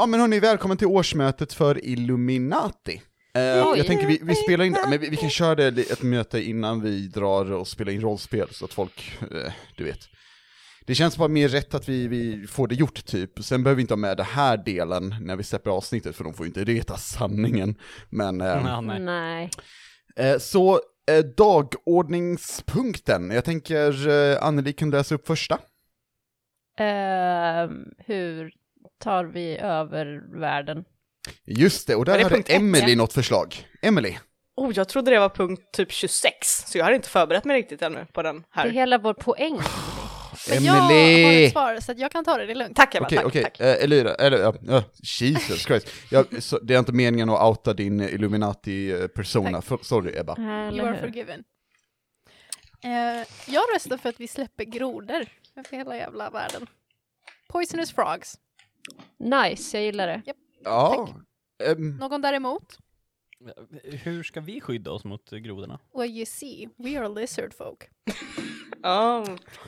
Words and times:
ja 0.00 0.06
men 0.06 0.20
hörni, 0.20 0.40
välkommen 0.40 0.76
till 0.76 0.86
årsmötet 0.86 1.52
för 1.52 1.84
Illuminati. 1.84 3.02
Oj. 3.34 3.78
jag 3.78 3.86
tänker 3.86 4.06
vi, 4.06 4.20
vi 4.22 4.34
spelar 4.34 4.64
in, 4.64 4.76
men 4.88 5.00
vi, 5.00 5.08
vi 5.08 5.16
kan 5.16 5.30
köra 5.30 5.70
det 5.70 5.90
ett 5.90 6.02
möte 6.02 6.42
innan 6.42 6.80
vi 6.80 7.08
drar 7.08 7.52
och 7.52 7.68
spelar 7.68 7.92
in 7.92 8.00
rollspel 8.00 8.48
så 8.50 8.64
att 8.64 8.72
folk, 8.72 9.18
eh, 9.20 9.52
du 9.76 9.84
vet. 9.84 9.98
Det 10.86 10.94
känns 10.94 11.16
bara 11.16 11.28
mer 11.28 11.48
rätt 11.48 11.74
att 11.74 11.88
vi, 11.88 12.08
vi 12.08 12.46
får 12.46 12.68
det 12.68 12.74
gjort 12.74 13.04
typ, 13.04 13.44
sen 13.44 13.62
behöver 13.62 13.76
vi 13.76 13.82
inte 13.82 13.94
ha 13.94 13.98
med 13.98 14.16
den 14.16 14.26
här 14.26 14.56
delen 14.56 15.14
när 15.20 15.36
vi 15.36 15.42
släpper 15.42 15.70
avsnittet 15.70 16.16
för 16.16 16.24
de 16.24 16.34
får 16.34 16.46
ju 16.46 16.48
inte 16.48 16.64
veta 16.64 16.96
sanningen. 16.96 17.74
Men, 18.08 18.40
Ja, 18.40 18.80
nej. 18.80 19.00
Nej. 19.00 19.50
så 20.40 20.80
dagordningspunkten, 21.36 23.30
jag 23.30 23.44
tänker 23.44 24.08
eh, 24.08 24.42
Anneli 24.42 24.72
kan 24.72 24.90
läsa 24.90 25.14
upp 25.14 25.26
första. 25.26 25.58
Ehm, 26.78 27.84
hur 27.98 28.59
tar 29.00 29.24
vi 29.24 29.58
över 29.58 30.38
världen? 30.40 30.84
Just 31.44 31.86
det, 31.86 31.94
och 31.96 32.04
där 32.04 32.12
Var 32.12 32.30
det 32.30 32.36
hade 32.36 32.52
Emily 32.54 32.96
något 32.96 33.12
förslag. 33.12 33.66
Emily. 33.82 34.16
Oh, 34.56 34.72
jag 34.74 34.88
trodde 34.88 35.10
det 35.10 35.18
var 35.18 35.28
punkt 35.28 35.62
typ 35.72 35.92
26, 35.92 36.36
så 36.66 36.78
jag 36.78 36.84
hade 36.84 36.96
inte 36.96 37.08
förberett 37.08 37.44
mig 37.44 37.56
riktigt 37.56 37.82
ännu 37.82 38.06
på 38.12 38.22
den 38.22 38.36
Det 38.36 38.44
här. 38.50 38.66
är 38.66 38.70
hela 38.70 38.98
vår 38.98 39.14
poäng. 39.14 39.58
Men 40.50 40.64
jag 40.64 40.72
har 40.72 40.92
ett 40.92 41.52
svar 41.52 41.80
så 41.80 41.92
att 41.92 41.98
jag 41.98 42.12
kan 42.12 42.24
ta 42.24 42.36
det, 42.36 42.46
det 42.46 42.52
är 42.52 42.54
lugnt. 42.54 42.76
Tack 42.76 42.94
Okej, 43.00 43.16
tack, 43.18 43.26
okej, 43.26 43.42
tack. 43.42 43.60
eh, 43.60 43.84
Elira, 43.84 44.14
eller, 44.14 44.38
ja, 44.38 44.54
ja, 44.62 44.82
Jesus 45.20 45.62
Christ. 45.62 45.88
Jag, 46.10 46.42
så, 46.42 46.58
det 46.58 46.74
är 46.74 46.78
inte 46.78 46.92
meningen 46.92 47.30
att 47.30 47.42
outa 47.42 47.72
din 47.72 48.00
Illuminati-persona. 48.00 49.62
För, 49.62 49.78
sorry 49.82 50.16
Ebba. 50.18 50.34
You 50.38 50.68
Eller 50.68 50.84
are 50.84 51.00
forgiven. 51.00 51.44
Eh, 52.84 53.26
jag 53.46 53.62
röstar 53.74 53.96
för 53.96 54.08
att 54.08 54.20
vi 54.20 54.28
släpper 54.28 54.64
grodor 54.64 55.26
över 55.56 55.70
hela 55.76 55.96
jävla 55.96 56.30
världen. 56.30 56.66
Poisonous 57.48 57.92
frogs. 57.92 58.34
Nice, 59.18 59.76
jag 59.76 59.84
gillar 59.84 60.06
det. 60.06 60.22
Ja, 60.64 61.08
ehm, 61.64 61.96
Någon 61.96 62.22
däremot? 62.22 62.78
Hur 63.82 64.22
ska 64.22 64.40
vi 64.40 64.60
skydda 64.60 64.90
oss 64.90 65.04
mot 65.04 65.30
grodorna? 65.30 65.78
Well 65.94 66.10
you 66.10 66.26
see, 66.26 66.68
we 66.76 66.98
are 66.98 67.08
lizard 67.08 67.54
folk. 67.54 67.88
Oh, 68.82 69.24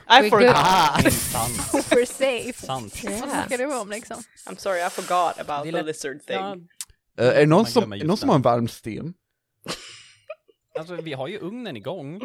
We're 0.09 0.27
I 0.27 0.31
forgot. 0.31 0.55
Ah, 0.57 0.99
sant. 1.11 1.87
We're 1.91 2.07
safe. 2.07 2.67
sant. 2.67 3.05
Vad 3.05 3.19
snackar 3.19 3.59
du 3.59 3.81
om 3.81 3.89
liksom? 3.91 4.17
I'm 4.47 4.57
sorry, 4.57 4.81
I 4.87 4.91
forgot 4.91 5.39
about 5.41 5.65
Det 5.65 5.73
the 5.73 5.83
lizard 5.83 6.23
thing. 6.27 6.37
Ja, 6.37 6.57
eh, 7.19 7.29
är 7.29 7.41
det 7.41 7.47
någon 7.47 7.67
som, 7.67 7.93
är 7.93 8.05
någon 8.05 8.17
som 8.17 8.29
har 8.29 8.37
en 8.37 8.43
varm 8.43 8.69
sten? 8.69 9.15
alltså 10.79 10.95
vi 10.95 11.13
har 11.13 11.29
ju 11.29 11.39
ugnen 11.39 11.77
igång. 11.77 12.21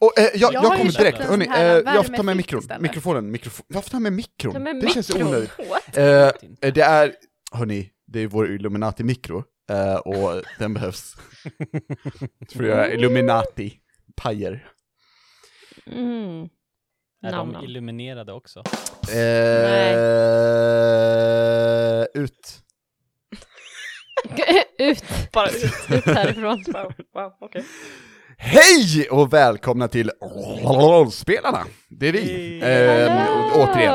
Och, 0.00 0.18
eh, 0.18 0.24
jag, 0.34 0.52
jag, 0.54 0.64
Jag 0.64 0.76
kommer 0.76 0.92
direkt, 0.98 1.18
hörni, 1.18 1.46
eh, 1.46 1.94
jag 1.94 2.06
får 2.06 2.14
ta 2.14 2.22
med 2.22 2.36
mikron, 2.36 2.60
istället. 2.60 2.82
mikrofonen, 2.82 3.30
mikrofon, 3.30 3.66
varför 3.68 3.90
ta 3.90 4.00
med 4.00 4.12
mikron? 4.12 4.52
Ta 4.52 4.58
med 4.58 4.80
det 4.80 4.88
känns 4.88 5.08
mikron. 5.12 5.28
onödigt. 5.28 5.50
What? 5.58 5.96
Eh, 5.96 6.04
eh, 6.60 6.72
det 6.74 6.80
är, 6.80 7.14
hörni, 7.52 7.90
det 8.06 8.20
är 8.20 8.26
vår 8.26 8.50
Illuminati-mikro, 8.50 9.44
eh, 9.70 9.94
och 9.94 10.42
den 10.58 10.74
behövs. 10.74 11.14
för 12.52 12.62
att 12.62 12.68
göra 12.68 12.92
Illuminati-pajer. 12.92 14.68
Mm. 15.86 16.48
Är 17.22 17.30
Nam, 17.30 17.46
de 17.46 17.52
nam. 17.52 17.64
illuminerade 17.64 18.32
också? 18.32 18.62
Eh, 19.12 19.94
ut. 22.22 22.62
ut, 24.78 25.04
Bara 25.32 25.48
ut 25.48 26.04
härifrån. 26.06 26.64
Wow, 26.66 26.92
wow 27.14 27.32
okej. 27.40 27.64
Hej 28.42 29.08
och 29.10 29.32
välkomna 29.32 29.88
till 29.88 30.10
Rollspelarna! 30.62 31.66
Det 31.88 32.08
är 32.08 32.12
vi, 32.12 32.58
eh, 32.58 33.56
återigen. 33.56 33.94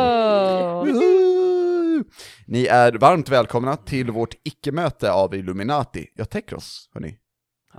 Ni 2.48 2.66
är 2.66 2.94
varmt 2.94 3.30
välkomna 3.30 3.76
till 3.78 4.12
vårt 4.12 4.34
icke-möte 4.44 5.12
av 5.12 5.36
Illuminati. 5.36 6.08
Jag 6.16 6.30
täcker 6.30 6.56
oss, 6.56 6.90
hörni. 6.94 7.18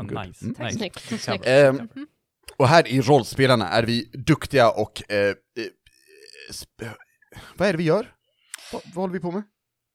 Nice. 0.03 0.45
Mm. 0.45 0.71
Snyggt. 1.19 1.47
Ehm, 1.47 1.89
och 2.57 2.69
här 2.69 2.89
i 2.89 3.01
Rollspelarna 3.01 3.69
är 3.69 3.83
vi 3.83 4.11
duktiga 4.13 4.71
och... 4.71 5.13
Eh, 5.13 5.19
eh, 5.19 5.35
vad 7.57 7.69
är 7.69 7.73
det 7.73 7.79
vi 7.79 7.85
gör? 7.85 8.15
Vad, 8.73 8.83
vad 8.85 8.95
håller 9.03 9.13
vi 9.15 9.21
på 9.21 9.31
med? 9.31 9.43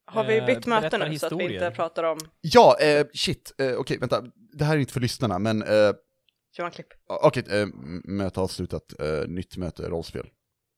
Har 0.05 0.23
vi 0.23 0.37
Eh, 0.37 0.45
bytt 0.45 0.65
möte 0.65 0.97
nu 1.09 1.19
så 1.19 1.25
att 1.25 1.31
vi 1.33 1.53
inte 1.53 1.71
pratar 1.71 2.03
om... 2.03 2.17
Ja, 2.41 2.77
eh, 2.79 3.05
shit, 3.13 3.53
eh, 3.57 3.73
okej, 3.73 3.97
vänta. 3.97 4.23
Det 4.53 4.65
här 4.65 4.75
är 4.75 4.79
inte 4.79 4.93
för 4.93 4.99
lyssnarna, 4.99 5.39
men... 5.39 5.63
Eh, 6.51 6.57
Johan 6.57 6.71
Klipp. 6.71 6.87
okej, 7.07 7.43
eh, 7.49 7.67
möte 8.03 8.39
avslutat, 8.39 8.99
eh, 8.99 9.27
nytt 9.27 9.57
möte, 9.57 9.89
rollspel. 9.89 10.29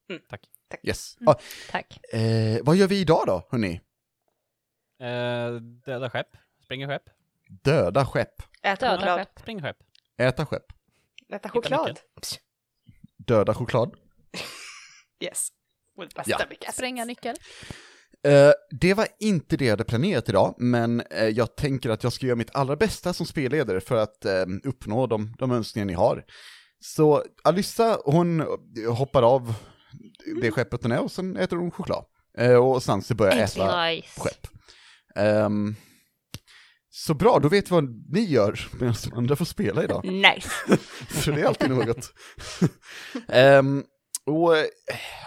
Mm. 0.10 0.22
Tack. 0.30 0.42
Yes. 0.84 1.18
Mm. 1.20 1.28
Ah, 1.28 1.36
Tack. 1.72 2.14
eh, 2.14 2.60
vad 2.64 2.76
gör 2.76 2.88
vi 2.88 3.00
idag 3.00 3.24
då, 3.28 3.48
hörni? 3.52 3.82
Eh, 5.00 5.54
döda 5.86 6.10
skepp. 6.10 6.28
Springer 6.64 6.88
skepp. 6.88 7.04
Döda 7.64 8.06
skepp. 8.06 8.34
Äta 8.62 8.86
Döda 8.86 8.98
choklad. 8.98 9.20
skepp. 9.20 9.40
Springer 9.40 9.62
skepp. 9.62 9.78
Äta 10.18 10.46
skepp. 10.46 10.66
Äta 11.34 11.50
choklad. 11.50 12.00
Döda 13.18 13.54
choklad. 13.54 13.96
Yes. 15.20 15.48
Ja. 16.26 16.40
Spränga 16.74 17.06
nyckel. 17.06 17.36
Eh, 18.28 18.52
det 18.80 18.94
var 18.94 19.08
inte 19.20 19.58
det 19.58 19.66
jag 19.66 19.72
hade 19.72 19.84
planerat 19.84 20.30
idag, 20.30 20.56
men 20.58 21.02
eh, 21.02 21.28
jag 21.28 21.56
tänker 21.56 21.90
att 21.90 22.04
jag 22.04 22.14
ska 22.14 22.26
göra 22.26 22.36
mitt 22.36 22.56
allra 22.56 22.76
bästa 22.76 23.14
som 23.14 23.26
spelledare 23.26 23.82
för 23.82 23.96
att 23.96 24.26
eh, 24.26 24.46
uppnå 24.64 25.08
de, 25.08 25.36
de 25.40 25.52
önskningar 25.52 25.86
ni 25.86 25.94
har. 25.94 26.24
Så 26.80 27.24
Alyssa, 27.44 27.98
hon 28.06 28.46
hoppar 28.90 29.24
av 29.24 29.54
det 30.42 30.52
skeppet 30.52 30.84
hon 30.84 30.92
är 30.92 31.04
och 31.04 31.12
sen 31.12 31.38
äter 31.38 31.58
hon 31.58 31.72
choklad. 31.72 32.06
Och 32.62 32.84
Sansi 32.84 33.14
börjar 33.14 33.38
äta 33.38 33.86
Nice. 33.86 34.08
skepp. 34.22 34.48
Ehm, 35.16 35.76
så 36.90 37.14
bra, 37.14 37.40
då 37.40 37.50
vet 37.50 37.68
vi 37.72 37.74
vad 37.74 37.84
ni 38.14 38.26
gör 38.26 38.60
medan 38.80 38.96
de 39.04 39.18
andra 39.18 39.36
får 39.36 39.46
spela 39.46 39.84
idag. 39.84 40.06
Nice. 40.12 40.50
Så 41.24 41.32
det 41.32 41.42
är 41.42 41.46
alltid 41.46 41.70
något. 41.70 42.14
Ehm, 43.28 43.84
och 44.26 44.58
eh, 44.58 44.66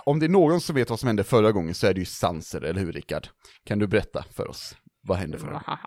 om 0.05 0.19
det 0.19 0.27
är 0.27 0.31
någon 0.31 0.61
som 0.61 0.75
vet 0.75 0.91
vad 0.91 1.01
som 1.01 1.07
hände 1.07 1.25
förra 1.25 1.53
gången 1.53 1.75
så 1.75 1.87
är 1.87 1.95
det 1.95 2.01
ju 2.01 2.07
Sanser, 2.07 2.61
eller 2.61 2.81
hur 2.81 2.93
Rickard? 2.93 3.29
Kan 3.65 3.79
du 3.79 3.87
berätta 3.87 4.25
för 4.33 4.49
oss? 4.49 4.77
Vad 5.01 5.19
hände 5.19 5.39
förra 5.39 5.51
gången? 5.51 5.62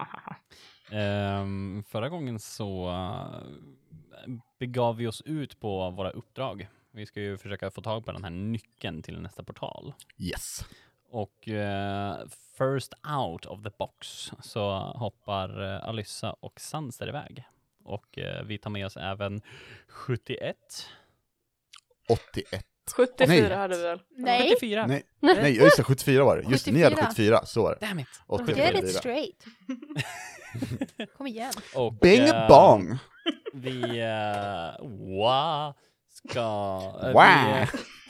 Ehm, 0.91 1.83
förra 1.87 2.09
gången 2.09 2.39
så 2.39 2.89
uh, 2.89 4.33
begav 4.59 4.95
vi 4.95 5.07
oss 5.07 5.21
ut 5.21 5.59
på 5.59 5.89
våra 5.89 6.11
uppdrag. 6.11 6.67
Vi 6.91 7.05
ska 7.05 7.21
ju 7.21 7.37
försöka 7.37 7.71
få 7.71 7.81
tag 7.81 8.05
på 8.05 8.11
den 8.11 8.23
här 8.23 8.31
nyckeln 8.31 9.01
till 9.01 9.21
nästa 9.21 9.43
portal. 9.43 9.93
Yes. 10.17 10.65
Och 11.11 11.47
eh, 11.47 12.17
first 12.57 12.93
out 13.21 13.45
of 13.45 13.63
the 13.63 13.69
box 13.79 14.31
så 14.41 14.69
hoppar 14.79 15.61
uh, 15.61 15.89
Alyssa 15.89 16.33
och 16.33 16.59
Sanser 16.59 17.07
iväg. 17.07 17.43
Och 17.83 18.17
eh, 18.17 18.43
vi 18.43 18.57
tar 18.57 18.69
med 18.69 18.85
oss 18.85 18.97
även 18.97 19.41
71, 19.87 20.57
81. 22.09 22.65
74 22.93 23.47
Nej. 23.47 23.57
hade 23.57 23.77
vi 23.77 23.83
väl? 23.83 23.99
Nej, 24.17 24.49
74. 24.49 24.87
Nej, 24.87 25.03
nej 25.19 25.55
just 25.55 25.77
det, 25.77 25.83
74 25.83 26.23
var 26.23 26.37
det. 26.37 26.49
Just 26.51 26.65
det, 26.65 26.71
ni 26.71 26.83
hade 26.83 26.95
74. 26.95 27.09
74, 27.11 27.45
så 27.45 27.63
var 27.63 27.77
det. 27.79 27.87
Damn 27.87 27.99
it! 27.99 28.07
Och 28.27 28.39
get 28.39 28.57
74. 28.57 28.79
it 28.89 28.95
straight. 28.95 29.45
Kom 31.17 31.27
igen. 31.27 31.53
Och, 31.75 31.93
Bing 31.93 32.21
eh, 32.21 32.47
bong! 32.47 32.97
Vi 33.53 33.69
uh, 34.01 34.87
wow, 35.17 35.73
ska 36.13 36.39
eh, 37.03 37.11
Wow. 37.13 37.23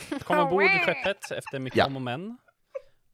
vi, 0.10 0.16
eh, 0.16 0.20
komma 0.24 0.44
ombord 0.44 0.64
i 0.64 0.68
skeppet 0.68 1.32
efter 1.32 1.60
mycket 1.60 1.78
Ja. 1.78 1.86
om 1.86 1.96
och 1.96 2.02
men. 2.02 2.38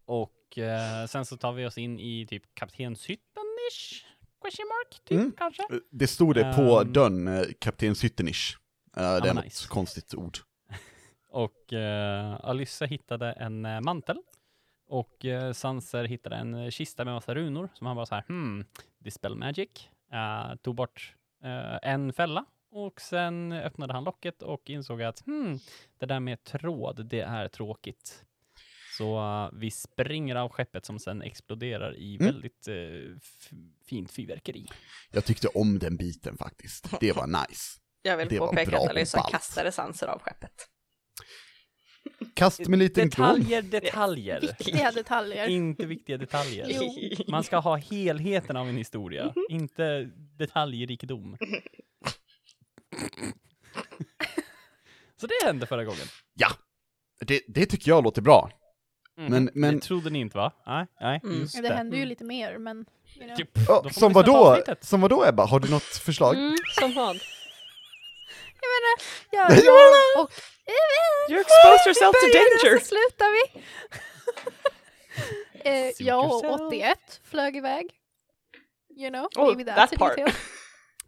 Och 0.06 0.58
eh, 0.58 1.06
sen 1.08 1.26
så 1.26 1.38
tar 1.38 1.54
vi 1.54 1.66
oss 1.66 1.78
in 1.78 2.00
i 2.00 2.28
typ 2.30 2.44
kaptenshytten-ish? 2.60 4.04
Question 4.42 4.66
mark? 4.68 5.04
Typ 5.06 5.20
Mm. 5.20 5.32
kanske? 5.38 5.64
Det 5.92 6.08
stod 6.08 6.36
det 6.36 6.54
på 6.56 6.80
Ehm. 6.82 6.94
dörren, 6.94 7.28
eh, 7.28 7.46
kapten 7.60 7.96
Sytternisch. 7.96 8.58
Eh, 8.98 9.16
det 9.22 9.30
är 9.30 9.34
något 9.34 9.44
nice. 9.44 9.68
konstigt 9.68 10.14
ord. 10.14 10.38
Och 11.36 11.74
uh, 11.74 12.46
Alyssa 12.46 12.86
hittade 12.86 13.32
en 13.32 13.66
eh, 13.66 13.82
mantel. 13.82 14.18
Och 14.88 15.26
uh, 15.26 15.52
Sanser 15.54 16.04
hittade 16.04 16.36
en 16.36 16.54
eh, 16.54 16.70
kista 16.70 17.06
med 17.06 17.14
massa 17.14 17.36
runor 17.36 17.70
som 17.74 17.88
han 17.88 17.96
var 17.96 18.06
så 18.06 18.16
här, 18.16 18.24
hmm, 18.28 18.66
dispel 19.00 19.36
magic. 19.36 19.70
Uh, 20.14 20.56
tog 20.56 20.76
bort 20.76 21.16
eh, 21.44 21.90
en 21.92 22.14
fälla 22.14 22.46
och 22.72 23.02
sen 23.02 23.52
öppnade 23.52 23.94
han 23.94 24.04
locket 24.04 24.42
och 24.42 24.70
insåg 24.70 25.02
att 25.04 25.26
hmm, 25.26 25.60
det 26.00 26.06
där 26.06 26.20
med 26.20 26.44
tråd, 26.44 27.06
det 27.06 27.22
är 27.22 27.48
tråkigt. 27.48 28.26
Så 28.98 29.18
eh, 29.20 29.50
vi 29.54 29.72
springer 29.72 30.36
av 30.36 30.50
skeppet 30.50 30.86
som 30.86 31.00
sen 31.00 31.22
exploderar 31.22 31.96
i 31.96 32.16
Mm. 32.16 32.26
väldigt 32.34 32.68
eh, 32.68 32.76
f- 33.18 33.50
fint 33.86 34.12
fyrverkeri. 34.12 34.66
Jag 35.12 35.26
tyckte 35.26 35.48
om 35.48 35.80
den 35.80 35.98
biten 35.98 36.38
faktiskt. 36.38 37.00
Det 37.00 37.12
var 37.12 37.28
nice. 37.48 37.80
Jag 38.02 38.18
vill 38.18 38.28
Det 38.30 38.38
påpeka 38.38 38.78
att 38.78 38.90
Alyssa 38.90 39.22
kastade 39.32 39.72
Sanser 39.72 40.08
av 40.08 40.20
skeppet. 40.20 40.70
Kast 42.34 42.60
med 42.60 42.74
en 42.74 42.80
liten. 42.80 43.10
Detaljer, 43.10 43.62
detaljer. 43.62 44.42
Viktiga 44.42 44.92
detaljer. 44.92 45.48
Inte 45.48 45.86
viktiga 45.86 46.18
detaljer. 46.18 46.68
Jo. 46.70 46.94
Man 47.28 47.44
ska 47.44 47.58
ha 47.58 47.76
helheten 47.76 48.58
av 48.58 48.70
en 48.70 48.78
historia, 48.78 49.34
inte 49.50 50.10
detaljrikedom. 50.38 51.38
Så 55.22 55.28
det 55.28 55.46
hände 55.46 55.68
förra 55.68 55.84
gången. 55.84 56.08
Ja, 56.34 56.48
det, 57.20 57.42
det 57.48 57.66
tycker 57.66 57.92
jag 57.92 58.04
låter 58.04 58.22
bra. 58.22 58.52
Mhm. 59.18 59.32
Men- 59.32 59.50
men- 59.54 59.76
Det 59.76 59.82
trodde 59.82 60.10
ni 60.10 60.20
inte 60.20 60.38
va? 60.38 60.52
Nej, 60.66 60.86
nej, 61.02 61.20
Mm. 61.24 61.40
just 61.40 61.62
Det 61.62 61.74
händer 61.74 61.98
ju 61.98 62.02
Mm. 62.02 62.10
lite 62.10 62.24
mer, 62.24 62.58
men... 62.58 62.86
You 63.16 63.26
know. 63.28 63.36
Typ. 63.38 63.58
Får 63.66 63.90
som 63.90 64.02
man 64.02 64.14
vad 64.14 64.26
lyssna 64.26 64.34
på 64.34 64.44
då? 64.44 64.52
avsnittet. 64.52 64.84
Som 64.84 65.02
vad 65.02 65.10
då 65.10 65.26
Ebba? 65.26 65.46
Har 65.46 65.60
du 65.60 65.70
något 65.72 65.84
förslag? 65.84 66.36
Mm, 66.36 66.56
som 66.80 66.94
vad? 66.94 67.16
Ja, 69.32 69.50
jag 69.54 70.24
och... 70.24 70.32
You 71.30 71.40
exposed 71.42 71.86
yourself 71.88 72.16
to 72.22 72.28
danger! 72.34 72.80
Så 72.80 72.86
slutar 72.86 73.30
vi! 73.36 73.64
eh, 75.70 75.92
jag 76.00 76.26
och 76.26 76.44
yourself. 76.44 76.62
81 76.62 77.22
flög 77.24 77.56
iväg. 77.56 78.00
You 78.98 79.10
know, 79.10 79.28
Oh, 79.38 79.46
maybe 79.56 79.72
that's 79.72 79.76
that 79.76 79.94
a 79.94 79.96
part. 80.00 80.16
detail. 80.18 80.36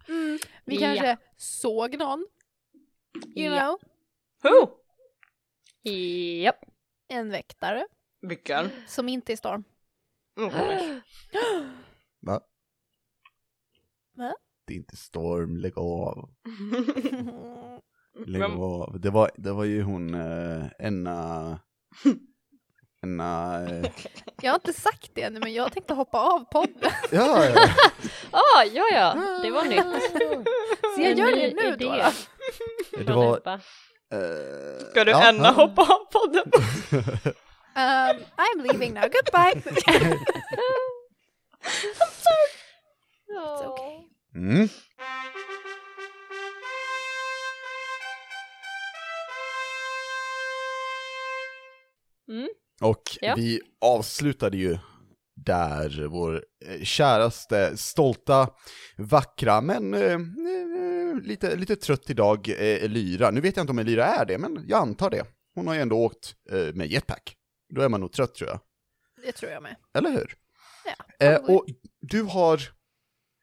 Mm, 0.07 0.39
vi 0.65 0.75
Ja. 0.81 0.81
kanske 0.81 1.17
såg 1.37 1.97
någon. 1.97 2.27
You 3.35 3.55
Ja. 3.55 3.59
know, 3.61 3.79
Who? 4.53 4.69
Japp. 6.41 6.59
en 7.07 7.29
väktare 7.31 7.87
Vilken? 8.21 8.69
som 8.87 9.09
inte 9.09 9.31
är 9.33 9.37
Storm. 9.37 9.63
Mm. 10.39 10.51
Va? 12.19 12.41
Va? 14.13 14.35
Det 14.65 14.73
är 14.73 14.77
inte 14.77 14.97
Storm, 14.97 15.57
lägg 15.57 15.77
av. 15.77 16.29
Lägg 18.25 18.41
Vem- 18.41 18.59
av. 18.61 18.99
Det 18.99 19.09
var, 19.09 19.31
det 19.37 19.51
var 19.51 19.63
ju 19.63 19.83
hon, 19.83 20.13
eh, 20.13 20.65
Enna... 20.79 21.59
Enna... 23.03 23.59
Eh, 23.69 23.91
Jag 24.41 24.51
har 24.51 24.55
inte 24.55 24.73
sagt 24.73 25.11
det 25.13 25.21
ännu, 25.21 25.39
men 25.39 25.53
jag 25.53 25.71
tänkte 25.71 25.93
hoppa 25.93 26.19
av 26.19 26.39
podden. 26.51 26.91
ja, 27.11 27.45
ja. 27.45 27.69
Ah, 28.31 28.63
ja, 28.73 28.83
ja, 28.93 29.13
det 29.43 29.51
var 29.51 29.63
nytt. 29.63 30.03
Så 30.95 31.01
jag 31.01 31.11
En 31.11 31.17
gör 31.17 31.25
ny 31.35 31.41
det 31.41 31.53
nu 31.55 31.67
idé 31.73 31.85
då. 31.85 31.91
då. 31.91 32.97
Det 32.97 33.03
från 33.05 33.15
var... 33.15 33.37
Ebba. 33.37 33.53
eh, 33.53 34.89
Ska 34.91 35.03
du 35.03 35.11
ja, 35.11 35.29
ännu 35.29 35.43
ja. 35.43 35.51
hoppa 35.51 35.81
av 35.81 36.05
podden? 36.11 36.43
Um, 37.75 38.23
I'm 38.37 38.61
leaving 38.63 38.93
now, 38.93 39.01
goodbye! 39.03 39.61
It's 43.29 43.61
okay. 43.67 44.07
Mm. 44.35 44.69
Mm. 52.27 52.47
Och 52.81 53.01
Ja. 53.21 53.33
vi 53.35 53.61
avslutade 53.81 54.57
ju 54.57 54.77
där 55.35 56.07
vår 56.07 56.45
eh, 56.65 56.81
käraste, 56.83 57.77
stolta, 57.77 58.49
vackra, 58.97 59.61
men 59.61 59.93
eh, 59.93 60.11
eh, 60.13 60.19
lite, 61.21 61.55
lite 61.55 61.75
trött 61.75 62.09
idag, 62.09 62.49
eh, 62.49 62.83
Elyra. 62.83 63.31
Nu 63.31 63.41
vet 63.41 63.55
jag 63.57 63.63
inte 63.63 63.71
om 63.71 63.79
Elyra 63.79 64.05
är 64.05 64.25
det, 64.25 64.37
men 64.37 64.63
jag 64.67 64.81
antar 64.81 65.09
det. 65.09 65.25
Hon 65.55 65.67
har 65.67 65.73
ju 65.73 65.81
ändå 65.81 65.97
åkt 66.05 66.35
eh, 66.51 66.73
med 66.73 66.87
jetpack. 66.87 67.35
Då 67.73 67.81
är 67.81 67.89
man 67.89 67.99
nog 68.01 68.11
trött 68.11 68.35
tror 68.35 68.49
jag. 68.49 68.59
Det 69.25 69.31
tror 69.31 69.51
jag 69.51 69.63
med. 69.63 69.75
Eller 69.93 70.11
hur? 70.11 70.35
Ja, 70.85 71.25
Eh, 71.27 71.35
och 71.55 71.65
du 72.01 72.21
har... 72.23 72.61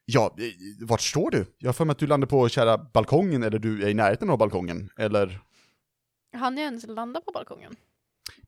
Ja, 0.05 0.35
eh, 0.39 0.87
vart 0.87 1.01
står 1.01 1.31
du? 1.31 1.45
Jag 1.57 1.67
har 1.67 1.73
för 1.73 1.85
mig 1.85 1.91
att 1.91 1.99
du 1.99 2.07
landade 2.07 2.29
på 2.29 2.49
kära 2.49 2.77
balkongen, 2.77 3.43
eller 3.43 3.59
du 3.59 3.83
är 3.83 3.89
i 3.89 3.93
närheten 3.93 4.29
av 4.29 4.37
balkongen, 4.37 4.89
eller? 4.97 5.39
Han 6.37 6.57
jag 6.57 6.65
ens 6.65 6.87
landa 6.87 7.21
på 7.21 7.31
balkongen? 7.31 7.75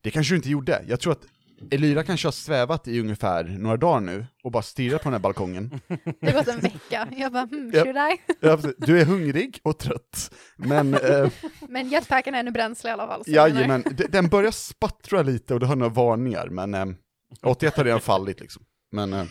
Det 0.02 0.10
kanske 0.10 0.32
du 0.32 0.36
inte 0.36 0.48
gjorde. 0.50 0.84
Jag 0.88 1.00
tror 1.00 1.12
att 1.12 1.26
Elyra 1.70 2.02
kanske 2.02 2.26
har 2.26 2.32
svävat 2.32 2.88
i 2.88 3.00
ungefär 3.00 3.44
några 3.44 3.76
dagar 3.76 4.00
nu 4.00 4.26
och 4.44 4.52
bara 4.52 4.62
stirrat 4.62 5.02
på 5.02 5.06
den 5.06 5.12
här 5.12 5.20
balkongen. 5.20 5.80
Det 6.20 6.30
har 6.30 6.32
gått 6.32 6.48
en 6.48 6.60
vecka. 6.60 7.08
Jag 7.16 7.32
bara, 7.32 7.46
hmm, 7.46 7.70
Ja. 7.74 7.82
should 7.84 7.96
I? 7.96 8.18
Ja. 8.40 8.58
Du 8.78 9.00
är 9.00 9.04
hungrig 9.04 9.60
och 9.62 9.78
trött, 9.78 10.30
men 10.56 10.94
eh, 10.94 11.30
Men 11.68 11.88
jetpacken 11.88 12.34
är 12.34 12.40
ännu 12.40 12.50
bränsle 12.50 12.90
i 12.90 12.92
alla 12.92 13.06
fall. 13.06 13.22
jajamän, 13.26 13.84
den 14.08 14.28
börjar 14.28 14.50
spattra 14.50 15.22
lite 15.22 15.54
och 15.54 15.60
du 15.60 15.66
har 15.66 15.76
några 15.76 15.92
varningar, 15.92 16.48
men 16.48 16.74
eh, 16.74 16.86
81 17.42 17.76
har 17.76 17.84
redan 17.84 18.00
fallit 18.00 18.40
liksom. 18.40 18.62
Men, 18.92 19.12
eh, 19.12 19.24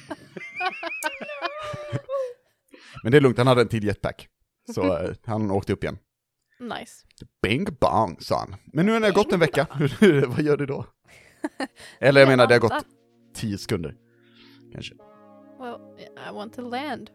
men 3.04 3.12
det 3.12 3.18
är 3.18 3.22
lugnt, 3.22 3.38
han 3.38 3.48
hade 3.48 3.62
en 3.62 3.68
till 3.68 3.84
jetpack. 3.84 4.28
Så 4.76 4.98
eh, 4.98 5.12
han 5.26 5.52
åkte 5.52 5.74
upp 5.74 5.84
igen. 5.84 5.98
Nice. 6.60 7.06
Bing 7.42 7.66
bong, 7.80 8.18
sa 8.20 8.40
han. 8.40 8.56
Men 8.74 8.86
nu 8.86 8.92
har 8.92 9.00
det 9.00 9.12
gått 9.12 9.34
en 9.34 9.40
vecka, 9.40 9.68
vad 10.28 10.42
gör 10.42 10.58
du 10.58 10.66
då? 10.66 10.86
Eller 12.00 12.22
jag 12.22 12.28
menar, 12.30 12.48
det 12.48 12.54
har 12.54 12.60
gått. 12.60 12.86
10 13.36 13.58
sekunder. 13.58 13.96
Kanske. 14.74 14.94
Well, 15.60 15.78
I 16.30 16.34
want 16.34 16.54
to 16.54 16.62
land. 16.62 17.10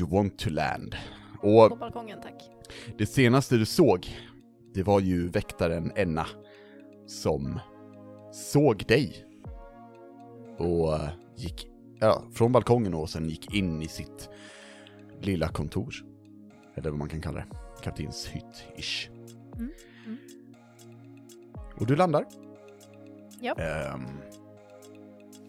You 0.00 0.10
want 0.10 0.38
to 0.38 0.50
land. 0.50 0.96
På 1.40 1.48
Och 1.48 1.78
balkongen, 1.78 2.20
tack. 2.22 2.50
det 2.98 3.06
senaste 3.06 3.56
du 3.56 3.66
såg, 3.66 4.16
det 4.74 4.82
var 4.82 5.00
ju 5.00 5.28
väktaren 5.28 5.92
Enna, 5.96 6.26
som 7.06 7.60
såg 8.32 8.84
dig. 8.88 9.26
Och 10.58 10.94
eh, 10.94 11.08
gick 11.36 11.66
ja, 12.00 12.24
från 12.32 12.52
balkongen 12.52 12.94
och 12.94 13.10
sen 13.10 13.28
gick 13.28 13.54
in 13.54 13.82
i 13.82 13.88
sitt 13.88 14.28
lilla 15.20 15.48
kontor. 15.48 15.94
Eller 16.76 16.90
vad 16.90 16.98
man 16.98 17.08
kan 17.08 17.20
kalla 17.20 17.38
det. 17.40 17.46
Kaptens 17.84 18.26
hytt-ish. 18.26 19.08
Mm, 19.56 19.72
mm. 20.06 20.18
Och 21.76 21.86
du 21.86 21.96
landar. 21.96 22.26
Ja. 23.40 23.54
Ehm, 23.54 24.06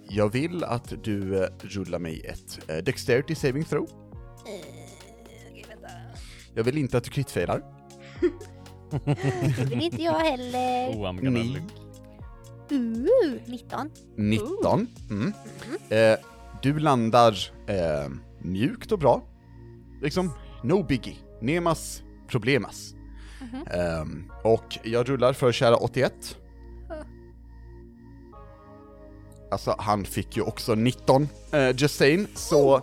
jag 0.10 0.30
vill 0.30 0.64
att 0.64 1.04
du 1.04 1.44
eh, 1.44 1.50
rullar 1.60 2.00
mig 2.00 2.22
ett 2.26 2.72
uh, 2.72 2.78
Dexterity 2.78 3.36
Saving 3.36 3.64
Throw. 3.64 3.90
Vänta. 5.68 5.90
Jag 6.56 6.64
vill 6.64 6.78
inte 6.78 6.98
att 6.98 7.04
du 7.04 7.10
kritfailar. 7.10 7.64
Det 9.58 9.66
vill 9.66 9.82
inte 9.82 10.02
jag 10.02 10.20
heller. 10.20 10.90
Oh, 10.90 11.10
I'm 11.10 11.24
gonna 11.26 11.40
Ni. 11.40 11.54
look. 11.54 11.72
Uh, 12.72 13.42
19. 13.46 13.92
19. 14.18 14.88
Mm. 15.10 15.34
Eh, 15.90 16.20
du 16.62 16.80
landar 16.80 17.32
eh, 17.68 18.10
mjukt 18.40 18.92
och 18.92 19.00
bra. 19.00 19.24
Liksom, 20.02 20.32
no 20.64 20.84
biggie. 20.84 21.16
Nemas 21.42 22.05
problemas. 22.28 22.94
Mhm. 23.42 23.68
Ehm, 23.72 24.32
och 24.44 24.78
jag 24.84 25.10
rullar 25.10 25.34
för 25.34 25.52
kära 25.52 25.76
81. 25.76 26.38
Alltså, 29.52 29.76
han 29.80 30.06
fick 30.06 30.38
ju 30.38 30.44
också 30.44 30.76
19, 30.76 31.30
eh, 31.52 31.76
just 31.76 31.96
saying, 31.98 32.28
så 32.36 32.82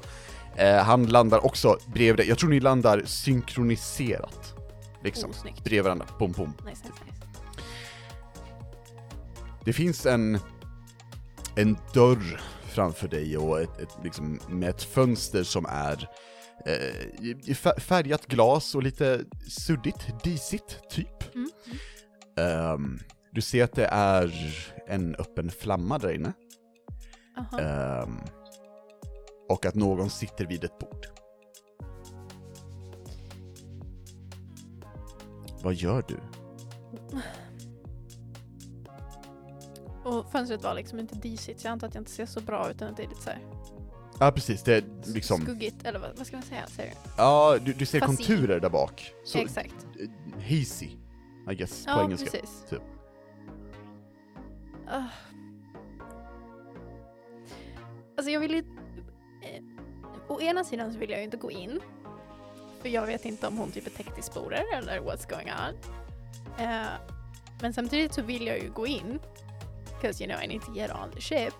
eh, 0.57 0.77
han 0.77 1.07
landar 1.07 1.47
också 1.47 1.79
bredvid 1.87 2.17
dig. 2.17 2.29
Jag 2.29 2.39
tror 2.39 2.51
ni 2.51 2.61
landar 2.61 3.03
synkroniserat. 3.07 4.55
Liksom, 5.05 5.31
Oh, 5.31 5.37
snyggt. 5.37 5.65
bredvid 5.65 5.85
varandra. 5.85 6.07
Pom, 6.19 6.35
pom. 6.35 6.53
Nice, 6.59 6.83
nice, 6.85 7.05
nice. 7.05 7.27
Det 9.65 9.73
finns 9.73 10.07
en, 10.07 10.39
en 11.57 11.77
dörr 11.95 12.41
framför 12.69 13.09
dig 13.09 13.37
och 13.39 13.61
ett, 13.61 13.81
ett, 13.81 13.97
liksom, 14.05 14.41
med 14.49 14.71
ett 14.71 14.83
fönster 14.83 15.43
som 15.43 15.67
är 15.69 16.09
eh, 16.67 17.55
färgat 17.79 18.27
glas 18.27 18.75
och 18.75 18.83
lite 18.83 19.25
suddigt, 19.49 20.25
disigt, 20.25 20.91
typ. 20.91 21.35
Mm. 21.35 21.51
Ehm, 22.37 22.99
du 23.33 23.41
ser 23.41 23.65
att 23.65 23.73
det 23.73 23.87
är 23.87 24.33
en 24.87 25.15
öppen 25.15 25.51
flamma 25.51 25.99
där 25.99 26.13
inne. 26.13 26.33
Ehm, 27.61 28.19
och 29.49 29.67
att 29.67 29.75
någon 29.75 30.11
sitter 30.11 30.47
vid 30.47 30.65
ett 30.65 30.79
bord. 30.79 31.07
Vad 35.63 35.75
gör 35.75 36.05
du? 36.09 36.19
Och 40.05 40.33
fönstret 40.33 40.63
var 40.63 40.75
liksom 40.75 40.99
inte 40.99 41.15
disigt, 41.15 41.61
så 41.61 41.67
jag 41.67 41.73
antar 41.73 41.89
att 41.89 41.95
jag 41.95 42.01
inte 42.01 42.11
ser 42.11 42.27
så 42.27 42.41
bra 42.41 42.71
ut, 42.71 42.77
utan 42.77 42.89
att 42.89 42.97
det 42.97 43.03
är 43.03 43.09
lite 43.09 43.23
så 43.23 43.31
här 43.31 43.43
Ja 44.23 44.33
precis, 44.33 44.63
det 44.63 44.75
är 44.77 44.85
liksom, 45.15 45.43
skuggigt, 45.43 45.87
eller 45.87 45.99
vad, 45.99 46.17
vad 46.17 46.27
ska 46.27 46.37
man 46.37 46.43
säga? 46.43 46.67
Ser 46.67 46.85
du? 46.85 46.91
ja 47.17 47.59
du, 47.65 47.73
du 47.73 47.87
ser 47.87 48.01
Fuzzy. 48.01 48.17
konturer 48.17 48.61
där 48.61 48.69
bak. 48.69 49.13
Så, 49.25 49.39
Exakt. 49.39 49.75
eh, 50.01 50.43
hazy, 50.43 50.91
I 51.51 51.55
guess, 51.55 51.85
på 51.85 51.91
Ja, 51.91 52.05
engelska. 52.05 52.31
precis. 52.31 52.65
typ. 52.71 52.83
Ah. 54.89 55.03
Alltså 58.17 58.31
jag 58.31 58.41
vill 58.41 58.51
ju... 58.51 58.59
Eh, 59.43 59.63
å 60.29 60.41
ena 60.41 60.65
sidan 60.65 60.93
så 60.93 60.99
vill 60.99 61.11
jag 61.11 61.19
ju 61.19 61.25
inte 61.25 61.37
gå 61.37 61.51
in. 61.51 61.81
För 62.83 62.89
jag 62.89 63.07
vet 63.07 63.25
inte 63.25 63.47
om 63.47 63.59
hon 63.59 63.71
typ 63.71 63.87
är 63.87 63.91
täckt 63.91 64.19
i 64.19 64.23
sporer 64.23 64.65
eller 64.79 65.01
what's 65.01 65.31
going 65.31 65.49
on. 65.51 65.75
Eh, 66.65 66.87
men 67.63 67.73
samtidigt 67.73 68.15
så 68.15 68.23
vill 68.23 68.47
jag 68.47 68.59
ju 68.59 68.71
gå 68.71 68.87
in. 68.87 69.19
Because 70.01 70.25
you 70.25 70.33
know 70.33 70.45
I 70.45 70.49
need 70.49 70.63
to 70.63 70.73
get 70.75 70.91
on 70.91 71.11
the 71.15 71.21
ship. 71.21 71.55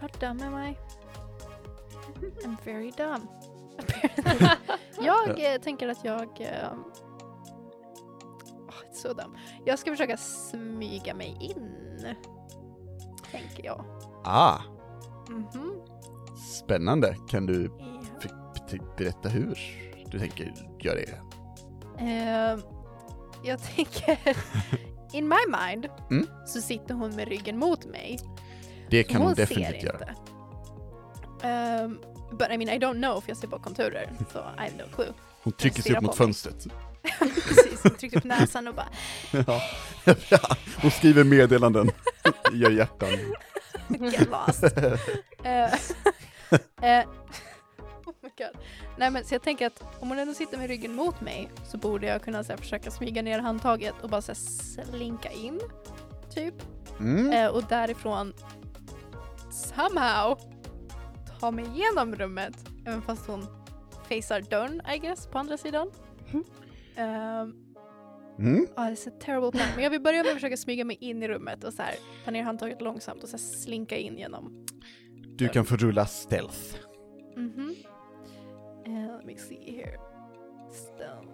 How 0.00 0.08
dumb 0.20 0.42
am 0.42 0.54
I? 0.68 0.76
I'm 2.44 2.56
very 2.64 2.90
dumb. 2.90 3.28
jag 5.00 5.54
eh, 5.54 5.60
tänker 5.60 5.88
att 5.88 6.04
jag... 6.04 6.40
Eh, 6.40 6.72
oh, 8.68 8.92
so 8.92 9.08
dumb. 9.12 9.36
Jag 9.64 9.78
ska 9.78 9.90
försöka 9.90 10.16
smyga 10.16 11.14
mig 11.14 11.36
in. 11.40 12.14
Tänker 13.30 13.64
jag. 13.64 13.84
Ah, 14.24 14.58
Mhm. 15.28 15.80
spännande. 16.64 17.16
Kan 17.28 17.46
du 17.46 17.70
berätta 18.96 19.28
hur 19.28 19.58
du 20.10 20.18
tänker 20.18 20.54
göra 20.80 20.94
det? 20.98 21.20
Eh, 22.04 22.58
jag 23.44 23.62
tänker, 23.62 24.18
in 25.12 25.28
my 25.28 25.56
mind 25.58 25.88
Mm. 26.10 26.26
så 26.46 26.60
sitter 26.60 26.94
hon 26.94 27.16
med 27.16 27.28
ryggen 27.28 27.58
mot 27.58 27.84
mig. 27.86 28.18
Det 28.90 29.02
kan 29.04 29.16
hon 29.16 29.26
hon 29.26 29.36
ser 29.36 29.42
definitivt 29.46 29.82
göra. 29.82 29.98
inte. 29.98 30.12
Um, 31.48 32.00
but 32.38 32.50
I 32.50 32.58
mean 32.58 32.68
I 32.68 32.78
don't 32.78 32.98
know 32.98 33.20
för 33.20 33.30
jag 33.30 33.36
ser 33.36 33.48
bara 33.48 33.60
konturer, 33.60 34.10
så 34.32 34.38
I 34.58 34.60
have 34.60 34.72
no 34.78 34.94
clue. 34.94 35.12
Hon 35.42 35.52
trycker 35.52 35.82
sig 35.82 35.96
upp 35.96 36.02
mot 36.02 36.16
fönstret. 36.16 36.66
Precis, 37.18 37.80
jag 37.84 37.98
tryckte 37.98 38.18
upp 38.18 38.24
näsan 38.24 38.68
och 38.68 38.74
bara 38.74 38.88
Ja. 39.46 39.62
Ja, 40.30 40.56
Hon 40.82 40.90
skriver 40.90 41.24
meddelanden, 41.24 41.90
gör 42.52 42.70
hjärtan. 42.70 43.08
get 43.88 44.28
lost. 44.30 44.64
Eh, 45.44 45.64
eh, 46.82 47.08
oh 48.06 48.14
my 48.22 48.28
god. 48.38 48.62
Nej 48.98 49.10
men 49.10 49.24
så 49.24 49.34
jag 49.34 49.42
tänker 49.42 49.66
att 49.66 49.82
om 50.00 50.08
hon 50.08 50.18
ändå 50.18 50.34
sitter 50.34 50.58
med 50.58 50.68
ryggen 50.68 50.94
mot 50.94 51.20
mig 51.20 51.50
så 51.70 51.76
borde 51.78 52.06
jag 52.06 52.22
kunna 52.22 52.44
så 52.44 52.52
här, 52.52 52.56
försöka 52.56 52.90
smyga 52.90 53.22
ner 53.22 53.38
handtaget 53.38 53.94
och 54.02 54.08
bara 54.10 54.22
så 54.22 54.32
här, 54.32 54.84
slinka 54.84 55.30
in. 55.30 55.60
Typ. 56.34 56.54
Mm. 57.00 57.32
Eh, 57.32 57.46
och 57.46 57.62
därifrån 57.68 58.32
somehow 59.58 60.38
ta 61.40 61.50
mig 61.50 61.64
igenom 61.74 62.14
rummet. 62.14 62.68
Även 62.86 63.02
fast 63.02 63.26
hon 63.26 63.46
facear 64.08 64.40
dörren 64.50 64.80
I 64.94 64.98
guess 64.98 65.26
på 65.26 65.38
andra 65.38 65.56
sidan. 65.56 65.90
Ehm, 66.96 67.64
Mm. 68.38 68.66
Ja, 68.76 68.82
det 68.82 69.06
är 69.06 69.10
a 69.10 69.12
terrible 69.20 69.50
plan. 69.50 69.66
Men 69.74 69.84
jag 69.84 69.90
vill 69.90 70.00
börja 70.00 70.22
med 70.22 70.28
att 70.28 70.34
försöka 70.34 70.56
smyga 70.56 70.84
mig 70.84 70.96
in 71.00 71.22
i 71.22 71.28
rummet 71.28 71.64
och 71.64 71.72
så 71.72 71.82
här, 71.82 71.94
ta 72.24 72.30
ner 72.30 72.42
handtaget 72.42 72.80
långsamt 72.82 73.22
och 73.22 73.28
så 73.28 73.38
slinka 73.38 73.96
in 73.96 74.18
genom. 74.18 74.66
Du 75.36 75.48
kan 75.48 75.64
få 75.64 75.76
rulla 75.76 76.06
stealth. 76.06 76.76
Mhm. 77.36 77.74
Eh, 78.86 79.16
let 79.16 79.24
me 79.26 79.36
see 79.36 79.72
here. 79.72 79.98
Stealth. 80.72 81.28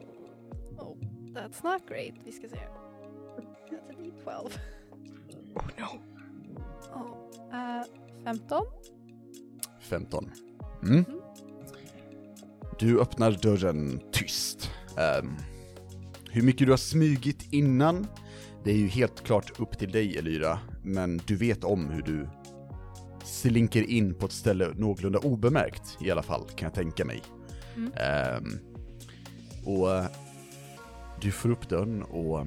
Oh, 0.79 0.97
that's 1.35 1.73
not 1.73 1.89
great. 1.89 2.15
Vi 2.25 2.33
ska 2.33 2.49
se. 2.49 2.57
That's 2.57 3.91
a 3.91 3.95
D12. 3.99 4.51
Oh 5.55 5.67
no. 5.79 6.01
Oh, 6.95 7.17
eh, 7.53 7.85
15. 8.25 8.65
15. 9.81 10.31
Mm. 10.83 11.05
Du 12.79 13.01
öppnar 13.01 13.33
dörren 13.33 14.01
tyst. 14.13 14.71
Ehm, 14.99 15.37
hur 16.31 16.43
mycket 16.43 16.67
du 16.67 16.73
har 16.73 16.77
smugit 16.77 17.53
innan, 17.53 18.07
det 18.65 18.71
är 18.71 18.77
ju 18.77 18.89
helt 18.89 19.25
klart 19.25 19.61
upp 19.61 19.79
till 19.79 19.93
dig 19.93 20.19
Elyra, 20.19 20.59
men 20.83 21.21
du 21.27 21.37
vet 21.37 21.65
om 21.65 21.91
hur 21.91 22.03
du 22.03 22.29
slinker 23.25 23.91
in 23.91 24.15
på 24.15 24.27
ett 24.27 24.33
ställe 24.33 24.73
någorlunda 24.75 25.19
obemärkt 25.19 25.99
i 26.01 26.11
alla 26.11 26.23
fall, 26.23 26.49
kan 26.57 26.67
jag 26.67 26.75
tänka 26.75 27.05
mig. 27.05 27.23
Mm. 27.77 27.93
Ehm, 27.97 28.59
och 29.65 29.95
eh, 29.95 30.07
du 31.21 31.31
får 31.31 31.51
upp 31.51 31.69
dörren 31.69 32.03
och 32.03 32.47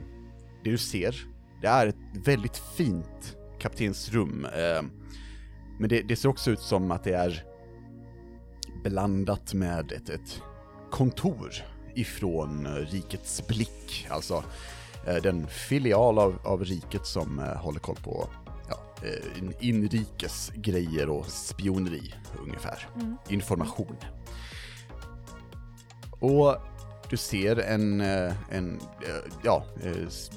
det 0.64 0.72
du 0.72 0.78
ser, 0.78 1.16
det 1.62 1.68
är 1.68 1.88
ett 1.88 2.26
väldigt 2.26 2.58
fint 2.58 3.38
kaptensrum. 3.60 4.46
Ehm, 4.46 4.92
men 5.80 5.90
det, 5.90 6.02
det 6.02 6.16
ser 6.16 6.30
också 6.30 6.52
ut 6.52 6.60
som 6.60 6.92
att 6.92 7.04
det 7.04 7.14
är 7.14 7.44
blandat 8.84 9.54
med 9.54 9.92
ett, 9.92 10.10
ett 10.10 10.42
kontor 10.92 11.54
ifrån 11.96 12.66
eh, 12.66 12.72
Rikets 12.72 13.48
blick, 13.48 14.08
alltså 14.10 14.44
eh, 15.08 15.16
den 15.16 15.48
filial 15.48 16.20
av, 16.20 16.40
av 16.44 16.66
riket 16.66 17.06
som 17.06 17.40
eh, 17.40 17.46
håller 17.46 17.80
koll 17.80 17.96
på 18.04 18.30
ja, 18.70 19.08
in- 19.38 19.54
inrikes 19.60 20.52
grejer 20.56 21.10
och 21.10 21.26
spioneri 21.26 22.14
ungefär. 22.44 22.90
Mm. 22.96 23.18
Information. 23.30 23.96
Och 26.20 26.56
du 27.10 27.18
ser 27.18 27.60
en, 27.60 28.02
en 28.02 28.80
ja, 29.44 29.66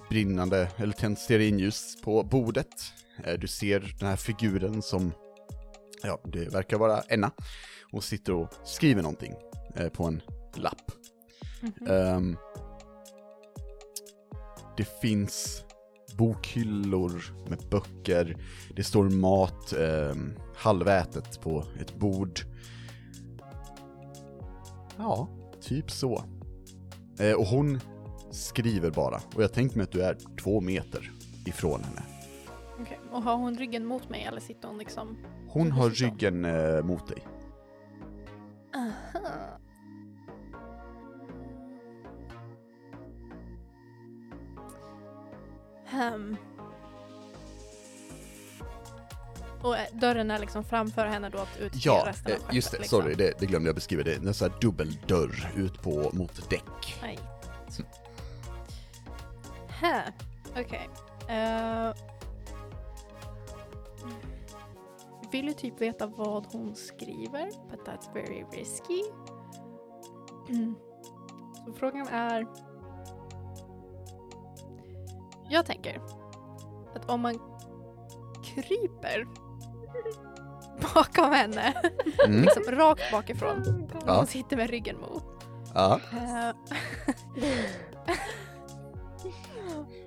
brinnande, 0.09 0.69
eller 0.77 0.93
tänt 0.93 1.19
stearinljus 1.19 2.03
på 2.03 2.23
bordet. 2.23 2.93
Du 3.39 3.47
ser 3.47 3.97
den 3.99 4.09
här 4.09 4.17
figuren 4.17 4.83
som, 4.83 5.13
ja, 6.03 6.21
det 6.25 6.55
verkar 6.55 6.79
vara 6.79 7.01
Enna. 7.01 7.31
Hon 7.91 8.03
sitter 8.03 8.33
och 8.33 8.49
skriver 8.65 9.03
någonting 9.03 9.35
eh, 9.77 9.89
på 9.89 10.05
en 10.05 10.23
lapp. 10.55 10.93
Mhm. 11.61 11.91
Ehm, 11.91 12.37
det 14.77 15.01
finns 15.01 15.65
bokhyllor 16.17 17.23
med 17.49 17.59
böcker, 17.71 18.37
det 18.77 18.85
står 18.85 19.11
mat 19.11 19.73
um, 19.77 20.35
halvätet 20.57 21.41
på 21.41 21.65
ett 21.81 21.95
bord. 21.95 22.41
Ja, 24.99 25.29
typ 25.61 25.91
så. 25.91 26.25
Eh, 27.19 27.33
och 27.33 27.47
hon 27.47 27.81
skriver 28.31 28.91
bara, 28.91 29.21
och 29.35 29.43
jag 29.43 29.53
tänkte 29.53 29.79
mig 29.79 29.85
att 29.85 29.93
du 29.93 30.03
är 30.03 30.17
två 30.43 30.61
meter 30.61 31.11
ifrån 31.47 31.85
henne. 31.85 32.03
Okej. 32.81 33.01
Och 33.11 33.23
har 33.23 33.37
hon 33.37 33.57
ryggen 33.57 33.87
mot 33.87 34.09
mig 34.09 34.25
eller 34.25 34.41
sitter 34.41 34.69
hon 34.69 34.79
liksom? 34.79 35.19
Hon 35.49 35.73
har 35.73 35.91
ryggen 35.91 36.45
eh, 36.45 36.83
mot 36.83 37.09
dig. 37.09 37.27
Aha. 38.75 39.59
Hmm. 45.87 46.37
Och 49.63 49.77
eh, 49.77 49.87
dörren 49.93 50.31
är 50.31 50.39
liksom 50.39 50.65
framför 50.65 51.07
henne 51.07 51.29
då 51.29 51.39
att 51.39 51.59
ut 51.61 51.73
till 51.73 51.81
Ja, 51.85 52.05
resten 52.07 52.33
eh, 52.33 52.37
av 52.37 52.41
skeppet, 52.41 52.55
just 52.55 52.71
det, 52.71 52.79
liksom. 52.79 53.03
sorry, 53.03 53.15
det, 53.15 53.33
det 53.39 53.47
glömde 53.47 53.69
jag 53.69 53.75
beskriva. 53.75 54.03
Det 54.03 54.13
är 54.13 54.17
en 54.17 54.35
sån 54.35 54.51
här 54.51 54.61
dubbeldörr 54.61 55.53
ut 55.57 55.83
på, 55.83 56.11
mot 56.13 56.51
däck. 56.51 56.99
Nej. 57.03 57.19
Här. 59.69 60.13
Okej. 60.51 60.89
Eh, 61.29 61.95
vill 65.33 65.47
ju 65.49 65.53
typ 65.55 65.81
veta 65.81 66.07
vad 66.07 66.47
hon 66.53 66.75
skriver, 66.77 67.51
but 67.71 67.81
that's 67.89 68.15
very 68.15 68.45
risky. 68.53 69.03
Mm. 70.49 70.75
Så 71.67 71.73
frågan 71.73 72.09
är... 72.09 72.47
Jag 75.49 75.67
tänker 75.67 76.01
att 76.95 77.11
om 77.11 77.21
man 77.21 77.39
kryper 78.45 79.27
bakom 80.95 81.33
henne, 81.33 81.75
Mm. 82.27 82.43
liksom 82.43 82.63
rakt 82.63 83.13
bakifrån, 83.13 83.89
och 83.95 84.03
Ja. 84.07 84.17
hon 84.17 84.27
sitter 84.27 84.57
med 84.57 84.71
ryggen 84.71 84.97
mot, 85.01 85.25
Ja. 85.75 86.01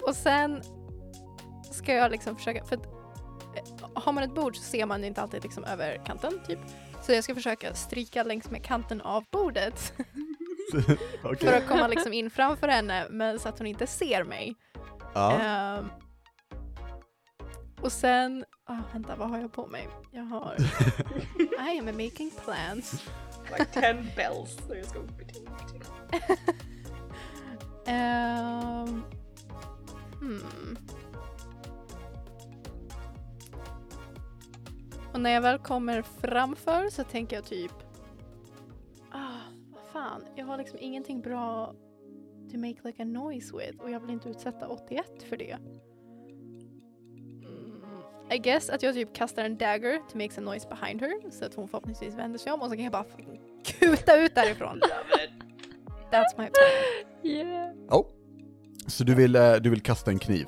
Och 0.08 0.16
sen 0.16 0.62
ska 1.72 1.94
jag 1.94 2.12
liksom 2.12 2.36
försöka, 2.36 2.64
för 2.66 2.76
att 2.78 2.88
har 3.94 4.12
man 4.12 4.24
ett 4.24 4.36
bord 4.36 4.56
så 4.56 4.64
ser 4.64 4.86
man 4.86 5.04
inte 5.04 5.22
alltid 5.22 5.44
liksom 5.44 5.64
över 5.64 6.02
kanten 6.06 6.40
typ. 6.48 6.60
Så 7.02 7.12
jag 7.12 7.24
ska 7.24 7.36
försöka 7.36 7.74
stryka 7.74 8.24
längs 8.24 8.52
med 8.52 8.64
kanten 8.64 9.02
av 9.02 9.24
bordet 9.32 9.94
Okej. 11.24 11.50
för 11.50 11.58
att 11.58 11.68
komma 11.68 11.88
liksom 11.88 12.14
in 12.14 12.30
framför 12.30 12.68
henne 12.68 13.08
men 13.10 13.40
så 13.40 13.50
att 13.50 13.58
hon 13.58 13.68
inte 13.68 13.88
ser 13.88 14.24
mig. 14.24 14.56
Ja. 15.14 15.32
Ehm, 15.32 15.90
och 17.82 17.92
sen, 17.92 18.46
ah, 18.66 18.78
vänta 18.94 19.16
vad 19.16 19.30
har 19.30 19.40
jag 19.40 19.54
på 19.54 19.68
mig? 19.68 19.90
Jag 20.12 20.24
har, 20.24 20.56
I 21.74 21.80
am 21.80 21.86
making 21.86 22.32
plans. 22.44 23.04
Like 23.52 23.66
ten 23.66 24.10
bells. 24.16 24.58
Jag 24.70 24.86
ska. 24.86 25.00
Ehm, 27.86 29.04
hmm. 30.20 30.78
Och 35.14 35.20
när 35.20 35.30
jag 35.30 35.42
väl 35.42 35.58
kommer 35.58 36.02
framför 36.02 36.90
så 36.90 37.04
tänker 37.04 37.36
jag 37.36 37.46
typ 37.46 37.72
Ah, 39.12 39.40
vad 39.74 39.84
fan, 39.94 40.24
jag 40.36 40.46
har 40.46 40.58
liksom 40.58 40.80
ingenting 40.82 41.22
bra 41.22 41.76
to 42.52 42.58
make 42.58 42.76
like 42.84 43.02
a 43.04 43.06
noise 43.06 43.58
with 43.58 43.80
och 43.80 43.92
jag 43.92 44.00
vill 44.00 44.10
inte 44.10 44.30
utsätta 44.30 44.68
81 44.68 45.06
för 45.30 45.38
det. 45.38 45.58
Mm, 47.44 47.82
I 48.32 48.38
guess 48.38 48.70
att 48.70 48.84
jag 48.84 48.94
typ 48.94 49.14
kastar 49.14 49.44
en 49.46 49.58
dagger 49.58 49.98
to 50.12 50.18
make 50.18 50.38
a 50.38 50.42
noise 50.42 50.68
behind 50.70 51.02
her 51.02 51.32
så 51.32 51.46
att 51.46 51.56
hon 51.56 51.68
förhoppningsvis 51.68 52.16
vänder 52.16 52.40
sig 52.40 52.52
om 52.52 52.62
och 52.62 52.70
så 52.70 52.76
kan 52.76 52.84
jag 52.84 52.92
bara 52.92 53.06
kuta 53.66 54.18
ut 54.18 54.36
därifrån. 54.36 54.80
That's 56.12 56.38
my 56.38 56.48
plan. 56.48 56.54
Yeah. 57.24 57.74
Oh. 57.90 58.06
Så 58.88 59.04
du 59.04 59.16
vill, 59.16 59.36
eh, 59.36 59.54
du 59.54 59.70
vill 59.70 59.82
kasta 59.82 60.12
en 60.12 60.20
kniv? 60.20 60.48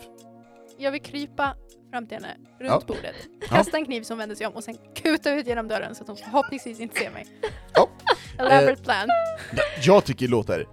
Jag 0.77 0.91
vill 0.91 1.01
krypa 1.01 1.55
fram 1.92 2.08
till 2.08 2.18
henne, 2.18 2.36
runt 2.60 2.72
Ja. 2.72 2.82
bordet, 2.88 3.15
kasta 3.50 3.77
en 3.77 3.86
kniv 3.86 4.01
som 4.01 4.18
vänder 4.18 4.36
sig 4.36 4.48
om 4.48 4.54
och 4.54 4.63
sen 4.63 4.77
kuta 4.96 5.32
ut 5.34 5.48
genom 5.48 5.68
dörren 5.68 5.96
så 5.96 6.01
att 6.04 6.08
hon 6.08 6.18
förhoppningsvis 6.18 6.80
inte 6.80 7.00
ser 7.00 7.12
mig. 7.12 7.27
Ja. 7.74 7.89
Elaborate 8.39 8.84
plan. 8.84 9.08
Jag 9.84 10.06
tycker 10.06 10.25
det 10.25 10.32
låter 10.32 10.65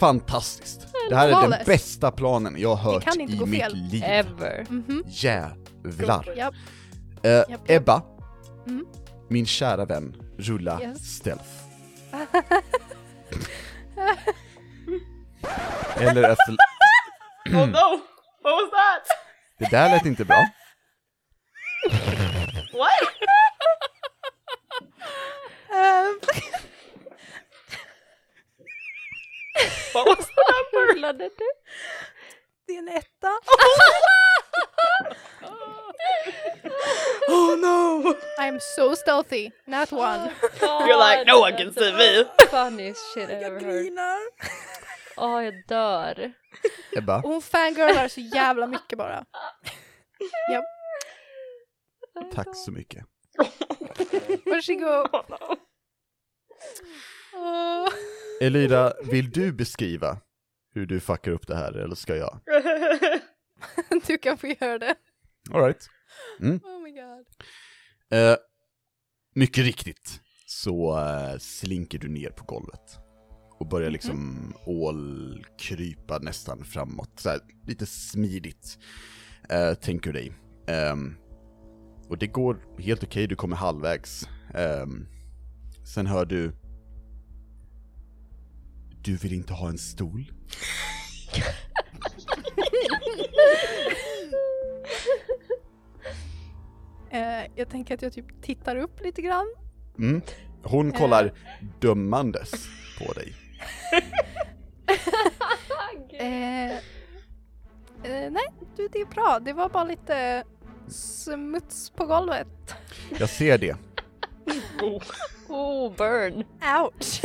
fantastiskt. 0.00 0.86
Det 1.10 1.16
här 1.16 1.28
är 1.28 1.48
den 1.48 1.64
bästa 1.66 2.10
planen 2.10 2.54
jag 2.58 2.74
har 2.74 2.92
hört 2.92 3.04
kan 3.04 3.20
inte 3.20 3.32
i 3.34 3.36
gå 3.36 3.46
mitt 3.46 3.60
fel. 3.60 3.74
liv. 3.74 4.02
Ever. 4.06 4.66
Mhm. 4.68 5.04
Jävlar. 5.06 6.34
Japp. 6.36 6.54
Eh, 7.22 7.30
japp, 7.32 7.48
japp. 7.50 7.70
Ebba, 7.70 8.02
Mm. 8.66 8.86
min 9.28 9.46
kära 9.46 9.84
vän, 9.84 10.16
rulla 10.38 10.80
Yes. 10.82 10.98
stealth. 11.16 11.44
Eller 16.00 16.22
athl- 16.22 16.56
Oh 17.54 17.66
no! 17.66 18.00
What 18.42 18.54
was 18.54 18.70
that? 18.70 19.06
Det 19.58 19.70
där 19.70 19.90
lät 19.90 20.06
inte 20.06 20.24
bra. 20.24 20.46
What? 22.72 22.90
What 29.94 30.06
was 30.06 30.26
the 30.26 30.42
number? 30.52 30.94
Rullade 30.94 31.24
du? 31.38 31.48
det 32.66 32.74
är 32.74 32.78
en 32.78 32.88
etta. 32.88 33.32
Oh 37.28 37.56
no! 37.56 38.14
I'm 38.38 38.60
so 38.60 38.94
stealthy. 38.94 39.50
Not 39.66 39.92
one. 39.92 40.30
You're 40.60 40.98
like, 40.98 41.26
no 41.26 41.40
one 41.40 41.56
can 41.56 41.72
see 41.72 41.92
me. 41.92 42.24
Funniest 42.50 43.00
shit 43.14 43.30
I've 43.30 43.42
ever 43.42 43.60
heard. 43.60 43.92
Åh, 45.16 45.44
jag 45.44 45.54
dör. 45.68 46.32
Ebba, 46.96 47.20
hon 47.20 47.42
fangirlar 47.42 48.08
så 48.08 48.20
jävla 48.20 48.66
mycket 48.66 48.98
bara. 48.98 49.24
Japp, 50.52 50.64
tack 52.34 52.56
så 52.56 52.72
mycket. 52.72 53.04
varsågod. 54.44 55.24
Oh. 57.32 57.88
Elira, 58.40 58.92
vill 59.02 59.30
du 59.30 59.52
beskriva 59.52 60.18
hur 60.74 60.86
du 60.86 61.00
fuckar 61.00 61.32
upp 61.32 61.46
det 61.46 61.56
här, 61.56 61.72
eller 61.72 61.94
ska 61.94 62.16
jag? 62.16 62.40
Du 64.06 64.18
kan 64.18 64.38
få 64.38 64.46
göra 64.46 64.78
det. 64.78 64.94
Alright. 65.52 65.88
Oh 66.40 66.82
my 66.82 66.90
god. 66.90 67.26
Eh, 68.10 68.36
mycket 69.34 69.64
riktigt 69.64 70.20
så 70.46 70.98
eh, 70.98 71.38
slinker 71.38 71.98
du 71.98 72.08
ner 72.08 72.30
på 72.30 72.44
golvet. 72.44 72.98
Och 73.64 73.70
börjar 73.70 73.90
liksom 73.90 74.52
ålkrypa 74.66 76.18
nästan 76.18 76.64
framåt, 76.64 77.10
så 77.16 77.28
här, 77.28 77.40
lite 77.66 77.86
smidigt, 77.86 78.78
eh, 79.48 79.74
tänker 79.74 80.12
du 80.12 80.18
dig. 80.18 80.32
Ehm, 80.66 81.16
och 82.08 82.18
det 82.18 82.26
går 82.26 82.56
helt 82.78 83.02
okej, 83.02 83.26
du 83.26 83.36
kommer 83.36 83.56
halvvägs. 83.56 84.28
Ehm, 84.54 85.06
sen 85.94 86.06
hör 86.06 86.24
du... 86.24 86.52
Du 89.02 89.16
vill 89.16 89.32
inte 89.32 89.52
ha 89.52 89.68
en 89.68 89.78
stol? 89.78 90.32
Eh, 97.10 97.50
jag 97.54 97.68
tänker 97.68 97.94
att 97.94 98.02
jag 98.02 98.12
typ 98.12 98.42
tittar 98.42 98.76
upp 98.76 99.00
lite 99.04 99.22
grann. 99.22 99.46
Mm. 99.98 100.22
Hon 100.62 100.92
kollar 100.92 101.32
dömandes 101.80 102.52
på 102.98 103.12
dig. 103.12 103.43
Eh, 106.18 106.70
eh, 106.72 108.30
nej, 108.30 108.52
du, 108.76 108.88
det 108.88 109.00
är 109.00 109.06
bra. 109.06 109.38
Det 109.42 109.52
var 109.52 109.68
bara 109.68 109.84
lite 109.84 110.44
smuts 110.88 111.90
på 111.90 112.06
golvet. 112.06 112.74
Jag 113.18 113.28
ser 113.28 113.58
det. 113.58 113.76
Oh, 115.48 115.92
burn. 115.96 116.44
Ouch! 116.82 117.24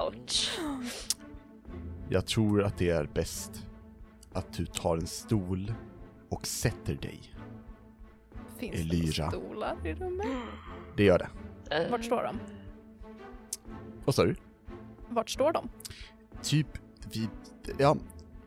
Ouch. 0.00 0.58
Jag 2.08 2.26
tror 2.26 2.62
att 2.62 2.78
det 2.78 2.90
är 2.90 3.04
bäst 3.04 3.50
att 4.32 4.52
du 4.52 4.66
tar 4.66 4.96
en 4.96 5.06
stol 5.06 5.74
och 6.28 6.46
sätter 6.46 6.94
dig. 6.94 7.20
Finns 8.58 8.74
Elyra. 8.74 9.24
det 9.24 9.30
stolar 9.30 9.86
i 9.86 9.94
rummet? 9.94 10.26
Det 10.96 11.04
gör 11.04 11.18
det. 11.18 11.28
Vart 11.90 12.04
står 12.04 12.22
de? 12.22 12.40
Vad 14.04 14.14
sa 14.14 14.24
du? 14.24 14.36
Vart 15.14 15.30
står 15.30 15.52
de? 15.52 15.68
Typ 16.42 16.66
vid, 17.12 17.28
ja, 17.78 17.96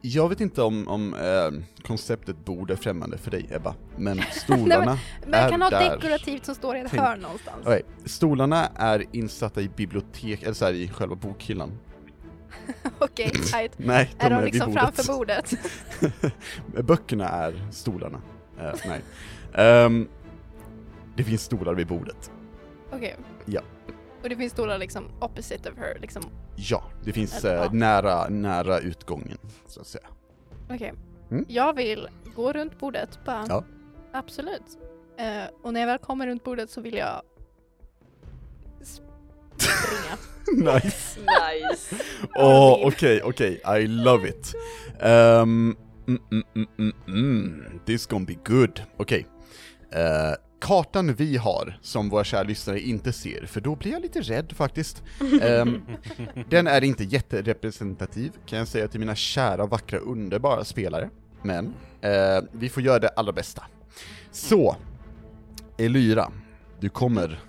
jag 0.01 0.29
vet 0.29 0.41
inte 0.41 0.61
om, 0.61 0.87
om 0.87 1.13
eh, 1.13 1.83
konceptet 1.83 2.45
bord 2.45 2.71
är 2.71 2.75
främmande 2.75 3.17
för 3.17 3.31
dig 3.31 3.45
Ebba, 3.51 3.75
men 3.97 4.21
stolarna 4.31 4.99
Men 5.25 5.31
jag 5.33 5.43
är 5.43 5.49
kan 5.49 5.61
ha 5.61 5.69
där. 5.69 5.89
dekorativt 5.95 6.45
som 6.45 6.55
står 6.55 6.75
i 6.77 6.79
ett 6.79 6.87
Tänk- 6.89 7.01
hörn 7.03 7.19
någonstans. 7.19 7.57
Okej, 7.61 7.81
stolarna 8.05 8.65
är 8.75 9.03
insatta 9.11 9.61
i 9.61 9.69
bibliotek, 9.69 10.43
eller 10.43 10.53
så 10.53 10.65
här, 10.65 10.73
i 10.73 10.87
själva 10.87 11.15
bokhyllan. 11.15 11.71
Okej, 12.99 13.31
right. 13.53 13.71
Nej, 13.77 14.11
de 14.19 14.25
Är 14.25 14.31
är, 14.31 14.35
de 14.35 14.43
vid 14.43 14.53
liksom 14.53 14.73
bordet. 14.73 14.95
framför 14.95 15.13
bordet? 15.13 15.53
Böckerna 16.87 17.29
är 17.29 17.67
stolarna. 17.71 18.21
Eh, 18.59 18.73
nej. 18.87 19.01
Ehm, 19.53 20.07
det 21.15 21.23
finns 21.23 21.41
stolar 21.41 21.73
vid 21.73 21.87
bordet. 21.87 22.31
Okej. 22.91 23.15
Ja. 23.45 23.61
Och 24.23 24.29
det 24.29 24.35
finns 24.35 24.53
stolar 24.53 24.77
liksom 24.77 25.03
opposite 25.19 25.71
of 25.71 25.77
her, 25.77 25.97
liksom. 26.01 26.23
Ja, 26.55 26.83
det 27.03 27.13
finns 27.13 27.45
Eller, 27.45 27.55
eh, 27.57 27.63
ja. 27.63 27.69
nära, 27.71 28.29
nära 28.29 28.79
utgången, 28.79 29.37
så 29.67 29.81
att 29.81 29.87
säga. 29.87 30.07
Okej. 30.69 30.93
Mm. 31.31 31.45
Jag 31.47 31.75
vill 31.75 32.07
gå 32.35 32.53
runt 32.53 32.79
bordet, 32.79 33.19
bara. 33.25 33.45
Ja. 33.49 33.63
Absolut. 34.13 34.77
Eh, 35.17 35.43
och 35.63 35.73
när 35.73 35.79
jag 35.79 35.87
väl 35.87 35.97
kommer 35.97 36.27
runt 36.27 36.43
bordet 36.43 36.69
så 36.69 36.81
vill 36.81 36.93
jag 36.95 37.21
springa. 38.81 40.17
nice. 40.73 41.19
Nice. 41.19 41.95
Åh, 42.35 42.87
okej, 42.87 43.21
okej, 43.23 43.61
I 43.81 43.87
love 43.87 44.29
it. 44.29 44.53
Um, 45.01 45.77
mm, 46.07 46.21
mm, 46.31 46.67
mm, 46.77 46.93
mm. 47.07 47.79
This 47.85 48.05
gonna 48.05 48.25
be 48.25 48.37
good. 48.45 48.81
Okej. 48.97 49.27
Eh, 49.91 50.33
kartan 50.59 51.13
vi 51.13 51.37
har, 51.37 51.79
som 51.81 52.09
våra 52.09 52.23
kära 52.23 52.43
lyssnare 52.43 52.79
inte 52.79 53.13
ser, 53.13 53.45
för 53.45 53.61
då 53.61 53.75
blir 53.75 53.91
jag 53.91 54.01
lite 54.01 54.21
rädd 54.21 54.53
faktiskt. 54.55 55.03
Ehm, 55.41 55.81
den 56.49 56.67
är 56.67 56.83
inte 56.83 57.03
jätterepresentativ, 57.03 58.31
kan 58.45 58.59
jag 58.59 58.67
säga 58.67 58.87
till 58.87 58.99
mina 58.99 59.15
kära, 59.15 59.65
vackra, 59.65 59.99
underbara 59.99 60.63
spelare. 60.63 61.09
Men, 61.41 61.73
eh, 62.01 62.39
vi 62.51 62.69
får 62.69 62.83
göra 62.83 62.99
det 62.99 63.09
allra 63.09 63.31
bästa. 63.31 63.63
Så, 64.31 64.75
Elyra, 65.77 66.31
du 66.79 66.89
kommer 66.89 67.39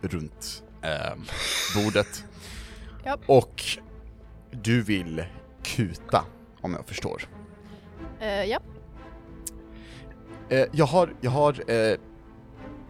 runt 0.00 0.62
ehm, 0.82 1.24
bordet. 1.74 2.24
Japp. 3.04 3.20
Och 3.26 3.62
du 4.50 4.82
vill 4.82 5.24
kuta, 5.62 6.24
om 6.60 6.72
jag 6.72 6.86
förstår. 6.86 7.22
Eh, 8.20 8.44
ja. 8.44 8.60
Eh, 10.48 10.66
jag 10.72 10.86
har, 10.86 11.14
jag 11.20 11.30
har 11.30 11.70
eh, 11.70 11.96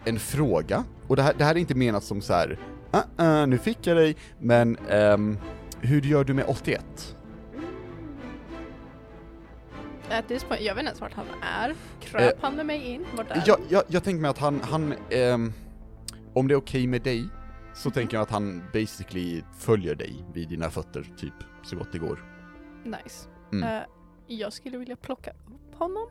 en 0.06 0.18
fråga, 0.18 0.84
och 1.06 1.16
det 1.16 1.22
här, 1.22 1.34
det 1.38 1.44
här 1.44 1.54
är 1.54 1.58
inte 1.58 1.74
menat 1.74 2.04
som 2.04 2.20
så 2.20 2.32
här. 2.32 2.58
Uh 2.94 3.00
-uh, 3.16 3.46
nu 3.46 3.58
fick 3.58 3.86
jag 3.86 3.96
dig, 3.96 4.16
men 4.38 4.76
ehm, 4.88 5.38
hur 5.80 6.02
gör 6.02 6.24
du 6.24 6.34
med 6.34 6.44
81? 6.48 7.16
At 10.10 10.28
this 10.28 10.44
point, 10.44 10.62
jag 10.62 10.74
vet 10.74 10.82
inte 10.82 10.88
ens 10.88 11.00
vart 11.00 11.14
han 11.14 11.26
är. 11.42 11.74
Kröp 12.00 12.42
han 12.42 12.56
med 12.56 12.66
mig 12.66 12.84
in? 12.84 13.04
Vart 13.16 13.30
är 13.30 13.42
Jag, 13.46 13.58
jag, 13.68 13.82
jag 13.88 14.04
tänker 14.04 14.20
mig 14.20 14.30
att 14.30 14.38
han, 14.38 14.60
han 14.60 14.94
ehm, 15.10 15.52
om 16.34 16.48
det 16.48 16.54
är 16.54 16.58
okej 16.58 16.86
med 16.86 17.02
dig, 17.02 17.28
så 17.74 17.90
tänker 17.90 18.16
jag 18.16 18.22
att 18.22 18.30
han 18.30 18.62
basically 18.72 19.42
följer 19.58 19.94
dig 19.94 20.24
vid 20.32 20.48
dina 20.48 20.70
fötter, 20.70 21.06
typ, 21.16 21.34
så 21.62 21.76
gott 21.76 21.92
det 21.92 21.98
går. 21.98 22.24
Nice. 22.84 23.28
Mm. 23.52 23.68
Eh, 23.68 23.82
jag 24.26 24.52
skulle 24.52 24.78
vilja 24.78 24.96
plocka 24.96 25.30
upp 25.30 25.74
honom. 25.74 26.06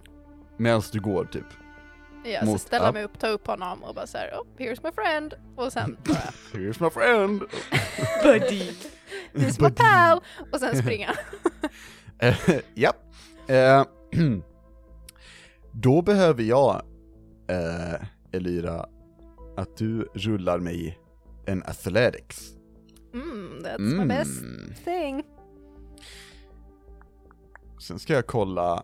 Medan 0.58 0.82
du 0.92 1.00
går, 1.00 1.26
typ. 1.26 1.46
Ja, 2.26 2.46
så 2.46 2.58
ställa 2.58 2.92
mig 2.92 3.04
upp, 3.04 3.20
ta 3.20 3.28
upp 3.28 3.48
honom 3.48 3.84
och 3.84 3.96
bara 3.96 4.08
såhär, 4.08 4.32
oh, 4.34 4.46
here's 4.58 4.80
my 4.84 4.92
friend. 4.92 5.34
Och 5.56 5.74
sen 5.74 5.98
bara, 6.04 6.18
Here's 6.54 6.84
my 6.84 6.90
friend! 6.90 7.44
Buddy. 8.24 8.72
this 9.34 9.48
is 9.50 9.60
my 9.60 9.70
pal. 9.72 10.22
Och 10.52 10.60
sen 10.60 10.78
springa. 10.82 11.14
Eh, 12.20 12.36
ja. 12.74 12.94
Eh, 13.48 13.84
då 15.72 16.02
behöver 16.02 16.44
jag, 16.44 16.82
eh, 17.48 18.08
Elira, 18.32 18.86
att 19.58 19.78
du 19.78 20.02
rullar 20.14 20.60
mig 20.60 21.00
en 21.46 21.64
athletics. 21.64 22.52
Mm, 23.14 23.60
that's 23.64 23.80
my 24.00 24.06
best 24.06 24.42
Mm. 24.42 24.74
thing. 24.86 25.24
Sen 27.82 28.00
ska 28.00 28.14
jag 28.14 28.28
kolla 28.28 28.84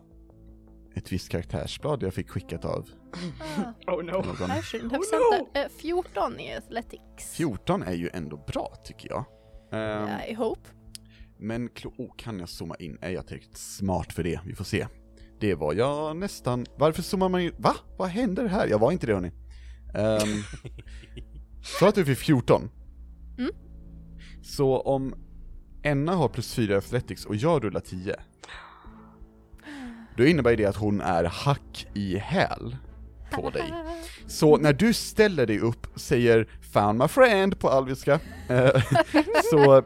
ett 0.94 1.12
visst 1.12 1.28
karaktärsblad 1.28 2.02
jag 2.02 2.14
fick 2.14 2.30
skickat 2.30 2.64
av 2.64 2.88
Ah, 3.40 3.72
Oh 3.92 4.02
no. 4.02 4.12
någon. 4.12 4.50
I 4.50 4.60
shouldn't 4.62 4.90
have 4.90 5.02
Oh, 5.12 5.38
no. 5.40 5.46
that. 5.52 5.64
Eh, 5.64 5.70
14 5.78 6.40
i 6.40 6.56
athletics. 6.56 7.32
14 7.36 7.82
är 7.82 7.92
ju 7.92 8.10
ändå 8.12 8.36
bra, 8.46 8.74
tycker 8.84 9.08
jag. 9.10 9.24
Ehm, 9.72 10.08
I 10.28 10.34
hope. 10.34 10.68
Men 11.38 11.68
oh, 11.98 12.16
kan 12.16 12.38
jag 12.40 12.48
zooma 12.48 12.76
in? 12.76 12.98
Är 13.00 13.10
jag 13.10 13.26
tillräckligt 13.26 13.56
smart 13.56 14.12
för 14.12 14.22
det? 14.22 14.40
Vi 14.46 14.54
får 14.54 14.64
se. 14.64 14.86
Det 15.40 15.54
var 15.54 15.74
jag 15.74 16.16
nästan... 16.16 16.66
Varför 16.76 17.02
zoomar 17.02 17.28
man 17.28 17.40
in? 17.40 17.52
Va? 17.58 17.74
Vad 17.98 18.08
händer 18.08 18.46
här? 18.46 18.66
Jag 18.66 18.78
var 18.78 18.92
inte 18.92 19.06
det 19.06 19.14
hörni. 19.14 19.32
Um, 19.94 20.42
så 21.62 21.86
att 21.86 21.94
du 21.94 22.04
fick 22.04 22.18
14? 22.18 22.70
Mm. 23.38 23.50
Så 24.42 24.80
om 24.80 25.14
Enna 25.82 26.14
har 26.14 26.28
plus 26.28 26.54
4 26.54 26.74
i 26.74 26.76
athletics 26.76 27.24
och 27.24 27.36
jag 27.36 27.64
rullar 27.64 27.80
10, 27.80 28.16
då 30.16 30.24
innebär 30.26 30.56
det 30.56 30.64
att 30.66 30.76
hon 30.76 31.00
är 31.00 31.24
hack 31.24 31.86
i 31.94 32.18
häl 32.18 32.76
på 33.32 33.50
dig. 33.50 33.74
Så 34.26 34.56
när 34.56 34.72
du 34.72 34.92
ställer 34.92 35.46
dig 35.46 35.58
upp, 35.58 35.86
säger 35.96 36.46
'Found 36.72 36.98
my 36.98 37.04
friend' 37.04 37.54
på 37.54 37.68
alviska, 37.68 38.20
eh, 38.48 38.82
så, 39.50 39.82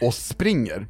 och 0.00 0.14
springer, 0.14 0.86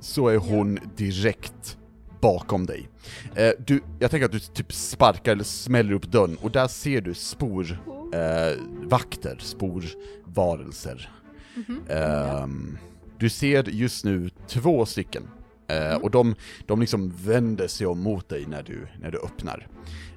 så 0.00 0.28
är 0.28 0.36
hon 0.36 0.78
direkt 0.96 1.78
bakom 2.20 2.66
dig. 2.66 2.88
Eh, 3.34 3.50
du, 3.66 3.82
jag 3.98 4.10
tänker 4.10 4.24
att 4.24 4.32
du 4.32 4.38
typ 4.38 4.72
sparkar 4.72 5.32
eller 5.32 5.44
smäller 5.44 5.92
upp 5.92 6.06
dörren, 6.06 6.36
och 6.40 6.50
där 6.50 6.66
ser 6.68 7.00
du 7.00 7.14
spor, 7.14 7.78
eh, 8.14 8.58
vakter, 8.82 9.38
sporvarelser. 9.40 11.10
Mhm. 11.54 11.80
Ehm, 11.88 12.78
du 13.18 13.28
ser 13.28 13.68
just 13.68 14.04
nu 14.04 14.30
två 14.48 14.86
stycken, 14.86 15.22
eh, 15.68 15.94
och 15.94 16.10
de, 16.10 16.34
de 16.66 16.80
liksom 16.80 17.12
vänder 17.16 17.68
sig 17.68 17.86
om 17.86 18.00
mot 18.00 18.28
dig 18.28 18.46
när 18.46 18.62
du, 18.62 18.86
när 19.00 19.10
du 19.10 19.18
öppnar. 19.18 19.68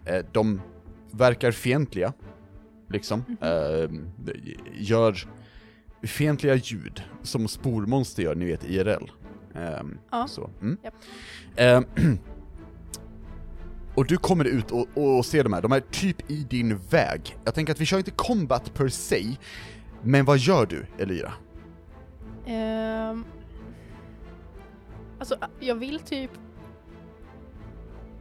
Eh, 0.07 0.25
de 0.31 0.61
verkar 1.11 1.51
fientliga, 1.51 2.13
liksom. 2.89 3.23
Ehm, 3.41 4.09
gör 4.73 5.17
fientliga 6.03 6.55
ljud, 6.55 7.03
som 7.23 7.47
spormonster 7.47 8.23
gör, 8.23 8.35
ni 8.35 8.45
vet 8.45 8.63
IRL. 8.69 9.11
Ehm, 9.55 9.97
Ja. 10.11 10.27
så. 10.27 10.49
Mm. 10.61 10.77
Japp. 10.83 10.93
Ehm, 11.55 11.85
och 13.95 14.05
du 14.05 14.17
kommer 14.17 14.45
ut 14.45 14.71
och, 14.71 14.87
och 14.93 15.25
ser 15.25 15.43
de 15.43 15.53
här, 15.53 15.61
de 15.61 15.71
är 15.71 15.79
typ 15.79 16.31
i 16.31 16.43
din 16.49 16.77
väg. 16.77 17.37
Jag 17.45 17.53
tänker 17.53 17.73
att 17.73 17.81
vi 17.81 17.85
kör 17.85 17.97
inte 17.97 18.11
combat 18.11 18.73
per 18.73 18.87
se, 18.87 19.25
men 20.03 20.25
vad 20.25 20.37
gör 20.37 20.65
du, 20.65 20.85
Elira? 20.99 21.33
Ehm, 22.45 23.25
alltså, 25.19 25.35
jag 25.59 25.75
vill 25.75 25.99
typ 25.99 26.31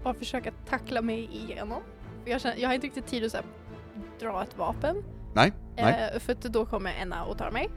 bara 0.07 0.14
försöka 0.14 0.53
tackla 0.69 1.03
mig 1.03 1.29
igenom. 1.33 1.83
Jag, 2.25 2.40
känner, 2.40 2.57
jag 2.57 2.69
har 2.69 2.75
inte 2.75 2.87
riktigt 2.87 3.07
tid 3.07 3.25
att 3.25 3.31
så 3.31 3.37
här, 3.37 3.47
dra 4.21 4.42
ett 4.42 4.59
vapen. 4.59 5.05
Nej? 5.35 5.53
Nej? 5.77 6.11
Eh, 6.14 6.21
för 6.21 6.33
att 6.33 6.40
då 6.42 6.66
kommer 6.66 6.92
Enna 7.03 7.25
och 7.25 7.38
tar 7.38 7.51
mig. 7.51 7.71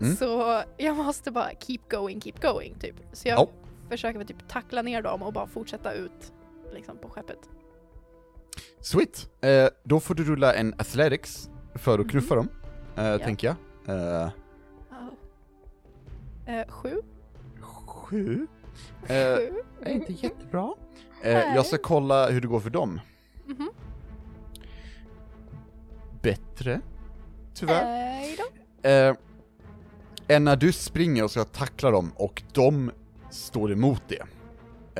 Mm. 0.00 0.16
Så 0.16 0.62
jag 0.76 0.96
måste 0.96 1.30
bara 1.30 1.50
keep 1.60 1.78
going, 1.90 2.20
keep 2.20 2.32
going 2.42 2.74
typ. 2.78 2.94
Så 3.12 3.28
jag 3.28 3.38
Ja. 3.38 3.48
försöker 3.90 4.18
väl 4.18 4.26
typ 4.28 4.48
tackla 4.48 4.82
ner 4.82 5.02
dem 5.02 5.22
och 5.22 5.32
bara 5.32 5.46
fortsätta 5.46 5.92
ut 5.92 6.32
liksom 6.72 6.98
på 6.98 7.08
skeppet. 7.08 7.38
Sweet! 8.80 9.30
Eh, 9.40 9.68
då 9.82 10.00
får 10.00 10.14
du 10.14 10.24
rulla 10.24 10.54
en 10.54 10.74
athletics 10.78 11.50
för 11.74 11.98
att 11.98 12.08
knuffa 12.10 12.34
dem, 12.34 12.48
eh, 12.96 13.16
tänker 13.18 13.46
jag. 13.86 13.96
Eh, 14.22 14.28
Eh, 16.46 16.68
sju? 16.68 17.02
sju? 17.60 18.46
Eh, 19.02 19.36
Sju? 19.36 19.52
är 19.82 19.90
inte 19.92 20.12
jättebra. 20.12 20.74
Eh, 21.22 21.54
jag 21.54 21.66
ska 21.66 21.78
kolla 21.78 22.30
hur 22.30 22.40
det 22.40 22.46
går 22.48 22.60
för 22.60 22.70
dem. 22.70 23.00
Mhm. 23.46 23.70
Bättre, 26.22 26.80
tyvärr. 27.54 27.84
Nej 27.84 28.36
då. 28.82 28.88
Eh, 28.88 29.14
Enna, 30.28 30.56
du 30.56 30.72
springer 30.72 31.24
och 31.24 31.30
ska 31.30 31.44
tackla 31.44 31.90
dem 31.90 32.12
och 32.16 32.42
de 32.52 32.90
står 33.30 33.72
emot 33.72 34.02
det. 34.08 34.22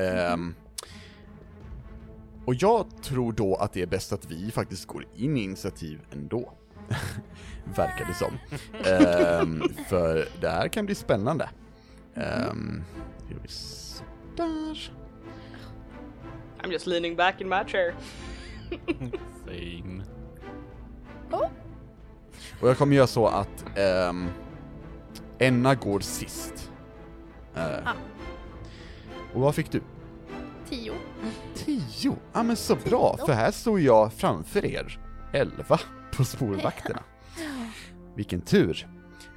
Ehm, 0.03 0.55
och 2.45 2.55
jag 2.55 2.85
tror 3.03 3.33
då 3.33 3.55
att 3.55 3.73
det 3.73 3.81
är 3.81 3.87
bäst 3.87 4.13
att 4.13 4.31
vi 4.31 4.51
faktiskt 4.51 4.85
går 4.85 5.05
in 5.15 5.37
i 5.37 5.43
initiativ 5.43 6.01
ändå. 6.11 6.53
Verkar 7.75 8.05
det 8.05 8.13
som. 8.13 8.37
Ehm, 8.85 9.63
för 9.87 10.27
det 10.41 10.49
här 10.49 10.67
kan 10.67 10.85
bli 10.85 10.95
spännande. 10.95 11.49
Um, 12.15 12.83
sådär. 13.47 14.91
I'm 16.63 16.71
just 16.71 16.87
leaning 16.87 17.15
back 17.15 17.41
in 17.41 17.49
my 17.49 17.63
chair. 17.67 17.93
Same. 19.45 20.03
Och 22.61 22.69
jag 22.69 22.77
kommer 22.77 22.95
göra 22.95 23.07
så 23.07 23.27
att 23.27 23.65
ehm, 23.77 24.27
Enna 25.39 25.75
går 25.75 25.99
sist. 25.99 26.71
Eh, 27.55 27.63
Ah. 27.85 27.93
Och 29.33 29.41
vad 29.41 29.55
fick 29.55 29.71
du? 29.71 29.81
Tio. 30.69 30.93
Tio? 31.55 32.15
Ja 32.33 32.43
men 32.43 32.55
så 32.55 32.75
bra, 32.75 33.17
för 33.25 33.33
här 33.33 33.51
står 33.51 33.79
jag 33.79 34.13
framför 34.13 34.65
er. 34.65 34.99
Elva 35.33 35.79
på 36.17 36.23
spårvakterna. 36.25 37.03
Vilken 38.15 38.41
tur. 38.41 38.87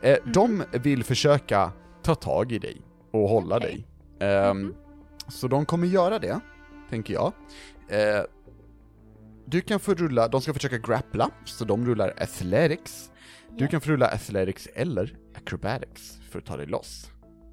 Eh, 0.02 0.16
De 0.24 0.62
vill 0.72 1.04
försöka 1.04 1.72
ta 2.02 2.14
tag 2.14 2.52
i 2.52 2.58
dig 2.58 2.82
och 3.12 3.28
hålla 3.28 3.56
Okej. 3.56 3.86
dig. 4.18 4.28
Ehm, 4.28 4.74
Så 5.28 5.48
de 5.48 5.66
kommer 5.66 5.86
göra 5.86 6.18
det, 6.18 6.40
tänker 6.90 7.14
jag. 7.14 7.32
Eh, 7.88 8.24
du 9.44 9.60
kan 9.60 9.80
få 9.80 9.94
rulla, 9.94 10.28
de 10.28 10.40
ska 10.40 10.54
försöka 10.54 10.78
grappla, 10.78 11.30
så 11.44 11.64
de 11.64 11.86
rullar 11.86 12.14
athletics. 12.18 13.10
Du 13.56 13.66
kan 13.68 13.80
få 13.80 13.90
rulla 13.90 14.06
athletics 14.08 14.68
eller 14.74 15.16
acrobatics 15.34 16.18
för 16.30 16.38
att 16.38 16.46
ta 16.46 16.56
dig 16.56 16.66
loss. 16.66 17.10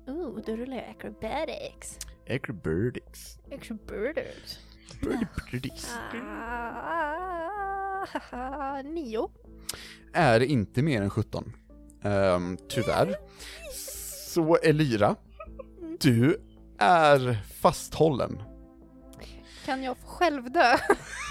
Oh, 0.08 0.40
då 0.46 0.56
rullar 0.56 0.78
jag 0.78 0.90
acrobatics. 0.90 2.00
Acrobatics. 2.30 3.40
Acrobatics. 3.52 4.60
Acrobatics. 5.02 5.96
Ah, 8.32 8.82
nio. 8.82 9.30
Är 10.14 10.40
inte 10.40 10.82
mer 10.82 11.02
än 11.02 11.10
17. 11.10 11.54
Ehm, 12.04 12.58
tyvärr. 12.70 13.16
Så 14.34 14.58
Elira, 14.58 15.16
du 16.00 16.42
är 16.78 17.34
fasthållen. 17.62 18.42
Kan 19.68 19.84
jag 19.84 19.98
få 19.98 20.08
självdö? 20.08 20.78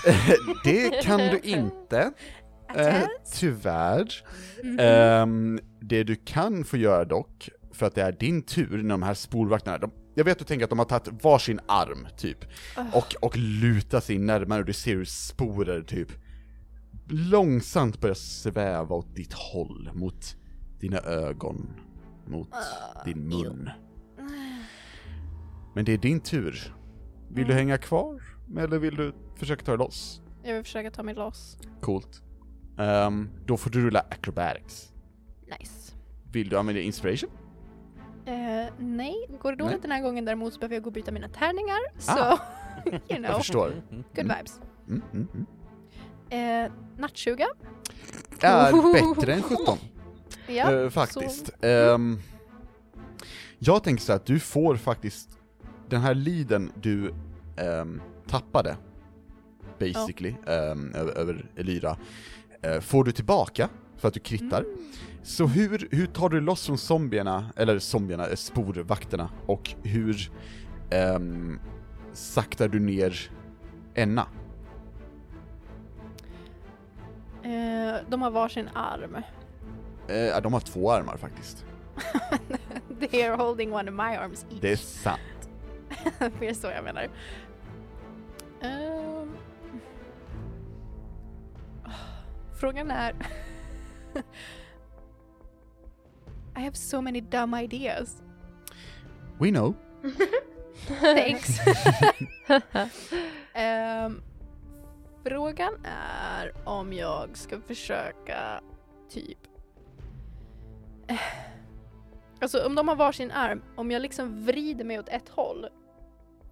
det 0.64 1.02
kan 1.02 1.18
du 1.18 1.38
inte, 1.42 2.12
eh, 2.74 3.02
tyvärr. 3.34 4.24
Mhm. 4.62 4.78
Ehm, 4.80 5.60
det 5.80 6.04
du 6.04 6.16
kan 6.16 6.64
få 6.64 6.76
göra 6.76 7.04
dock, 7.04 7.48
för 7.72 7.86
att 7.86 7.94
det 7.94 8.02
är 8.02 8.12
din 8.12 8.42
tur 8.42 8.82
när 8.82 8.94
de 8.94 9.02
här 9.02 9.14
spolvakterna, 9.14 9.78
de, 9.78 9.90
jag 10.14 10.24
vet 10.24 10.32
att 10.32 10.38
du 10.38 10.44
tänker 10.44 10.64
att 10.64 10.70
de 10.70 10.78
har 10.78 10.86
tagit 10.86 11.24
varsin 11.24 11.60
arm, 11.66 12.08
typ, 12.16 12.38
och, 12.92 13.14
och 13.22 13.36
lutar 13.36 14.00
sig 14.00 14.18
närmare 14.18 14.60
och 14.60 14.66
du 14.66 14.72
ser 14.72 14.96
hur 14.96 15.04
sporer 15.04 15.82
typ 15.82 16.08
långsamt 17.08 18.00
börjar 18.00 18.14
sväva 18.14 18.96
åt 18.96 19.16
ditt 19.16 19.32
håll, 19.32 19.90
mot 19.94 20.36
dina 20.80 20.98
ögon, 20.98 21.70
mot 22.26 22.50
din 23.04 23.28
mun. 23.28 23.70
Men 25.74 25.84
det 25.84 25.92
är 25.92 25.98
din 25.98 26.20
tur. 26.20 26.72
Vill 27.28 27.46
du 27.46 27.54
hänga 27.54 27.78
kvar? 27.78 28.22
Eller 28.58 28.78
vill 28.78 28.96
du 28.96 29.12
försöka 29.36 29.64
ta 29.64 29.72
dig 29.72 29.78
loss? 29.78 30.20
Jag 30.42 30.54
vill 30.54 30.62
försöka 30.64 30.90
ta 30.90 31.02
mig 31.02 31.14
loss. 31.14 31.58
Coolt. 31.80 32.22
Ehm, 32.78 33.30
då 33.46 33.56
får 33.56 33.70
du 33.70 33.80
rulla 33.86 34.00
acrobatics. 34.10 34.92
Nice. 35.60 35.94
Vill 36.32 36.48
du 36.48 36.58
använda 36.58 36.80
inspiration? 36.80 37.30
Eh, 38.26 38.66
nej, 38.78 39.14
går 39.42 39.50
det 39.52 39.56
dåligt 39.58 39.72
Nej. 39.72 39.80
den 39.82 39.90
här 39.90 40.02
gången 40.02 40.24
däremot 40.24 40.52
så 40.52 40.58
behöver 40.58 40.74
jag 40.76 40.82
gå 40.82 40.86
och 40.88 40.92
byta 40.92 41.12
mina 41.12 41.28
tärningar. 41.28 41.78
Så, 41.98 42.12
Ah. 42.12 42.38
you 42.86 43.00
Jag 43.08 43.18
know, 43.18 43.32
förstår. 43.38 43.68
good 43.90 44.24
Mm. 44.24 44.36
vibes. 44.38 44.60
Mm, 44.88 45.02
mm, 45.12 45.28
mm. 46.30 46.64
Eh, 46.66 46.72
nattsuga. 46.98 47.46
Är 48.40 49.14
bättre 49.16 49.34
än 49.34 49.42
17. 49.42 49.78
Ja, 50.48 50.72
Eh, 50.72 50.90
faktiskt. 50.90 51.50
Ehm, 51.60 52.18
jag 53.58 53.84
tänker 53.84 54.02
så 54.04 54.12
att 54.12 54.26
du 54.26 54.38
får 54.40 54.76
faktiskt 54.76 55.35
den 55.88 56.00
här 56.00 56.14
liden 56.14 56.72
du 56.82 57.14
ehm, 57.56 58.00
tappade, 58.26 58.76
basically, 59.78 60.34
ehm, 60.46 60.94
över, 60.94 61.12
över 61.12 61.50
Elyra, 61.56 61.96
eh, 62.62 62.80
får 62.80 63.04
du 63.04 63.12
tillbaka 63.12 63.68
för 63.96 64.08
att 64.08 64.14
du 64.14 64.20
krittar. 64.20 64.64
Så 65.22 65.46
hur, 65.46 65.88
hur 65.90 66.06
tar 66.06 66.28
du 66.28 66.40
loss 66.40 66.66
från 66.66 66.78
zombierna, 66.78 67.50
eller 67.56 67.78
zombierna, 67.78 68.26
eh, 68.26 68.34
sporvakterna, 68.34 69.30
och 69.46 69.74
hur 69.82 70.30
ehm, 70.90 71.58
saktar 72.12 72.68
du 72.68 72.80
ner 72.80 73.30
Enna? 73.94 74.26
Eh, 77.42 77.94
de 78.08 78.22
har 78.22 78.30
varsin 78.30 78.68
arm. 78.74 79.16
Eh, 80.08 80.42
de 80.42 80.52
har 80.52 80.60
två 80.60 80.90
armar 80.92 81.16
faktiskt. 81.16 81.64
They 83.00 83.22
are 83.22 83.36
holding 83.36 83.72
one 83.72 83.90
of 83.90 83.96
my 83.96 84.16
arms 84.16 84.46
each. 84.50 84.60
Det 84.60 84.72
är 84.72 84.76
sant. 84.76 85.20
det 86.40 86.48
är 86.48 86.54
så 86.54 86.66
jag 86.66 86.84
menar. 86.84 87.08
Ehm. 88.62 89.36
Frågan 92.60 92.90
är... 92.90 93.14
I 96.56 96.60
have 96.60 96.76
so 96.76 97.00
many 97.00 97.20
dumb 97.20 97.54
ideas. 97.54 98.22
We 99.38 99.50
know. 99.50 99.74
Thanks. 101.00 101.60
Ehm, 103.54 104.22
frågan 105.24 105.74
är 105.84 106.52
om 106.64 106.92
jag 106.92 107.36
ska 107.36 107.60
försöka 107.60 108.60
typ... 109.10 109.38
Alltså 112.40 112.66
om 112.66 112.74
de 112.74 112.88
har 112.88 112.96
varsin 112.96 113.30
arm, 113.30 113.62
om 113.76 113.90
jag 113.90 114.02
liksom 114.02 114.44
vrider 114.44 114.84
mig 114.84 114.98
åt 114.98 115.08
ett 115.08 115.28
håll 115.28 115.66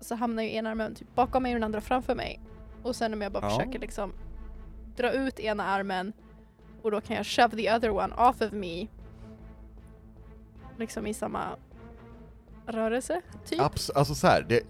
så 0.01 0.14
hamnar 0.14 0.42
ju 0.42 0.55
ena 0.55 0.70
armen 0.70 0.94
typ 0.94 1.14
bakom 1.14 1.42
mig 1.42 1.53
och 1.53 1.57
den 1.57 1.64
andra 1.64 1.81
framför 1.81 2.14
mig. 2.14 2.40
Och 2.83 2.97
sen 2.97 3.12
om 3.14 3.20
jag 3.23 3.33
bara 3.33 3.44
Ja. 3.44 3.51
försöker 3.51 3.79
liksom 3.79 4.12
dra 4.97 5.12
ut 5.12 5.40
ena 5.40 5.64
armen 5.64 6.12
och 6.83 6.90
då 6.90 7.01
kan 7.01 7.16
jag 7.16 7.27
shove 7.27 7.57
the 7.57 7.73
other 7.77 7.90
one 7.90 8.14
off 8.14 8.40
of 8.42 8.53
me. 8.53 8.87
Liksom 10.79 11.07
i 11.07 11.14
samma 11.14 11.57
rörelse, 12.66 13.20
typ. 13.44 13.61
Abs- 13.61 13.90
alltså 13.94 14.14
så 14.14 14.27
här, 14.27 14.42
det, 14.49 14.61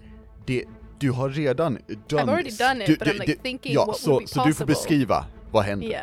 det, 0.45 0.63
Du 0.99 1.11
har 1.11 1.29
redan 1.29 1.77
done 2.07 2.23
I've 2.23 2.29
already 2.31 2.49
done 2.57 2.83
it, 2.83 2.87
du, 2.87 2.95
but 2.97 3.07
I'm 3.07 3.19
like 3.27 3.35
thinking 3.41 3.73
ja, 3.73 3.85
what 3.85 3.97
så, 3.97 4.09
would 4.11 4.23
be 4.23 4.27
så 4.27 4.39
du 4.45 4.53
får 4.53 4.65
possible. 4.65 4.65
beskriva 4.65 5.25
vad 5.51 5.63
händer. 5.63 5.87
Ja, 5.87 6.01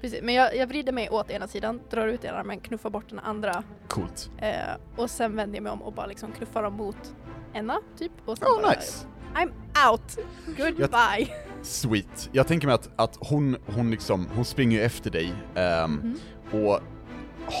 precis. 0.00 0.22
Men 0.22 0.34
jag, 0.34 0.56
jag 0.56 0.66
vrider 0.66 0.92
mig 0.92 1.10
åt 1.10 1.30
ena 1.30 1.48
sidan, 1.48 1.80
drar 1.90 2.08
ut 2.08 2.24
ena 2.24 2.38
armen, 2.38 2.60
knuffar 2.60 2.90
bort 2.90 3.08
den 3.10 3.18
andra 3.18 3.62
Coolt. 3.88 4.30
eh, 4.38 4.50
och 4.96 5.10
sen 5.10 5.36
vänder 5.36 5.56
jag 5.56 5.62
mig 5.62 5.72
om 5.72 5.82
och 5.82 5.92
bara 5.92 6.06
liksom 6.06 6.32
knuffar 6.32 6.62
dem 6.62 6.74
mot 6.74 7.14
Enna, 7.54 7.78
typ. 7.98 8.12
Och 8.24 8.38
sen 8.38 8.48
Oh, 8.48 8.62
bara, 8.62 8.70
nice. 8.70 9.06
I'm 9.34 9.50
out! 9.90 10.18
Goodbye! 10.56 11.28
Sweet. 11.62 12.28
Jag 12.32 12.46
tänker 12.46 12.66
mig 12.66 12.74
att, 12.74 12.90
att 12.96 13.16
hon, 13.20 13.56
hon 13.66 13.90
liksom, 13.90 14.28
hon 14.34 14.44
springer 14.44 14.82
efter 14.82 15.10
dig 15.10 15.32
ehm, 15.54 15.92
Mhm. 15.92 16.18
och 16.64 16.80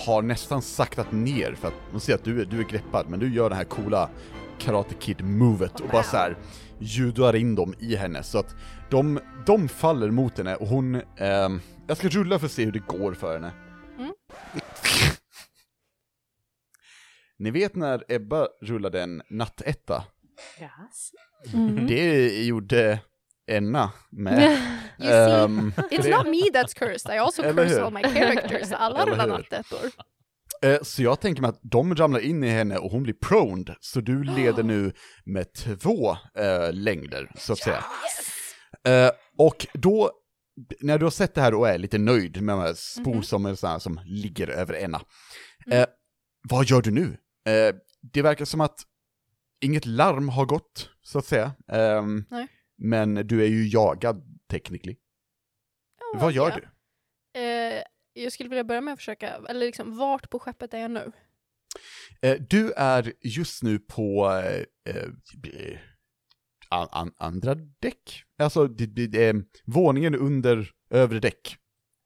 har 0.06 0.22
nästan 0.22 0.62
saktat 0.62 1.12
ner 1.12 1.54
för 1.54 1.68
att 1.68 1.74
hon 1.90 2.00
ser 2.00 2.14
att 2.14 2.24
du 2.24 2.40
är, 2.40 2.44
du 2.44 2.58
är 2.60 2.64
greppad, 2.64 3.06
men 3.08 3.20
du 3.20 3.34
gör 3.34 3.50
det 3.50 3.56
här 3.56 3.64
coola 3.64 4.08
Karate 4.58 4.94
Kid-movet 4.94 5.80
och 5.80 5.86
bara 5.88 5.92
Wow. 5.92 6.02
så 6.02 6.16
här 6.16 6.36
judoar 6.80 7.36
in 7.36 7.54
dem 7.54 7.74
i 7.78 7.96
henne 7.96 8.22
så 8.22 8.38
att 8.38 8.56
de, 8.90 9.20
de 9.46 9.68
faller 9.68 10.10
mot 10.10 10.38
henne 10.38 10.54
och 10.56 10.66
hon, 10.68 11.02
ehm, 11.16 11.60
jag 11.88 11.96
ska 11.96 12.08
rulla 12.08 12.38
för 12.38 12.46
att 12.46 12.52
se 12.52 12.64
hur 12.64 12.72
det 12.72 12.86
går 12.86 13.14
för 13.14 13.34
henne. 13.34 13.52
Mm. 13.98 14.12
Ni 17.38 17.50
vet 17.50 17.74
när 17.76 18.04
Ebba 18.08 18.48
rullade 18.62 19.02
en 19.02 19.22
nattetta? 19.30 20.04
Yes. 20.60 21.12
Mm. 21.54 21.86
Det 21.86 22.44
gjorde 22.44 22.98
Enna 23.46 23.90
med. 24.10 24.58
You 25.00 25.08
see, 25.08 25.14
Ehm, 25.14 25.72
it's 25.90 26.10
not 26.10 26.26
me 26.26 26.50
that's 26.52 26.74
cursed, 26.74 27.14
I 27.14 27.18
also 27.18 27.42
curse 27.42 27.68
hur? 27.74 27.80
all 27.82 27.92
my 27.92 28.02
characters. 28.02 28.72
Alla 28.72 29.06
rullar 29.06 29.26
nattettor. 29.26 29.78
Eh, 30.62 30.78
Så 30.82 31.02
jag 31.02 31.20
tänker 31.20 31.42
mig 31.42 31.48
att 31.48 31.60
de 31.62 31.94
ramlar 31.94 32.20
in 32.20 32.44
i 32.44 32.48
henne 32.48 32.78
och 32.78 32.90
hon 32.90 33.02
blir 33.02 33.14
proned, 33.14 33.74
så 33.80 34.00
du 34.00 34.24
leder 34.24 34.62
nu 34.62 34.92
med 35.24 35.52
två 35.54 36.10
eh, 36.34 36.72
längder, 36.72 37.30
så 37.36 37.52
att 37.52 37.58
säga. 37.58 37.84
Eh, 38.86 39.10
och 39.38 39.66
då, 39.72 40.10
när 40.80 40.98
du 40.98 41.04
har 41.04 41.10
sett 41.10 41.34
det 41.34 41.40
här 41.40 41.54
och 41.54 41.68
är 41.68 41.78
lite 41.78 41.98
nöjd 41.98 42.42
med 42.42 42.54
de 42.56 42.60
här 42.60 42.74
spor 42.74 43.14
Mhm. 43.14 43.22
som, 43.22 43.44
här, 43.44 43.78
som 43.78 44.00
ligger 44.04 44.48
över 44.48 44.74
ena, 44.74 45.00
eh, 45.70 45.86
vad 46.48 46.64
gör 46.66 46.82
du 46.82 46.90
nu? 46.90 47.16
Det 48.12 48.22
verkar 48.22 48.44
som 48.44 48.60
att 48.60 48.80
inget 49.60 49.86
larm 49.86 50.28
har 50.28 50.46
gått, 50.46 50.90
så 51.02 51.18
att 51.18 51.24
säga. 51.24 51.52
Ehm, 51.72 52.24
Nej. 52.30 52.46
men 52.78 53.14
du 53.14 53.42
är 53.42 53.46
ju 53.48 53.68
jagad, 53.68 54.22
technically. 54.50 54.96
Ja, 56.12 56.18
vad 56.20 56.32
gör 56.32 56.48
ja. 56.50 56.56
du? 56.56 56.68
Jag 58.22 58.32
skulle 58.32 58.48
vilja 58.48 58.64
börja 58.64 58.80
med 58.80 58.92
att 58.92 58.98
försöka, 58.98 59.36
eller 59.48 59.66
liksom 59.66 59.96
vart 59.98 60.30
på 60.30 60.38
skeppet 60.38 60.74
är 60.74 60.78
jag 60.78 60.90
nu? 60.90 61.12
Eh, 62.22 62.36
du 62.50 62.72
är 62.72 63.12
just 63.20 63.62
nu 63.62 63.78
på 63.78 64.30
eh, 64.84 64.94
eh, 64.94 65.78
an, 66.68 66.88
an, 66.90 67.12
andra 67.16 67.54
däck? 67.54 68.24
Alltså, 68.38 68.68
det, 68.68 68.86
det, 68.86 69.06
det 69.06 69.44
våningen 69.64 70.14
under 70.14 70.70
övre 70.90 71.20
däck. 71.20 71.56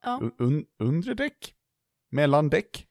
Ja. 0.05 0.21
Un, 0.23 0.33
un, 0.39 0.65
undre 0.79 1.15
däck? 1.15 1.55
Mellandäck? 2.11 2.79
Ju- 2.79 2.87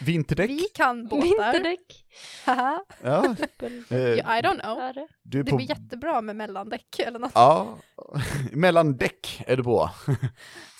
Vinterdäck? 0.00 0.50
Vi 0.50 0.66
kan 0.74 1.04
båtar. 1.08 1.22
Vinterdäck. 1.52 2.04
Haha. 2.44 2.84
Ja, 3.02 3.34
Ja, 3.88 4.38
I 4.38 4.42
don't 4.42 4.60
know. 4.60 5.06
Du 5.22 5.38
är 5.40 5.44
Det 5.44 5.50
på... 5.50 5.56
blir 5.56 5.68
jättebra 5.70 6.20
med 6.20 6.36
mellandäck 6.36 6.98
eller 7.06 7.18
något. 7.18 7.32
Ja, 7.34 7.78
mellandäck 8.52 9.42
är 9.46 9.56
du 9.56 9.64
på. 9.64 9.90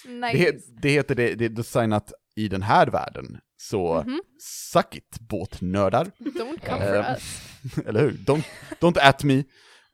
Nice. 0.06 0.38
Det, 0.52 0.64
det 0.82 0.88
heter 0.90 1.14
det, 1.14 1.34
det 1.34 1.44
är 1.44 1.48
designat 1.48 2.12
i 2.36 2.48
den 2.48 2.62
här 2.62 2.86
världen. 2.86 3.38
Så, 3.56 4.02
Mhm. 4.06 4.20
suck 4.72 4.94
it, 4.96 5.16
båtnördar. 5.20 6.04
Don't 6.18 6.66
come 6.66 6.84
Ehm, 6.84 7.04
for 7.04 7.10
us. 7.12 7.42
Eller 7.86 8.00
hur? 8.00 8.10
Don't, 8.12 8.42
don't 8.80 8.98
at 9.02 9.24
me. 9.24 9.44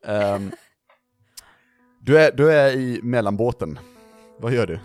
Ehm, 0.07 0.53
du, 2.01 2.19
är, 2.19 2.33
du 2.33 2.53
är 2.53 2.73
i 2.73 3.01
mellanbåten. 3.03 3.79
Vad 4.39 4.53
gör 4.53 4.67
du? 4.67 4.79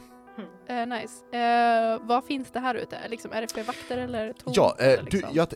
Eh, 0.69 0.86
nice. 0.88 1.38
Eh, 1.38 1.99
vad 2.08 2.23
finns 2.25 2.51
det 2.51 2.60
här 2.60 2.75
ute? 2.75 2.97
Liksom, 3.10 3.32
är 3.32 3.41
det 3.41 3.51
fler 3.51 3.63
vakter 3.63 3.97
eller 3.97 4.34
tomt? 4.34 4.55
Ja, 4.58 4.75
eh, 4.79 4.86
eller 4.88 5.03
du, 5.03 5.17
liksom? 5.17 5.29
jag, 5.34 5.47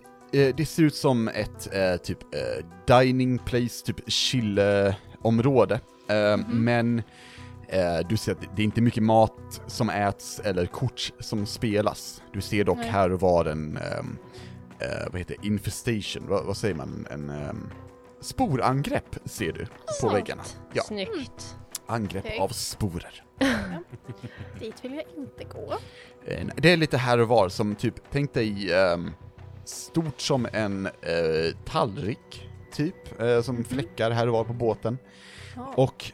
eh, 0.48 0.56
det 0.56 0.66
ser 0.66 0.84
ut 0.84 0.96
som 0.96 1.28
ett 1.28 1.74
eh, 1.76 1.96
typ 1.98 2.20
eh, 2.36 2.66
dining 3.00 3.38
place, 3.38 3.86
typ 3.86 4.12
chill-område. 4.12 5.80
Eh, 6.10 6.38
Mhm. 6.38 6.64
Men 6.64 7.02
du 8.10 8.18
ser 8.18 8.32
att 8.32 8.42
det- 8.56 8.62
är 8.62 8.64
inte 8.64 8.82
mycket 8.82 9.04
mat 9.04 9.62
som 9.68 9.90
äts 9.90 10.40
eller 10.40 10.66
kort 10.66 11.12
som 11.20 11.46
spelas. 11.46 12.22
Du 12.34 12.42
ser 12.42 12.64
dock 12.64 12.78
Nej. 12.78 12.90
här 12.90 13.12
och 13.12 13.20
var 13.20 13.46
en, 13.46 13.78
ehm, 13.78 14.18
eh, 14.80 14.88
vad 15.12 15.20
heter 15.20 15.36
det, 15.42 15.48
infestation, 15.48 16.28
vad, 16.30 16.46
vad 16.46 16.58
säger 16.58 16.76
man? 16.76 17.08
En 17.12 17.30
um, 17.30 17.70
sporangrepp 18.22 19.16
ser 19.26 19.52
du 19.52 19.66
på 19.66 19.72
Sant. 20.02 20.14
väggarna. 20.14 20.44
Ja. 20.74 20.84
Snyggt. 20.84 21.58
Angrepp 21.88 22.26
Okej. 22.26 22.40
av 22.40 22.48
sporer. 22.50 23.24
Dit 24.60 24.86
vill 24.86 24.94
jag 24.94 25.04
inte 25.18 25.44
gå. 25.44 25.74
Eh, 26.26 26.48
Det 26.58 26.72
är 26.74 26.78
lite 26.78 26.98
här 26.98 27.18
och 27.20 27.28
var 27.28 27.50
som 27.50 27.76
typ, 27.76 27.96
tänk 28.12 28.34
dig 28.34 28.74
ehm, 28.74 29.12
stort 29.66 30.22
som 30.22 30.48
en 30.54 30.86
eh, 30.86 31.56
tallrik, 31.66 32.50
typ, 32.72 33.22
eh, 33.22 33.42
som 33.42 33.56
Mhm. 33.56 33.64
fläckar 33.64 34.12
här 34.12 34.28
och 34.28 34.34
var 34.34 34.44
på 34.44 34.54
båten. 34.54 34.98
Ja. 35.56 35.74
Och 35.78 36.12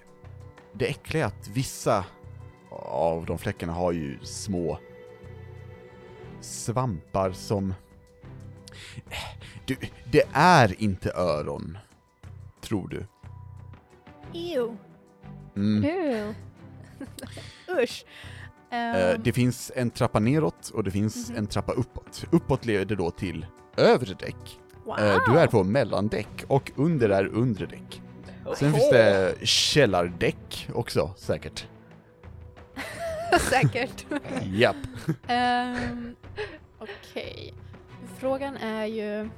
det 0.74 0.86
äckliga 0.90 1.24
är 1.24 1.28
att 1.28 1.48
vissa 1.48 2.06
av 2.72 3.26
de 3.26 3.38
fläckarna 3.38 3.74
har 3.74 3.92
ju 3.92 4.20
små 4.24 4.80
svampar 6.42 7.32
som... 7.32 7.74
Du, 9.66 9.78
det 10.12 10.24
är 10.34 10.82
inte 10.82 11.12
öron, 11.16 11.78
tror 12.62 12.88
du. 12.88 13.06
Ew. 14.34 14.76
Mm. 15.60 15.84
Ew. 15.86 16.34
Usch. 17.84 18.06
Eh, 18.72 18.78
Ehm, 19.12 19.22
det 19.24 19.34
finns 19.34 19.72
en 19.76 19.90
trappa 19.92 20.20
neråt 20.20 20.70
och 20.70 20.84
det 20.84 20.92
finns 20.92 21.30
Mhm. 21.30 21.38
en 21.38 21.48
trappa 21.48 21.72
uppåt. 21.72 22.26
Uppåt 22.32 22.66
leder 22.66 22.96
då 22.96 23.12
till 23.12 23.46
övre 23.78 24.14
däck. 24.14 24.60
wow. 24.86 25.00
Eh, 25.00 25.18
Du 25.34 25.40
är 25.40 25.48
på 25.48 25.64
mellandäck 25.64 26.44
och 26.48 26.72
under 26.76 27.10
är 27.10 27.28
undre 27.28 27.66
däck. 27.66 28.02
Sen 28.56 28.74
finns 28.74 28.90
det 28.90 29.36
källardäck 29.48 30.68
också, 30.74 31.14
säkert. 31.18 31.68
Säkert. 33.40 34.06
Japp. 34.44 34.76
Ehm, 35.28 36.16
Okej. 36.80 37.54
Frågan 38.18 38.58
är 38.58 38.86
ju 38.86 39.30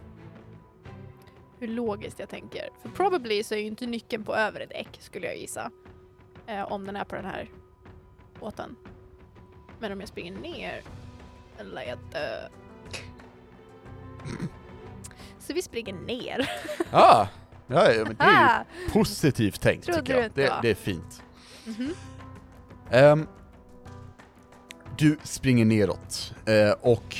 hur 1.60 1.68
logiskt 1.68 2.20
jag 2.20 2.30
tänker. 2.30 2.70
För 2.82 2.90
probably 2.90 3.44
så 3.44 3.54
är 3.56 3.60
ju 3.60 3.66
inte 3.66 3.86
nyckeln 3.86 4.24
på 4.24 4.36
övre 4.36 4.66
däck 4.66 4.88
skulle 5.00 5.28
jag 5.28 5.38
gissa. 5.38 5.72
Eh, 6.48 6.72
om 6.72 6.86
den 6.86 6.96
är 6.96 7.04
på 7.04 7.16
den 7.16 7.26
här 7.26 7.50
båten. 8.40 8.76
Men 9.80 9.92
om 9.92 10.00
jag 10.00 10.10
springer 10.10 10.32
ner 10.32 10.82
eller 11.60 11.82
jag 11.82 11.98
dö. 12.12 12.48
Så 15.40 15.54
vi 15.54 15.62
springer 15.62 15.94
ner. 15.94 16.50
Ah, 16.92 17.28
ja, 17.68 17.84
men 18.08 18.16
det 18.16 18.24
är 18.24 18.30
ju 18.42 18.48
Ah! 18.48 18.66
positivt 18.94 19.62
tänkt 19.62 19.86
Trodde 19.86 20.02
tycker 20.02 20.22
jag. 20.22 20.32
Det, 20.32 20.54
det 20.62 20.70
är 20.70 20.76
fint. 20.76 21.24
Mhm. 21.66 21.94
Ehm, 22.92 23.28
du 24.98 25.18
springer 25.24 25.66
neråt 25.66 26.34
eh, 26.46 26.72
och 26.82 27.16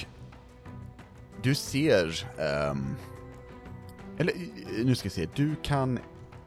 du 1.42 1.56
ser, 1.56 2.28
ehm, 2.40 2.96
eller 4.18 4.34
eh, 4.34 4.86
nu 4.86 4.96
ska 4.96 5.06
jag 5.06 5.14
se, 5.14 5.28
du 5.36 5.56
kan, 5.64 6.00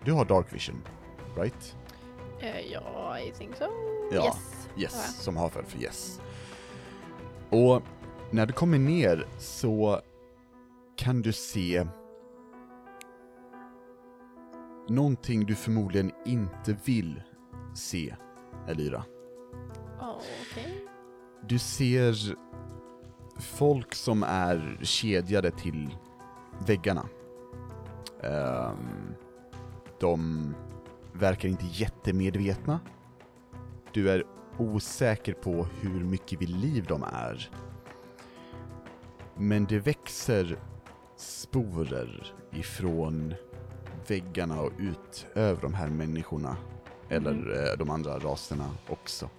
du 0.05 0.13
har 0.13 0.25
dark 0.25 0.53
vision, 0.53 0.83
right? 1.37 1.77
Eh, 2.44 2.72
ja, 2.72 3.18
I 3.20 3.33
think 3.33 3.57
so. 3.57 3.64
Ja. 4.12 4.24
Yes. 4.24 4.68
Yes, 4.76 5.22
som 5.22 5.37
har 5.37 5.48
för, 5.48 5.62
för 5.62 5.78
yes. 5.78 6.20
Och 7.50 7.83
när 8.30 8.46
du 8.46 8.52
kommer 8.52 8.78
ner 8.78 9.26
så 9.38 10.00
kan 10.96 11.22
du 11.22 11.33
se 11.33 11.87
någonting 14.88 15.46
du 15.46 15.54
förmodligen 15.54 16.12
inte 16.24 16.76
vill 16.85 17.22
se, 17.74 18.14
Elira. 18.68 19.04
Oh, 20.00 20.16
Okej. 20.50 20.85
Du 21.42 21.59
ser 21.59 22.37
folk 23.40 23.94
som 23.94 24.22
är 24.22 24.78
kedjade 24.83 25.50
till 25.50 25.96
väggarna. 26.66 27.09
Ehm, 28.22 29.14
de 30.00 30.54
verkar 31.14 31.48
inte 31.48 31.66
jättemedvetna. 31.66 32.81
Du 33.92 34.11
är 34.11 34.24
osäker 34.59 35.33
på 35.33 35.66
hur 35.81 36.05
mycket 36.05 36.42
vid 36.42 36.48
liv 36.48 36.85
de 36.88 37.03
är. 37.03 37.50
Men 39.37 39.64
det 39.64 39.79
växer 39.79 40.59
sporer 41.16 42.35
ifrån 42.53 43.35
väggarna 44.07 44.61
och 44.61 44.72
ut 44.79 45.27
över 45.35 45.62
de 45.62 45.74
här 45.74 45.88
människorna. 45.88 46.57
Eller 47.09 47.33
eh, 47.70 47.79
de 47.79 47.90
andra 47.90 48.18
raserna 48.18 48.70
också. 48.88 49.31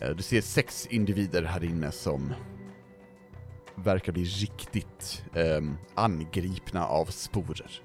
Eh, 0.00 0.10
Du 0.10 0.22
ser 0.22 0.40
sex 0.40 0.86
individer 0.86 1.42
här 1.42 1.64
inne 1.64 1.92
som 1.92 2.32
verkar 3.74 4.12
bli 4.12 4.24
riktigt 4.24 5.24
ehm, 5.34 5.76
angripna 5.94 6.86
av 6.86 7.04
sporer. 7.06 7.82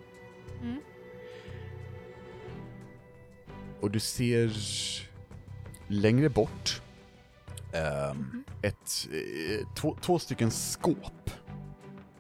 Och 3.82 3.92
du 3.92 4.00
ser 4.00 4.52
längre 5.88 6.30
bort 6.30 6.82
ehm, 7.74 8.44
ett, 8.62 9.08
eh, 9.12 9.68
två, 9.76 9.98
två 10.02 10.20
stycken 10.20 10.52
skåp 10.52 11.30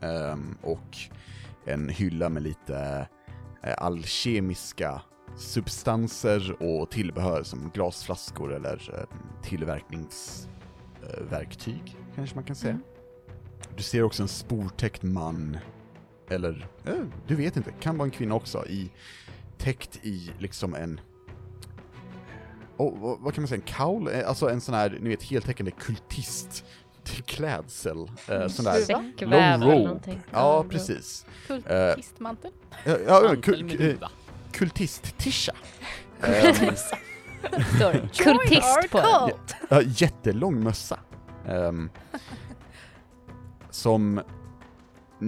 ehm, 0.01 0.57
och 0.61 0.97
en 1.65 1.89
hylla 1.89 2.29
med 2.29 2.43
lite 2.43 3.07
eh, 3.63 3.73
alkemiska 3.77 5.01
substanser 5.37 6.63
och 6.63 6.91
tillbehör 6.91 7.43
som 7.43 7.71
glasflaskor 7.73 8.53
eller 8.53 8.91
eh, 8.93 9.03
tillverkningsverktyg, 9.43 11.97
kanske 12.15 12.35
man 12.35 12.43
kan 12.43 12.55
säga. 12.55 12.79
Du 13.75 13.83
ser 13.83 14.03
också 14.03 14.23
en 14.23 14.27
sportäckt 14.27 15.03
man, 15.03 15.57
eller 16.29 16.67
eh, 16.85 17.03
du 17.27 17.35
vet 17.35 17.57
inte, 17.57 17.71
kan 17.71 17.97
vara 17.97 18.05
en 18.05 18.11
kvinna 18.11 18.35
också, 18.35 18.67
i, 18.67 18.91
täckt 19.57 20.05
i 20.05 20.31
liksom 20.39 20.75
en 20.75 20.99
oh, 22.79 23.17
vad, 23.21 23.33
kan 23.33 23.41
man 23.41 23.47
säga, 23.47 23.61
en 23.61 23.73
kaul? 23.75 24.07
Eh, 24.07 24.29
Alltså 24.29 24.49
en 24.49 24.61
sån 24.61 24.75
här, 24.75 24.97
ni 25.01 25.09
vet, 25.09 25.23
heltäckande 25.23 25.71
kultist 25.71 26.63
klädsel. 27.25 28.11
Eh, 28.27 28.47
sån 28.47 28.65
där 28.65 28.73
Säckväv 28.79 29.29
long 29.29 29.39
eller 29.39 29.65
robe. 29.65 29.83
någonting. 29.83 30.19
Ja, 30.31 30.65
precis. 30.69 31.25
Kultistmantel. 31.47 32.51
Ja, 32.85 32.97
ja, 33.07 33.35
kul, 33.43 33.63
med 33.65 33.81
eh, 33.81 34.09
kultist-tisha. 34.51 35.53
Kultist 38.17 38.89
på. 38.91 38.99
Ja, 39.69 39.81
jättelång 39.81 40.63
mössa. 40.63 40.99
Ehm, 41.47 41.89
som, 43.69 44.21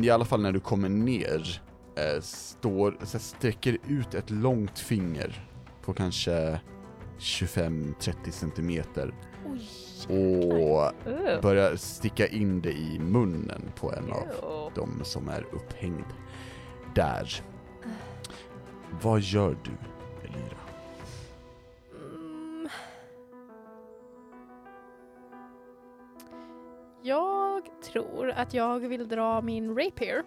i 0.03 0.09
alla 0.09 0.25
fall 0.25 0.41
när 0.41 0.51
du 0.51 0.59
kommer 0.59 0.89
ner, 0.89 1.61
eh, 1.95 2.21
står, 2.21 2.97
så 3.03 3.19
sträcker 3.19 3.77
ut 3.87 4.13
ett 4.13 4.29
långt 4.29 4.79
finger 4.79 5.47
på 5.81 5.93
kanske 5.93 6.59
25-30 7.21 8.31
centimeter 8.31 9.13
och 10.07 10.93
börjar 11.41 11.75
sticka 11.75 12.27
in 12.27 12.61
det 12.61 12.71
i 12.71 12.99
munnen 12.99 13.71
på 13.75 13.93
en 13.93 14.11
av 14.11 14.25
de 14.75 15.03
som 15.03 15.29
är 15.29 15.45
upphängd 15.51 16.05
där. 16.95 17.43
Vad 19.01 19.21
gör 19.21 19.57
du, 19.63 19.71
Elira? 20.27 20.57
Mm. 21.95 22.69
Jag 27.01 27.63
tror 27.83 28.29
att 28.29 28.53
jag 28.53 28.79
vill 28.79 29.07
dra 29.07 29.41
min 29.41 29.77
rapier 29.77 30.23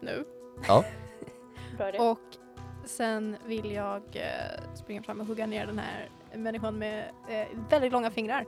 nu. 0.00 0.24
Bra 1.76 1.88
idé. 1.88 1.98
Och 1.98 2.36
sen 2.84 3.36
vill 3.46 3.72
jag 3.72 4.02
eh, 4.12 4.74
springa 4.74 5.02
fram 5.02 5.20
och 5.20 5.26
hugga 5.26 5.46
ner 5.46 5.66
den 5.66 5.78
här 5.78 6.08
människan 6.34 6.78
med 6.78 7.10
eh, 7.28 7.58
väldigt 7.70 7.92
långa 7.92 8.10
fingrar. 8.10 8.46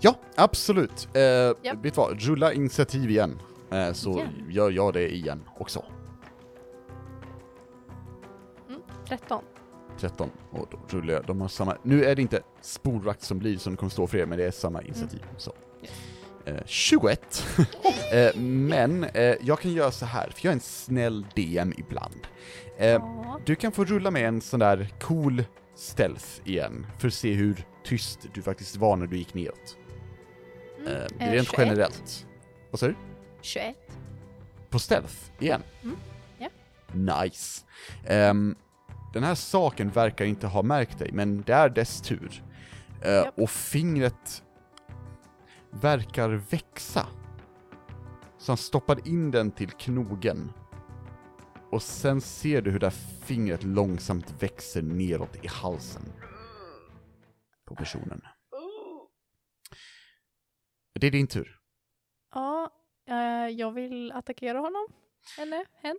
Ja, 0.00 0.14
absolut. 0.36 1.08
Eh, 1.14 1.22
Vet 1.62 1.82
du 1.82 1.90
vad, 1.90 2.20
rulla 2.22 2.52
initiativ 2.52 3.10
igen. 3.10 3.38
Eh, 3.70 3.92
så 3.92 4.10
Igen? 4.18 4.46
gör 4.48 4.70
jag 4.70 4.94
det 4.94 5.14
igen 5.14 5.44
också. 5.58 5.84
Mm, 8.68 8.80
13. 9.08 9.42
13. 9.98 10.30
Och 10.50 10.68
då 10.70 10.98
rullar 10.98 11.14
jag, 11.14 11.24
de 11.26 11.40
har 11.40 11.48
samma, 11.48 11.76
nu 11.82 12.04
är 12.04 12.16
det 12.16 12.22
inte 12.22 12.42
sporvakt 12.60 13.22
som 13.22 13.38
blir 13.38 13.58
som 13.58 13.76
kommer 13.76 13.90
stå 13.90 14.06
för 14.06 14.18
er, 14.18 14.26
men 14.26 14.38
det 14.38 14.44
är 14.44 14.50
samma 14.50 14.82
initiativ. 14.82 15.24
Så. 15.36 15.52
Eh, 16.44 16.56
21. 16.66 17.46
eh, 18.12 18.36
men 18.40 19.04
eh, 19.04 19.34
jag 19.40 19.60
kan 19.60 19.72
göra 19.72 19.90
så 19.90 20.06
här, 20.06 20.30
för 20.30 20.46
jag 20.46 20.50
är 20.50 20.54
en 20.56 20.60
snäll 20.60 21.26
DM 21.34 21.72
ibland. 21.78 22.26
Eh, 22.78 22.86
Ja. 22.88 23.40
du 23.44 23.54
kan 23.54 23.72
få 23.72 23.84
rulla 23.84 24.10
med 24.10 24.28
en 24.28 24.40
sån 24.40 24.60
där 24.60 24.88
cool 25.00 25.44
stealth 25.78 26.26
igen, 26.44 26.86
för 26.98 27.08
att 27.08 27.14
se 27.14 27.32
hur 27.34 27.66
tyst 27.84 28.26
du 28.34 28.42
faktiskt 28.42 28.76
var 28.76 28.96
när 28.96 29.06
du 29.06 29.16
gick 29.16 29.34
neråt. 29.34 29.76
Mm, 30.78 30.92
Eh, 30.92 31.28
eh, 31.28 31.32
rent 31.32 31.48
21. 31.48 31.58
generellt. 31.58 32.26
Vad 32.70 32.80
sa 32.80 32.86
du? 32.86 32.94
21. 33.40 33.76
På 34.70 34.78
stealth, 34.78 35.14
igen? 35.38 35.62
Mm, 35.82 35.96
ja. 36.38 36.48
Nice. 37.22 37.64
Ehm, 38.06 38.56
den 39.12 39.22
här 39.24 39.34
saken 39.34 39.90
verkar 39.90 40.24
inte 40.24 40.46
ha 40.46 40.62
märkt 40.62 40.98
dig, 40.98 41.10
men 41.12 41.42
det 41.42 41.52
är 41.52 41.68
dess 41.68 42.00
tur. 42.00 42.42
Eh, 43.02 43.12
Japp. 43.12 43.38
Och 43.38 43.50
fingret 43.50 44.42
verkar 45.70 46.28
växa. 46.28 47.06
Så 48.38 48.52
han 48.52 48.56
stoppar 48.56 49.08
in 49.08 49.30
den 49.30 49.50
till 49.50 49.70
knogen. 49.70 50.52
Och 51.70 51.82
sen 51.82 52.20
ser 52.20 52.62
du 52.62 52.70
hur 52.70 52.78
det 52.78 52.86
här 52.86 53.24
fingret 53.24 53.62
långsamt 53.62 54.42
växer 54.42 54.82
neråt 54.82 55.44
i 55.44 55.46
halsen. 55.46 56.02
På 57.64 57.74
personen. 57.74 58.22
Det 61.00 61.06
är 61.06 61.10
din 61.10 61.26
tur. 61.26 61.58
Ja, 62.34 62.70
eh, 63.08 63.48
jag 63.48 63.72
vill 63.72 64.12
attackera 64.12 64.58
honom. 64.58 64.86
Eller 65.38 65.66
hen. 65.82 65.98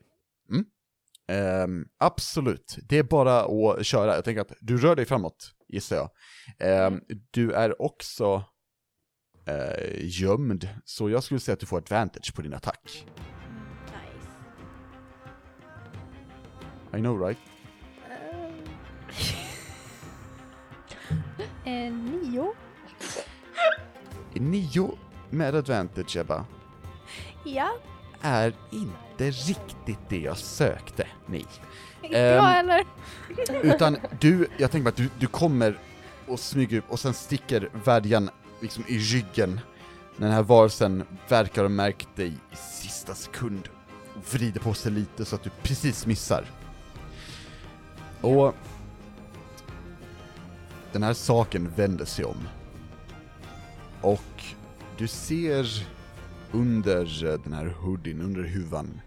Ehm, 1.28 1.88
absolut, 1.98 2.78
det 2.90 2.98
är 2.98 3.04
bara 3.04 3.42
att 3.42 3.86
köra. 3.86 4.16
Jag 4.16 4.26
tänker 4.26 4.42
att 4.42 4.54
du 4.62 4.78
rör 4.78 4.96
dig 4.96 5.06
framåt, 5.06 5.52
gissar 5.68 5.96
jag. 5.96 6.10
Ehm, 6.60 7.02
Du 7.32 7.52
är 7.52 7.82
också 7.82 8.44
eh, 9.48 10.06
gömd, 10.22 10.70
så 10.86 11.10
jag 11.10 11.24
skulle 11.24 11.40
säga 11.40 11.54
att 11.54 11.60
du 11.60 11.66
får 11.66 11.78
advantage 11.78 12.36
på 12.36 12.42
din 12.42 12.54
attack. 12.54 13.06
I 16.94 16.98
know 16.98 17.28
right? 17.28 17.38
Eh, 21.66 21.92
nio. 21.94 22.54
Nio 24.34 24.98
med 25.30 25.56
advantage, 25.56 26.18
Ebba, 26.18 26.46
Ja, 27.44 27.70
är 28.22 28.54
inte 28.72 29.32
riktigt 29.32 30.00
det 30.10 30.20
jag 30.20 30.38
sökte, 30.38 31.08
nej. 31.26 31.46
inte 32.02 32.20
Ehm, 32.20 32.36
jag 32.36 32.42
heller. 32.42 32.84
Utan 33.64 33.98
du, 34.20 34.48
jag 34.58 34.72
tänker 34.72 34.84
bara 34.84 34.90
att 34.90 34.96
du, 34.96 35.10
du 35.20 35.28
kommer 35.28 35.78
och 36.28 36.40
smyger 36.40 36.78
upp 36.78 36.92
och 36.92 37.00
sen 37.00 37.14
sticker 37.14 37.70
värjan 37.84 38.30
liksom 38.62 38.84
i 38.88 38.98
ryggen. 38.98 39.60
När 40.18 40.28
den 40.28 40.36
här 40.36 40.44
varelsen 40.44 41.04
verkar 41.28 41.62
ha 41.62 41.70
märkt 41.70 42.16
dig 42.16 42.28
i 42.52 42.56
sista 42.56 43.16
sekund. 43.16 43.70
Vrider 44.32 44.60
på 44.60 44.74
sig 44.74 44.92
lite 44.92 45.26
så 45.26 45.36
att 45.36 45.44
du 45.44 45.50
precis 45.64 46.06
missar. 46.06 46.46
Och 48.22 48.56
den 50.92 51.04
här 51.04 51.14
saken 51.14 51.70
vänder 51.76 52.06
sig 52.06 52.26
om. 52.26 52.48
Och 54.02 54.44
du 54.98 55.08
ser 55.08 55.88
under 56.52 57.26
eh, 57.26 57.40
den 57.44 57.54
här 57.54 57.66
hoodien, 57.66 58.22
under 58.22 58.44
huvan, 58.44 59.02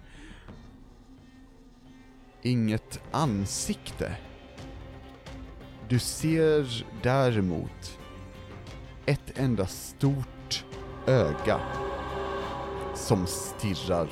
inget 2.42 3.01
ansikte. 3.11 4.16
Du 5.88 5.98
ser 5.98 6.87
däremot 7.03 7.98
ett 9.07 9.38
enda 9.38 9.66
stort 9.66 10.64
öga 11.07 11.61
som 12.94 13.27
stirrar 13.27 14.09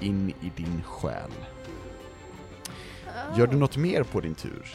in 0.00 0.30
i 0.30 0.52
din 0.56 0.82
själ. 0.82 1.30
Gör 3.36 3.46
du 3.46 3.56
något 3.56 3.76
mer 3.76 4.02
på 4.02 4.20
din 4.20 4.34
tur? 4.34 4.74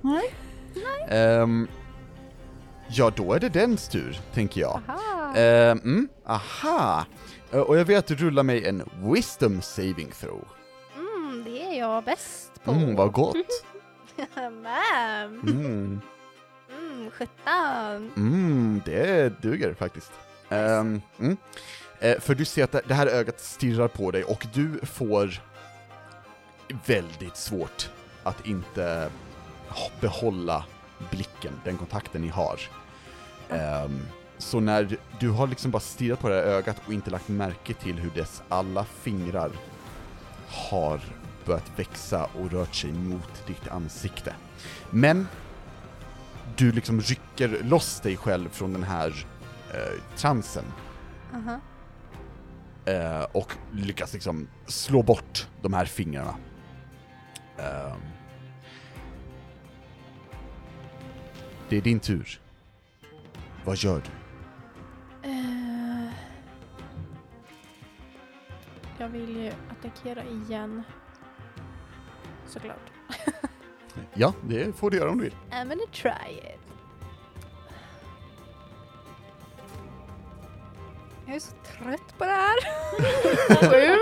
Nej. 0.00 0.34
Ehm, 1.08 1.68
ja, 2.88 3.10
då 3.16 3.32
är 3.32 3.40
det 3.40 3.48
dens 3.48 3.88
tur, 3.88 4.20
tänker 4.34 4.60
jag. 4.60 4.80
Aha. 4.88 5.36
Mm, 5.36 6.08
aha! 6.26 7.06
Eh, 7.52 7.60
och 7.60 7.78
jag 7.78 7.84
vill 7.84 7.96
att 7.98 8.06
du 8.06 8.14
rullar 8.16 8.42
mig 8.42 8.66
en 8.68 8.82
wisdom 9.02 9.62
saving 9.62 10.10
throw. 10.20 10.44
Mm, 10.96 11.44
det 11.44 11.62
är 11.62 11.78
jag 11.78 12.04
bäst 12.04 12.64
på. 12.64 12.70
Mm, 12.72 12.96
vad 12.96 13.12
gott! 13.12 13.36
Mm, 14.36 16.00
Mm, 16.70 17.10
17. 17.10 17.30
mm, 18.16 18.82
det 18.84 19.42
duger 19.42 19.74
faktiskt. 19.74 20.12
Ehm, 20.48 21.00
mm. 21.20 21.36
Eh, 22.04 22.20
för 22.20 22.34
du 22.34 22.44
ser 22.44 22.64
att 22.64 22.72
det- 22.88 22.94
här 22.94 23.06
ögat 23.06 23.40
stirrar 23.40 23.88
på 23.88 24.10
dig 24.10 24.24
och 24.24 24.46
du 24.54 24.80
får 24.82 25.42
väldigt 26.86 27.36
svårt 27.36 27.90
att 28.22 28.46
inte 28.46 29.10
behålla 30.00 30.64
blicken, 31.10 31.52
den 31.64 31.76
kontakten 31.76 32.22
ni 32.22 32.28
har. 32.28 32.60
Ehm, 33.50 34.00
så 34.38 34.60
när 34.60 34.96
du 35.20 35.30
har 35.30 35.46
liksom 35.46 35.70
bara 35.70 35.80
stirrat 35.80 36.20
på 36.20 36.28
det 36.28 36.34
här 36.34 36.42
ögat 36.42 36.76
och 36.86 36.92
inte 36.92 37.10
lagt 37.10 37.28
märke 37.28 37.74
till 37.74 37.98
hur 37.98 38.10
dess 38.10 38.42
alla 38.48 38.84
fingrar 38.84 39.50
har 40.48 41.00
börjat 41.44 41.70
växa 41.76 42.24
och 42.24 42.52
rört 42.52 42.74
sig 42.74 42.92
mot 42.92 43.46
ditt 43.46 43.68
ansikte. 43.68 44.34
Men 44.90 45.28
du 46.56 46.72
liksom 46.72 47.00
rycker 47.00 47.48
loss 47.64 48.00
dig 48.00 48.16
själv 48.16 48.48
från 48.48 48.72
den 48.72 48.82
här 48.82 49.26
eh, 49.74 50.00
transen 50.16 50.64
Aha. 51.34 51.60
Eh, 52.86 53.22
och 53.32 53.52
lyckas 53.72 54.12
liksom 54.14 54.48
slå 54.66 55.02
bort 55.02 55.48
de 55.62 55.72
här 55.72 55.84
fingrarna. 55.84 56.36
Ehm. 57.58 58.00
det 61.68 61.76
är 61.76 61.80
din 61.80 62.00
tur. 62.00 62.40
Vad 63.64 63.76
gör 63.76 64.02
du? 64.04 64.10
Eh, 65.28 66.10
jag 68.98 69.08
vill 69.08 69.36
ju 69.36 69.52
attackera 69.70 70.24
igen. 70.24 70.82
Såklart. 72.46 72.90
Ja, 74.14 74.32
det 74.48 74.76
får 74.76 74.90
du 74.90 74.96
göra 74.96 75.10
om 75.10 75.18
du 75.18 75.24
vill. 75.24 75.34
I'm 75.50 75.68
gonna 75.68 75.86
try 75.92 76.36
it. 76.38 76.63
Jag 81.26 81.36
är 81.36 81.40
så 81.40 81.52
trött 81.78 82.18
på 82.18 82.24
det 82.24 82.30
här. 82.30 82.56
Sju. 83.70 83.98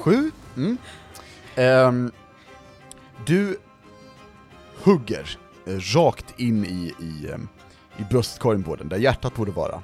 Sju. 0.02 0.30
Mm. 0.56 0.78
Ehm, 1.56 2.12
du 3.26 3.58
hugger 4.84 5.38
eh, 5.66 5.78
rakt 5.78 6.40
in 6.40 6.64
i, 6.64 6.94
i, 7.00 7.30
ehm, 7.32 7.48
i 7.96 8.02
bröstkorgen 8.10 8.62
på 8.62 8.76
den, 8.76 8.88
där 8.88 8.96
hjärtat 8.96 9.34
borde 9.34 9.52
vara. 9.52 9.82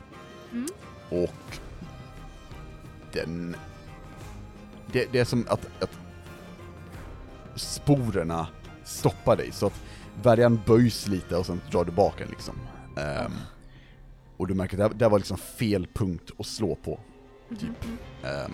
Mm. 0.53 0.69
Och 1.09 1.59
den... 3.13 3.57
Det, 4.87 5.13
det 5.13 5.19
är 5.19 5.25
som 5.25 5.47
att, 5.49 5.83
att 5.83 5.99
sporerna 7.55 8.47
stoppar 8.85 9.37
dig, 9.37 9.53
så 9.53 9.67
att 9.67 9.81
värjan 10.23 10.61
böjs 10.67 11.07
lite 11.07 11.37
och 11.37 11.47
sen 11.47 11.61
drar 11.71 11.85
du 11.85 11.93
bak 11.93 12.19
den 12.19 12.29
liksom. 12.29 12.55
Ehm, 12.97 13.33
och 14.43 14.49
du 14.49 14.55
märker 14.55 14.79
att 14.79 14.99
det, 14.99 15.05
här- 15.05 15.11
var 15.11 15.19
liksom 15.19 15.37
fel 15.39 15.87
punkt 15.93 16.31
att 16.39 16.47
slå 16.47 16.75
på. 16.75 17.01
Typ. 17.49 17.61
Mhm. 17.85 17.99
Ehm, 18.25 18.53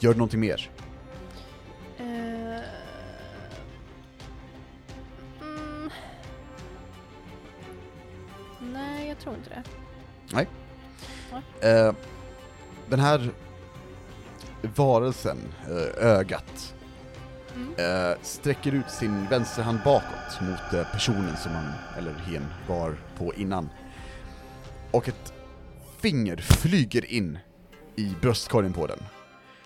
gör 0.00 0.12
du 0.12 0.18
någonting 0.18 0.40
mer? 0.40 0.70
Eh, 1.98 2.04
mm. 5.40 5.90
Nej, 8.72 9.08
jag 9.08 9.18
tror 9.18 9.34
inte 9.34 9.50
det. 9.50 9.62
Eh, 11.60 11.94
den 12.88 13.00
här 13.00 13.30
varelsen, 14.76 15.38
eh, 15.68 16.06
ögat, 16.06 16.74
Mm. 17.56 18.18
sträcker 18.22 18.72
ut 18.72 18.90
sin 18.90 19.26
vänsterhand 19.26 19.78
bakåt 19.84 20.40
mot 20.40 20.90
personen 20.92 21.36
som 21.36 21.52
han, 21.52 21.72
eller 21.98 22.14
hen, 22.14 22.46
var 22.68 22.96
på 23.18 23.34
innan. 23.34 23.68
Och 24.94 25.08
ett 25.08 25.32
finger 25.98 26.36
flyger 26.36 27.04
in 27.04 27.38
i 27.96 28.14
bröstkorgen 28.20 28.72
på 28.72 28.86
den. 28.86 28.98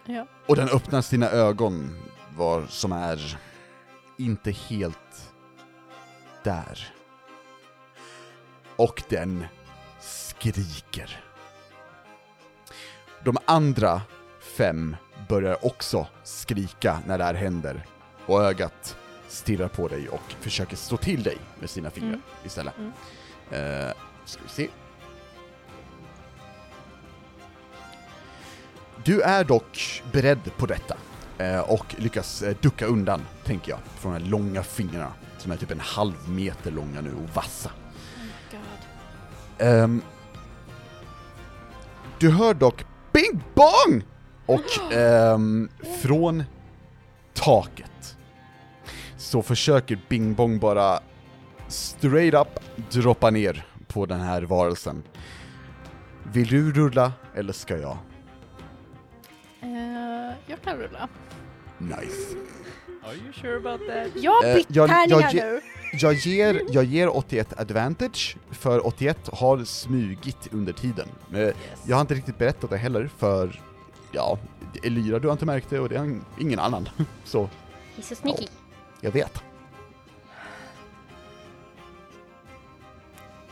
Ja. 0.05 0.27
Och 0.47 0.57
den 0.57 0.69
öppnar 0.69 1.03
sina 1.03 1.31
ögon, 1.31 1.97
var, 2.37 2.67
som 2.69 2.93
är 2.93 3.39
inte 4.19 4.51
helt 4.51 5.33
där. 6.45 6.95
Och 8.77 9.03
den 9.09 9.45
skriker. 10.01 11.25
De 13.25 13.37
andra 13.45 14.03
fem 14.41 14.97
börjar 15.29 15.67
också 15.67 16.07
skrika 16.25 17.01
när 17.07 17.19
det 17.19 17.25
här 17.25 17.35
händer, 17.35 17.87
och 18.27 18.43
ögat 18.45 18.97
stirrar 19.29 19.69
på 19.69 19.89
dig 19.89 20.09
och 20.09 20.33
försöker 20.41 20.77
slå 20.77 20.97
till 20.97 21.23
dig 21.23 21.39
med 21.61 21.71
sina 21.71 21.91
fingrar 21.91 22.09
Mm. 22.09 22.23
istället. 22.45 22.75
Mm. 22.79 22.93
Eh, 23.51 23.93
ska 24.25 24.43
vi 24.43 24.49
se. 24.49 24.69
Du 29.05 29.21
är 29.21 29.45
dock 29.45 30.03
beredd 30.13 30.51
på 30.57 30.67
detta, 30.67 30.97
eh, 31.39 31.61
och 31.61 31.95
lyckas 31.99 32.43
eh, 32.43 32.57
ducka 32.61 32.87
undan, 32.87 33.23
tänker 33.45 33.71
jag, 33.71 33.79
från 33.99 34.13
de 34.15 34.23
här 34.23 34.31
långa 34.31 34.63
fingrarna, 34.63 35.13
som 35.39 35.53
är 35.53 35.57
typ 35.57 35.71
en 35.71 35.81
halv 35.81 36.15
meter 36.29 36.71
långa 36.71 37.01
nu 37.01 37.11
och 37.11 37.35
vassa. 37.35 37.71
Oh. 38.53 39.67
Ehm, 39.67 40.03
du 42.19 42.31
hör 42.31 42.55
dock 42.55 42.85
Bing 43.13 43.43
Bong! 43.55 44.03
Och 44.47 44.93
ehm, 44.93 45.69
från 46.03 46.45
taket 47.35 48.17
så 49.17 49.43
försöker 49.43 49.99
Bing 50.09 50.35
Bong 50.35 50.59
bara 50.59 51.01
straight 51.69 52.35
up 52.35 52.61
droppa 52.91 53.31
ner 53.31 53.67
på 53.87 54.07
den 54.07 54.21
här 54.21 54.43
varelsen. 54.43 55.03
Vill 56.23 56.49
du 56.49 56.73
rulla, 56.73 57.13
eller 57.35 57.53
ska 57.53 57.77
jag? 57.77 57.99
Eh, 59.61 60.37
jag 60.47 60.63
kan 60.65 60.77
rulla. 60.77 61.09
Nice. 61.79 62.37
Are 63.05 63.15
you 63.15 63.33
sure 63.33 63.57
about 63.57 63.81
that? 63.89 64.23
Jag 64.23 64.33
har 64.33 64.55
bytt 64.55 64.67
jag- 64.69 64.91
jag 65.09 65.33
ge- 65.35 65.45
nu. 65.45 65.61
Jag 65.93 66.15
ger, 66.15 66.61
jag 66.71 66.85
ger 66.85 67.17
81 67.17 67.61
advantage, 67.61 68.37
för 68.51 68.87
81 68.87 69.29
har 69.33 69.65
smugit 69.65 70.49
under 70.53 70.73
tiden. 70.73 71.09
Men 71.31 71.53
Jag 71.87 71.97
har 71.97 72.01
inte 72.01 72.15
riktigt 72.15 72.39
berättat 72.39 72.71
det 72.71 72.77
heller, 72.77 73.11
för 73.19 73.61
ja, 74.13 74.39
Elira 74.83 75.19
du 75.19 75.29
har 75.29 75.33
inte 75.33 75.47
märkt 75.47 75.71
det 75.71 75.81
och 75.81 75.89
det 75.89 75.97
är 75.97 76.21
ingen 76.41 76.59
annan. 76.59 76.89
Så, 77.25 77.49
He's 77.97 78.03
so 78.03 78.15
sneaky. 78.15 78.47
jag 79.01 79.11
vet. 79.11 79.43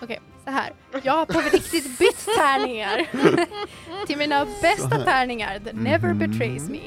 Okej, 0.03 0.21
så 0.47 0.53
här. 0.53 0.73
Jag 1.03 1.13
har 1.13 1.27
på 1.27 1.41
riktigt 1.41 1.99
bytt 1.99 2.27
tärningar 2.37 3.07
till 4.07 4.19
mina 4.19 4.47
bästa 4.63 5.05
tärningar, 5.05 5.59
that 5.59 5.75
never 5.75 6.09
Mhm. 6.09 6.19
betrays 6.19 6.69
me. 6.69 6.81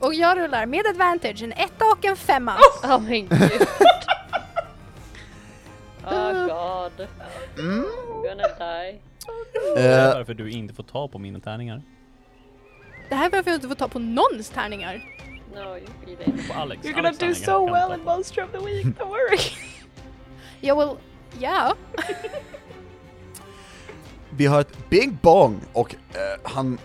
Och 0.00 0.14
jag 0.14 0.38
rullar 0.38 0.66
med 0.66 0.86
advantage 0.86 1.42
en 1.42 1.52
etta 1.52 1.84
och 1.84 2.04
en 2.04 2.16
femma. 2.16 2.56
Oh 2.82 3.00
my 3.00 3.20
god. 3.20 3.40
oh 6.06 6.46
god. 6.46 7.06
Mm. 7.58 7.84
Gonna 8.22 8.48
die. 8.58 9.00
Det 9.74 9.80
är 9.80 10.08
Eh, 10.08 10.14
varför 10.14 10.34
du 10.34 10.50
inte 10.50 10.74
får 10.74 10.82
ta 10.82 11.08
på 11.08 11.18
mina 11.18 11.40
tärningar. 11.40 11.82
Det 13.08 13.14
här 13.14 13.26
är 13.26 13.30
varför 13.30 13.50
jag 13.50 13.56
inte 13.58 13.68
får 13.68 13.74
ta 13.74 13.88
på 13.88 13.98
någons 13.98 14.50
tärningar. 14.50 15.00
No, 15.54 15.76
you. 15.76 16.16
På 16.48 16.54
Alex. 16.60 16.82
You're 16.86 16.92
gonna 16.92 17.08
Alex 17.08 17.18
do 17.18 17.34
so 17.34 17.66
well 17.72 17.92
in. 17.98 18.04
Monster 18.04 18.44
of 18.44 18.50
the 18.52 18.58
Week, 18.58 18.84
don't 18.86 19.08
worry. 19.08 19.38
Jag 20.60 20.76
vill, 20.76 20.96
ja. 21.38 21.74
Vi 24.36 24.46
har 24.46 24.60
ett 24.60 24.88
Big 24.90 25.16
Bong 25.22 25.60
och 25.72 25.94
eh, 25.94 26.50
han, 26.50 26.78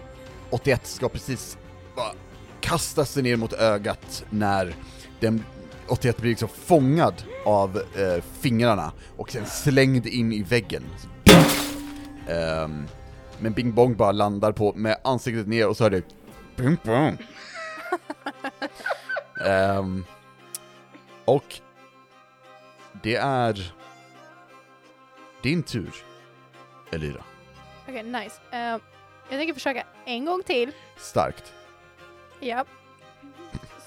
81, 0.49 0.87
ska 0.87 1.09
precis 1.09 1.57
bara 1.95 2.11
kasta 2.59 3.05
sig 3.05 3.23
ner 3.23 3.35
mot 3.35 3.53
ögat 3.53 4.25
när 4.29 4.75
den 5.19 5.43
81 5.87 6.17
blir 6.17 6.29
liksom 6.29 6.49
fångad 6.49 7.23
av 7.45 7.77
eh, 7.77 8.23
fingrarna 8.39 8.91
och 9.17 9.31
sen 9.31 9.45
slängd 9.45 10.07
in 10.07 10.33
i 10.33 10.43
väggen. 10.43 10.83
Ehm, 12.27 12.87
men 13.39 13.53
Bing 13.53 13.73
Bong 13.73 13.95
bara 13.95 14.11
landar 14.11 14.51
på 14.51 14.73
med 14.73 14.97
ansiktet 15.03 15.47
ner 15.47 15.67
och 15.67 15.77
så 15.77 15.83
hör 15.83 15.89
du 15.89 16.03
Bing 16.55 16.77
Bong. 16.83 17.17
Ehm, 19.47 20.05
och 21.25 21.59
det 23.03 23.15
är 23.15 23.73
din 25.41 25.63
tur, 25.63 25.93
Elira. 26.91 27.23
Okej, 27.91 28.03
nice. 28.03 28.39
Eh, 28.51 28.59
jag 29.29 29.39
tänker 29.39 29.53
försöka 29.53 29.83
en 30.05 30.25
gång 30.25 30.43
till. 30.43 30.71
Starkt. 30.97 31.53
Ja. 32.39 32.65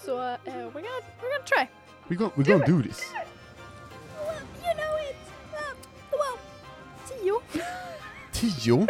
Så 0.04 0.20
eh, 0.20 0.36
we're, 0.44 0.72
gonna, 0.72 0.88
we're 1.20 1.32
gonna 1.32 1.44
try. 1.44 1.68
We're 2.08 2.18
gonna, 2.18 2.30
we're 2.36 2.44
gonna 2.44 2.66
do 2.66 2.82
this. 2.82 3.12
You 4.62 4.74
know 4.74 4.96
it! 5.10 5.16
Uh, 5.52 5.74
well, 6.10 6.38
tio. 7.08 7.40
Tio? 8.32 8.86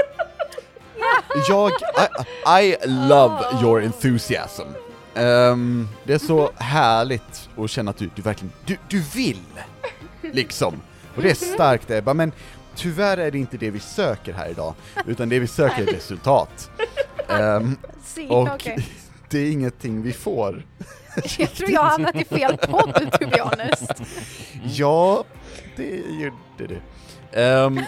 Jag, 1.48 1.72
I, 2.46 2.72
I 2.72 2.76
love 2.86 3.62
your 3.62 3.82
enthusiasm. 3.82 4.66
Ehm, 5.14 5.88
det 6.04 6.14
är 6.14 6.18
så 6.18 6.50
härligt 6.56 7.48
att 7.56 7.70
känna 7.70 7.90
att 7.90 7.96
du, 7.96 8.10
du 8.14 8.22
verkligen, 8.22 8.52
du, 8.64 8.76
du 8.88 9.00
vill! 9.14 9.42
Liksom. 10.22 10.80
Och 11.16 11.22
det 11.22 11.30
är 11.30 11.34
starkt 11.34 11.90
Ebba, 11.90 12.14
men 12.14 12.32
tyvärr 12.76 13.16
är 13.16 13.30
det 13.30 13.38
inte 13.38 13.56
det 13.56 13.70
vi 13.70 13.80
söker 13.80 14.32
här 14.32 14.48
idag, 14.48 14.74
utan 15.06 15.28
det 15.28 15.38
vi 15.38 15.46
söker 15.46 15.82
är 15.82 15.86
resultat. 15.86 16.70
Si, 18.04 18.28
och 18.30 18.48
okej. 18.48 18.88
det 19.30 19.38
är 19.38 19.50
ingenting 19.50 20.02
vi 20.02 20.12
får. 20.12 20.66
Jag 21.38 21.52
tror 21.52 21.70
jag 21.70 21.80
har 21.80 21.90
hamnat 21.90 22.16
i 22.16 22.24
fel 22.24 22.56
podd, 22.56 23.12
to 23.12 23.28
be 23.28 23.40
honest. 23.42 23.92
Ja, 24.64 25.24
det 25.76 25.96
gjorde 25.96 26.74
du. 26.74 26.80
Ehm, 27.32 27.80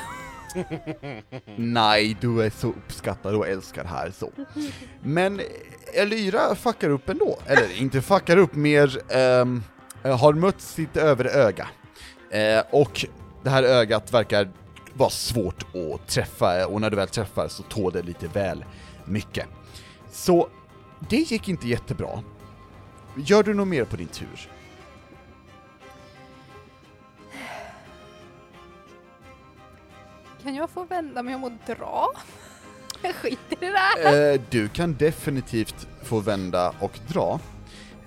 nej, 1.56 2.16
du 2.20 2.42
är 2.42 2.50
så 2.50 2.68
uppskattad 2.68 3.34
och 3.34 3.48
älskad 3.48 3.86
här 3.86 4.10
så. 4.10 4.30
Men 5.02 5.40
Elyra 5.94 6.54
fuckar 6.54 6.90
upp 6.90 7.08
ändå. 7.08 7.38
Eller 7.46 7.80
inte 7.80 8.02
fuckar 8.02 8.36
upp, 8.36 8.54
mer 8.54 8.98
ehm, 9.08 9.62
har 10.02 10.32
mött 10.32 10.60
sitt 10.60 10.96
övre 10.96 11.30
öga. 11.30 11.68
Eh, 12.30 12.62
och 12.70 13.06
det 13.42 13.50
här 13.50 13.62
ögat 13.62 14.12
verkar 14.12 14.48
vara 14.96 15.10
svårt 15.10 15.66
att 15.74 16.08
träffa, 16.08 16.66
och 16.66 16.80
när 16.80 16.90
du 16.90 16.96
väl 16.96 17.08
träffar 17.08 17.48
så 17.48 17.62
tål 17.62 17.92
det 17.92 18.02
lite 18.02 18.28
väl 18.28 18.64
mycket. 19.04 19.46
Så, 20.10 20.48
det 21.08 21.16
gick 21.16 21.48
inte 21.48 21.68
jättebra. 21.68 22.22
Gör 23.16 23.42
du 23.42 23.54
något 23.54 23.68
mer 23.68 23.84
på 23.84 23.96
din 23.96 24.08
tur? 24.08 24.50
Kan 30.42 30.54
jag 30.54 30.70
få 30.70 30.84
vända 30.84 31.22
mig 31.22 31.34
om 31.34 31.44
och 31.44 31.52
dra? 31.66 32.08
Jag 33.02 33.14
skiter 33.14 33.56
i 33.56 33.56
det 33.60 33.72
där. 33.72 34.32
Eh, 34.32 34.40
du 34.50 34.68
kan 34.68 34.94
definitivt 34.94 35.88
få 36.02 36.20
vända 36.20 36.74
och 36.80 36.98
dra. 37.08 37.40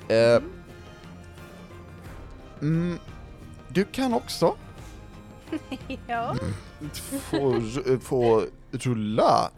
Eh, 0.07 0.41
mm, 2.61 2.99
du 3.67 3.85
kan 3.85 4.13
också 4.13 4.55
Ja. 6.07 6.35
få, 7.01 7.61
få 8.01 8.45
rulla 8.71 9.51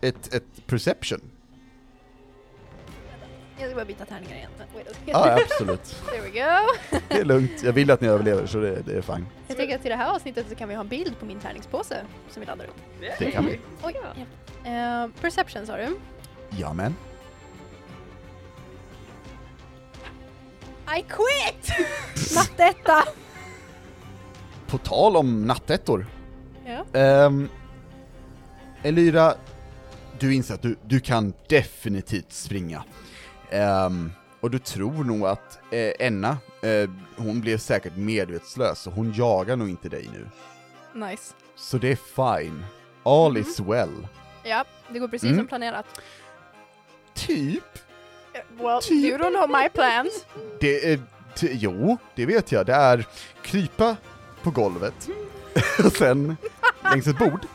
ett, 0.00 0.34
ett 0.34 0.66
perception. 0.66 1.20
Jag 3.58 3.68
ska 3.70 3.74
bara 3.76 3.84
byta 3.84 4.04
tärningar 4.04 4.36
igen. 4.36 4.50
Ja, 5.06 5.38
absolut. 5.42 5.84
There 6.06 6.20
we 6.20 6.28
go. 6.30 6.98
Det 7.08 7.20
är 7.20 7.24
lugnt. 7.24 7.62
Jag 7.62 7.72
vill 7.72 7.90
att 7.90 8.00
ni 8.00 8.08
överlever, 8.08 8.46
så 8.46 8.58
det, 8.58 8.82
det 8.82 8.92
är 8.92 9.02
fine. 9.02 9.26
Jag 9.48 9.56
tänker 9.56 9.78
att 9.78 9.86
i 9.86 9.88
det 9.88 9.96
här 9.96 10.14
avsnittet 10.14 10.46
så 10.48 10.54
kan 10.54 10.68
vi 10.68 10.74
ha 10.74 10.80
en 10.82 10.88
bild 10.88 11.18
på 11.18 11.26
min 11.26 11.40
tärningspåse 11.40 12.04
som 12.30 12.40
vi 12.40 12.46
laddar 12.46 12.64
upp. 12.64 12.76
Det 13.18 13.30
kan 13.30 13.46
vi. 13.46 13.60
Oj, 13.82 13.96
ja. 14.02 14.22
Eh, 14.70 15.08
perception 15.20 15.66
sa 15.66 15.76
du? 15.76 15.96
Ja, 16.50 16.72
men. 16.72 16.94
I 20.98 21.02
quit! 21.02 21.68
Nattetta! 22.34 23.04
På 24.72 24.78
tal 24.78 25.16
om 25.16 25.46
nattettor. 25.46 26.06
Ja. 26.92 27.00
Um, 27.26 27.48
Elyra, 28.82 29.34
du 30.18 30.34
inser 30.34 30.54
att 30.54 30.62
du, 30.62 30.76
du 30.86 31.00
kan 31.00 31.32
definitivt 31.48 32.32
springa. 32.32 32.84
Ehm, 33.50 34.12
och 34.40 34.50
du 34.50 34.58
tror 34.58 35.04
nog 35.04 35.26
att 35.26 35.58
eh, 35.72 35.92
Enna, 36.06 36.36
eh, 36.62 36.90
hon 37.16 37.40
blev 37.40 37.58
säkert 37.58 37.96
medvetslös, 37.96 38.78
så 38.82 38.90
hon 38.90 39.12
jagar 39.12 39.56
nog 39.56 39.68
inte 39.68 39.88
dig 39.88 40.08
nu. 40.12 40.26
Nice. 41.06 41.34
Så 41.56 41.78
det 41.78 41.88
är 41.92 42.38
fine. 42.40 42.64
All 43.02 43.36
is 43.36 43.60
well. 43.60 44.06
Ja, 44.44 44.64
det 44.92 44.98
går 44.98 45.08
precis 45.08 45.26
Mm. 45.26 45.38
som 45.38 45.46
planerat. 45.46 45.86
Typ. 47.14 47.64
Well, 48.58 48.82
Typ. 48.82 49.04
you 49.04 49.18
don't 49.18 49.34
know 49.46 49.62
my 49.62 49.68
plans. 49.68 50.26
Det 50.60 50.92
är, 50.92 51.00
jo, 51.42 51.96
det 52.14 52.26
vet 52.26 52.52
jag. 52.52 52.66
Det 52.66 52.74
är 52.74 53.06
krypa 53.42 53.96
på 54.42 54.50
golvet, 54.50 55.08
och 55.84 55.92
sen 55.92 56.36
längs 56.82 57.06
ett 57.06 57.18
bord. 57.18 57.46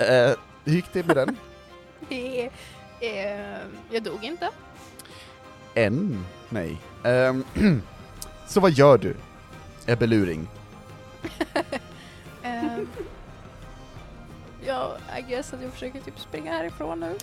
Eh, 0.00 0.30
hur 0.64 0.72
gick 0.72 0.92
det 0.92 1.06
med 1.06 1.16
den? 1.16 1.36
Eh, 2.08 2.50
eh, 3.00 3.58
jag 3.90 4.02
dog 4.02 4.24
inte. 4.24 4.50
En? 5.74 6.24
Nej. 6.48 6.76
Ehm, 7.04 7.44
så 8.48 8.60
vad 8.60 8.70
gör 8.70 8.98
du, 8.98 9.16
Ebbe 9.86 10.06
Luring? 10.06 10.48
Ehm, 12.42 12.88
ja, 14.66 14.96
I 15.18 15.22
guess 15.22 15.52
att 15.52 15.62
jag 15.62 15.72
försöker 15.72 16.00
typ 16.00 16.18
springa 16.20 16.52
härifrån 16.52 17.00
nu. 17.00 17.18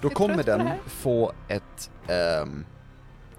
Då 0.00 0.10
kommer 0.10 0.36
det 0.36 0.42
den 0.42 0.68
få 0.86 1.32
ett 1.48 1.90
ehm, 2.08 2.64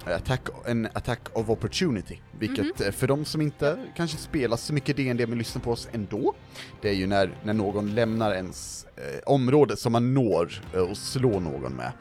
attack, 0.06 0.42
en 0.66 0.86
attack 0.86 1.20
of 1.34 1.50
opportunity, 1.50 2.20
vilket 2.40 2.80
Mhm. 2.80 2.88
eh, 2.88 2.92
för 2.92 3.08
de 3.08 3.26
som 3.26 3.42
inte 3.42 3.78
kanske 3.96 4.18
spelar 4.18 4.58
så 4.58 4.74
mycket 4.74 4.98
D&D 4.98 5.28
men 5.28 5.38
lyssnar 5.38 5.62
på 5.62 5.72
oss 5.72 5.88
ändå, 5.92 6.34
det 6.82 6.90
är 6.90 6.94
ju 6.94 7.08
när, 7.08 7.38
när 7.44 7.54
någon 7.54 7.96
lämnar 7.96 8.32
ens 8.34 8.88
eh, 8.96 9.20
område 9.26 9.78
som 9.78 9.92
man 9.92 10.14
når 10.14 10.62
eh, 10.74 10.80
och 10.82 10.98
slår 10.98 11.40
någon 11.40 11.74
med. 11.74 11.92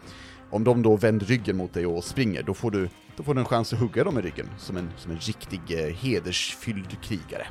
Om 0.50 0.64
de 0.64 0.82
då 0.82 0.96
vänder 0.96 1.26
ryggen 1.26 1.56
mot 1.56 1.72
dig 1.74 1.86
och 1.86 2.04
springer, 2.04 2.42
då 2.42 2.54
får 2.54 2.70
du, 2.70 2.88
då 3.16 3.22
får 3.22 3.34
du 3.34 3.40
en 3.40 3.46
chans 3.46 3.72
att 3.72 3.78
hugga 3.78 4.04
dem 4.04 4.18
i 4.18 4.22
ryggen, 4.22 4.50
som 4.58 4.76
en, 4.76 4.90
som 4.96 5.10
en 5.10 5.18
riktig 5.18 5.60
eh, 5.68 5.94
hedersfylld 5.94 7.02
krigare. 7.02 7.46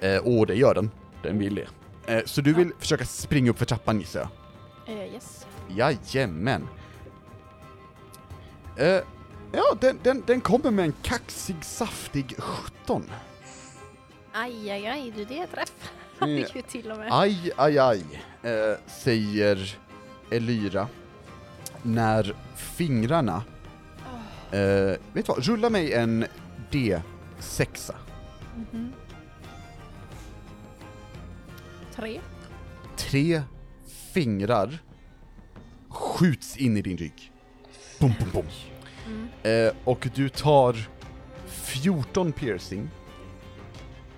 Eh, 0.00 0.18
och 0.18 0.46
det 0.46 0.54
gör 0.54 0.74
den, 0.74 0.90
den 1.22 1.38
vill 1.38 1.54
det. 1.54 1.66
Eh, 2.14 2.22
så 2.24 2.40
du 2.40 2.54
vill 2.54 2.70
försöka 2.78 3.04
springa 3.04 3.50
upp 3.50 3.58
för 3.58 3.64
trappan 3.64 4.00
gissar 4.00 4.20
jag? 4.86 4.98
Eh, 4.98 5.14
yes. 5.14 5.46
Jajamän. 5.68 6.68
Eh, 8.76 9.02
ja, 9.52 9.76
den, 9.80 9.98
den, 10.02 10.22
den 10.26 10.40
kommer 10.40 10.70
med 10.70 10.84
en 10.84 10.94
kaxig, 11.02 11.64
saftig 11.64 12.34
17. 12.38 13.10
Aj, 14.32 14.70
aj, 14.70 14.86
aj, 14.86 15.12
du 15.16 15.24
det 15.24 15.38
är 15.38 15.46
träff. 15.46 15.92
Mm. 16.20 16.44
Ju 16.54 16.62
till 16.62 16.90
och 16.90 16.98
med. 16.98 17.08
Aj, 17.12 17.52
aj, 17.56 17.78
aj, 17.78 18.02
eh, 18.42 18.78
säger 18.86 19.78
Elyra. 20.30 20.88
När 21.82 22.34
fingrarna... 22.56 23.42
Eh, 24.50 24.98
vet 25.12 25.26
du 25.26 25.32
vad, 25.32 25.44
rulla 25.44 25.70
mig 25.70 25.92
en 25.92 26.24
D6. 26.70 27.92
Mhm. 28.56 28.92
Tre. 31.94 32.20
Tre 32.96 33.42
fingrar 34.12 34.78
skjuts 35.88 36.56
in 36.56 36.76
i 36.76 36.82
din 36.82 36.96
rygg. 36.96 37.33
Bum, 38.04 38.14
bum, 38.18 38.30
bum. 38.32 38.46
Mm. 39.06 39.28
Eh, 39.68 39.74
och 39.84 40.08
du 40.14 40.28
tar 40.28 40.76
14 41.46 42.32
piercing 42.32 42.90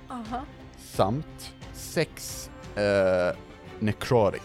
Aha. 0.08 0.44
samt 0.78 1.54
6 1.72 2.50
eh, 2.76 3.36
necrotic 3.78 4.42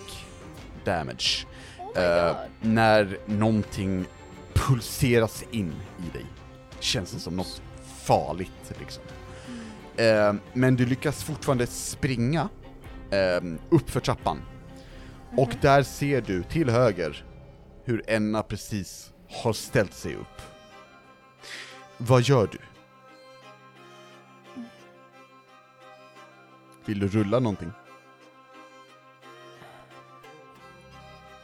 damage 0.85 1.47
Oh 1.77 2.03
eh, 2.03 2.35
när 2.61 3.17
någonting 3.25 4.05
pulseras 4.53 5.43
in 5.51 5.73
i 6.07 6.17
dig. 6.17 6.25
Känns 6.79 7.11
det 7.11 7.19
som 7.19 7.35
något 7.35 7.61
farligt 8.03 8.73
liksom. 8.79 9.03
Eh, 9.97 10.33
men 10.53 10.75
du 10.75 10.85
lyckas 10.85 11.23
fortfarande 11.23 11.67
springa 11.67 12.49
eh, 13.11 13.43
upp 13.69 13.89
för 13.89 13.99
trappan. 13.99 14.41
Och 15.37 15.49
Mhm. 15.49 15.57
där 15.61 15.83
ser 15.83 16.21
du 16.21 16.43
till 16.43 16.69
höger 16.69 17.25
hur 17.85 18.03
Enna 18.07 18.43
precis 18.43 19.10
har 19.31 19.53
ställt 19.53 19.93
sig 19.93 20.15
upp. 20.15 20.41
Vad 21.97 22.21
gör 22.21 22.49
du? 22.51 22.57
Vill 26.85 26.99
du 26.99 27.07
rulla 27.07 27.39
någonting? 27.39 27.71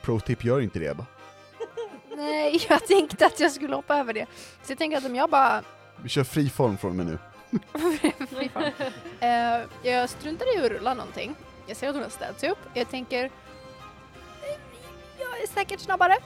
Pro-tip, 0.01 0.43
gör 0.43 0.61
inte 0.61 0.79
det 0.79 0.87
Ebba. 0.87 1.05
Nej, 2.17 2.65
jag 2.69 2.87
tänkte 2.87 3.25
att 3.25 3.39
jag 3.39 3.51
skulle 3.51 3.75
hoppa 3.75 3.97
över 3.97 4.13
det. 4.13 4.25
Så 4.63 4.71
jag 4.71 4.77
tänker 4.77 4.97
att 4.97 5.05
om 5.05 5.15
jag 5.15 5.29
bara... 5.29 5.63
Vi 6.01 6.09
kör 6.09 6.23
fri 6.23 6.49
form 6.49 6.77
från 6.77 6.89
och 6.89 6.95
med 6.95 7.05
nu. 7.05 7.19
Fy 8.29 8.49
fan. 8.49 8.71
Eh, 9.19 9.67
jag 9.83 10.09
struntar 10.09 10.55
i 10.55 10.65
att 10.65 10.71
rulla 10.71 10.93
någonting. 10.93 11.35
Jag 11.67 11.77
ser 11.77 11.89
att 11.89 11.95
hon 11.95 12.03
har 12.03 12.09
ställt 12.09 12.39
sig 12.39 12.49
upp. 12.49 12.59
Jag 12.73 12.89
tänker... 12.89 13.31
Jag 15.19 15.41
är 15.43 15.47
säkert 15.53 15.79
snabbare. 15.79 16.17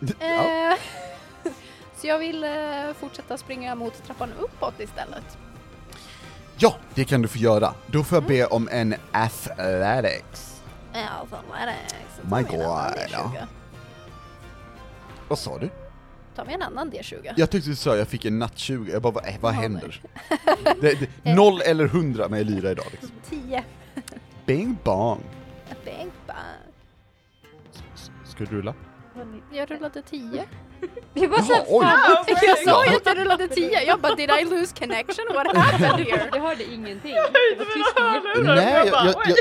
Ja. 0.00 0.72
Eh, 0.72 0.78
så 1.96 2.06
jag 2.06 2.18
vill 2.18 2.44
eh, 2.44 2.50
fortsätta 3.00 3.38
springa 3.38 3.74
mot 3.74 4.04
trappan 4.06 4.32
uppåt 4.38 4.80
istället. 4.80 5.38
ja, 6.58 6.76
det 6.94 7.04
kan 7.04 7.22
du 7.22 7.28
få 7.28 7.38
göra. 7.38 7.74
Då 7.86 8.04
får 8.04 8.16
jag 8.16 8.24
be 8.24 8.46
om 8.46 8.68
en 8.72 8.94
athletics. 9.12 10.62
Ja, 10.92 11.26
fan 11.30 11.44
vad 11.50 11.58
är 11.58 11.66
det? 11.66 11.76
Så 12.16 12.36
My 12.36 12.42
God, 12.42 12.60
ja. 12.60 12.92
D20. 13.08 13.46
Vad 15.28 15.38
sa 15.38 15.58
du? 15.58 15.70
Tar 16.36 16.44
vi 16.44 16.54
en 16.54 16.62
annan 16.62 16.92
D20? 16.92 17.32
Jag 17.36 17.50
tyckte 17.50 17.70
du 17.70 17.76
sa 17.76 17.96
jag 17.96 18.08
fick 18.08 18.24
en 18.24 18.38
natt 18.38 18.58
20, 18.58 18.92
jag 18.92 19.02
bara 19.02 19.12
vad, 19.12 19.26
äh, 19.28 19.34
vad 19.40 19.52
händer? 19.52 20.02
Det, 20.80 21.08
det, 21.22 21.34
noll 21.34 21.60
eller 21.60 21.86
hundra 21.86 22.28
med 22.28 22.46
Lyra 22.46 22.70
idag 22.70 22.86
liksom. 22.90 23.10
10. 23.30 23.64
Bing 24.46 24.76
bong. 24.84 25.20
Bang, 25.84 26.10
bang. 26.26 26.36
Ska 28.24 28.44
du 28.44 28.50
rulla? 28.56 28.74
Jag 29.52 29.70
rullade 29.70 30.02
10. 30.02 30.44
Det 31.14 31.26
var 31.26 31.38
Jaha, 31.38 31.44
så 31.46 31.64
oj. 31.68 31.86
Jag 32.46 32.58
sa 32.58 32.86
ju 32.86 32.96
att 32.96 33.06
jag 33.06 33.18
rullade 33.18 33.48
10. 33.48 33.82
Jag 33.82 34.00
bara, 34.00 34.14
did 34.14 34.30
I 34.30 34.44
lose 34.44 34.74
connection? 34.78 35.24
What 35.34 35.56
happened 35.56 36.06
here? 36.06 36.28
Jag 36.32 36.40
hörde 36.40 36.64
ingenting. 36.64 37.14
Det 37.14 37.58
var 37.58 37.64
tyst 37.64 38.44
Nej, 38.46 38.72
jag, 38.74 38.86
jag, 38.86 39.14
jag, 39.26 39.36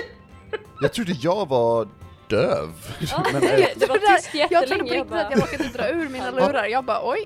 jag 0.81 0.93
trodde 0.93 1.11
jag 1.11 1.49
var 1.49 1.87
döv. 2.27 2.69
Men, 3.33 3.43
eh, 3.43 3.67
Det 3.75 3.89
var 3.89 4.15
tyst 4.15 4.29
Jag 4.51 4.67
trodde 4.67 4.83
på 4.83 4.89
Jag 4.95 5.01
riktigt 5.01 5.11
att 5.11 5.31
jag 5.31 5.41
råkade 5.41 5.69
dra 5.69 5.89
ur 5.89 6.09
mina 6.09 6.31
lurar. 6.31 6.65
Jag 6.65 6.83
bara, 6.85 6.99
oj, 7.03 7.25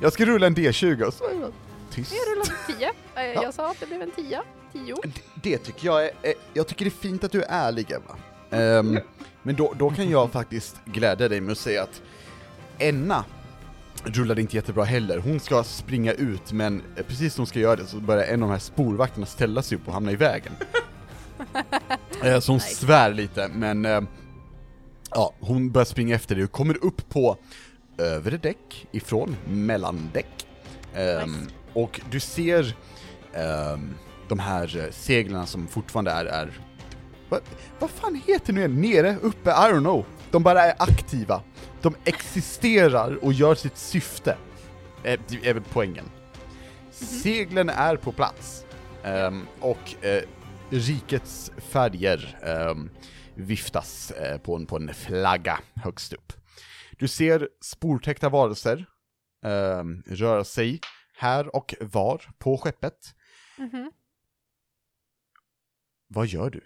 jag 0.00 0.12
ska 0.12 0.24
rulla 0.24 0.46
en 0.46 0.54
D20 0.56 1.02
och 1.02 1.14
så 1.14 1.24
är 1.24 1.40
jag 1.40 1.52
tyst. 1.90 2.12
jag 2.12 2.32
rullade 2.32 2.50
10. 2.78 2.90
Eh, 3.14 3.42
Jag 3.42 3.54
sa 3.54 3.70
att 3.70 3.80
det 3.80 3.86
blev 3.86 4.02
en 4.02 4.10
10. 4.10 4.42
10. 4.72 4.94
Det, 5.02 5.10
det 5.42 5.58
tycker 5.58 5.86
jag 5.86 6.04
är, 6.04 6.10
jag 6.54 6.66
tycker 6.68 6.84
det 6.84 6.88
är 6.88 7.00
fint 7.08 7.24
att 7.24 7.32
du 7.32 7.42
är 7.42 7.46
ärlig 7.48 7.90
Emma. 7.90 8.16
Ehm, 8.50 8.98
men 9.42 9.56
då, 9.56 9.74
då 9.78 9.90
kan 9.90 10.10
jag 10.10 10.32
faktiskt 10.32 10.76
glädja 10.84 11.28
dig 11.28 11.40
med 11.40 11.52
att 11.52 11.58
säga 11.58 11.82
att 11.82 12.02
Enna 12.78 13.24
rullade 14.04 14.40
inte 14.40 14.56
jättebra 14.56 14.84
heller. 14.84 15.18
Hon 15.18 15.40
ska 15.40 15.64
springa 15.64 16.12
ut, 16.12 16.52
men 16.52 16.82
precis 17.08 17.34
som 17.34 17.42
hon 17.42 17.46
ska 17.46 17.58
göra 17.58 17.76
det 17.76 17.86
så 17.86 17.96
börjar 17.96 18.24
en 18.24 18.42
av 18.42 18.48
de 18.48 18.52
här 18.52 18.60
spårvakterna 18.60 19.26
ställa 19.26 19.62
sig 19.62 19.78
upp 19.78 19.88
och 19.88 19.94
hamna 19.94 20.12
i 20.12 20.16
vägen. 20.16 20.52
Eh, 22.24 22.40
så 22.40 22.52
hon 22.52 22.60
svär 22.60 23.14
lite, 23.14 23.48
men 23.54 23.84
eh, 23.84 24.00
Ja, 25.14 25.34
hon 25.40 25.70
börjar 25.70 25.84
springa 25.84 26.14
efter 26.14 26.34
dig 26.34 26.44
och 26.44 26.52
kommer 26.52 26.84
upp 26.84 27.08
på 27.08 27.36
övre 27.98 28.36
däck 28.36 28.86
ifrån 28.92 29.36
mellandäck. 29.48 30.46
Nice. 30.94 31.28
Och 31.72 32.00
du 32.10 32.20
ser 32.20 32.76
ehm, 33.34 33.94
de 34.28 34.38
här 34.38 34.78
eh, 34.78 34.90
seglen 34.90 35.46
som 35.46 35.66
fortfarande 35.66 36.10
är, 36.10 36.24
är 36.24 36.60
vad, 37.32 37.42
vad 37.78 37.90
fan 37.90 38.14
heter 38.26 38.52
nu 38.52 38.60
igen? 38.60 38.80
Nere, 38.80 39.16
uppe, 39.22 39.50
I 39.50 39.52
don't 39.54 39.80
know. 39.80 40.04
De 40.30 40.42
bara 40.42 40.62
är 40.62 40.74
aktiva. 40.78 41.42
De 41.82 41.94
existerar 42.04 43.24
och 43.24 43.32
gör 43.32 43.54
sitt 43.54 43.76
syfte. 43.76 44.36
Eh, 45.04 45.20
Det 45.28 45.48
är 45.48 45.54
väl 45.54 45.62
poängen. 45.72 46.04
Seglen 46.90 47.68
är 47.68 47.96
på 47.96 48.12
plats. 48.12 48.66
Ehm, 49.04 49.46
och 49.60 50.04
eh, 50.04 50.22
rikets 50.70 51.52
färger 51.58 52.38
ehm, 52.42 52.90
viftas 53.34 54.10
eh, 54.10 54.38
på, 54.38 54.56
en, 54.56 54.66
på 54.66 54.76
en 54.76 54.94
flagga 54.94 55.60
högst 55.74 56.12
upp. 56.12 56.32
Du 56.98 57.08
ser 57.08 57.48
sportäckta 57.60 58.28
varelser 58.28 58.86
ehm, 59.44 60.02
röra 60.06 60.44
sig 60.44 60.80
här 61.16 61.56
och 61.56 61.74
var 61.80 62.30
på 62.38 62.58
skeppet. 62.58 63.14
Mhm. 63.58 63.92
Vad 66.08 66.26
gör 66.26 66.50
du? 66.50 66.60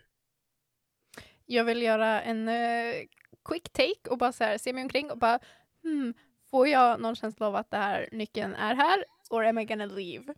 Jag 1.46 1.64
vill 1.64 1.82
göra 1.82 2.22
en 2.22 2.48
eh, 2.48 3.04
quick 3.44 3.72
take 3.72 4.10
och 4.10 4.18
bara 4.18 4.32
så 4.32 4.44
här, 4.44 4.58
se 4.58 4.72
mig 4.72 4.82
omkring 4.82 5.10
och 5.10 5.18
bara 5.18 5.38
hmm, 5.82 6.14
får 6.50 6.68
jag 6.68 7.00
någon 7.00 7.16
känsla 7.16 7.46
av 7.46 7.56
att 7.56 7.70
det 7.70 7.76
här 7.76 8.08
nyckeln 8.12 8.54
är 8.54 8.74
här? 8.74 9.04
Or 9.30 9.44
am 9.44 9.58
I 9.58 9.64
gonna 9.64 9.86
leave? 9.86 10.34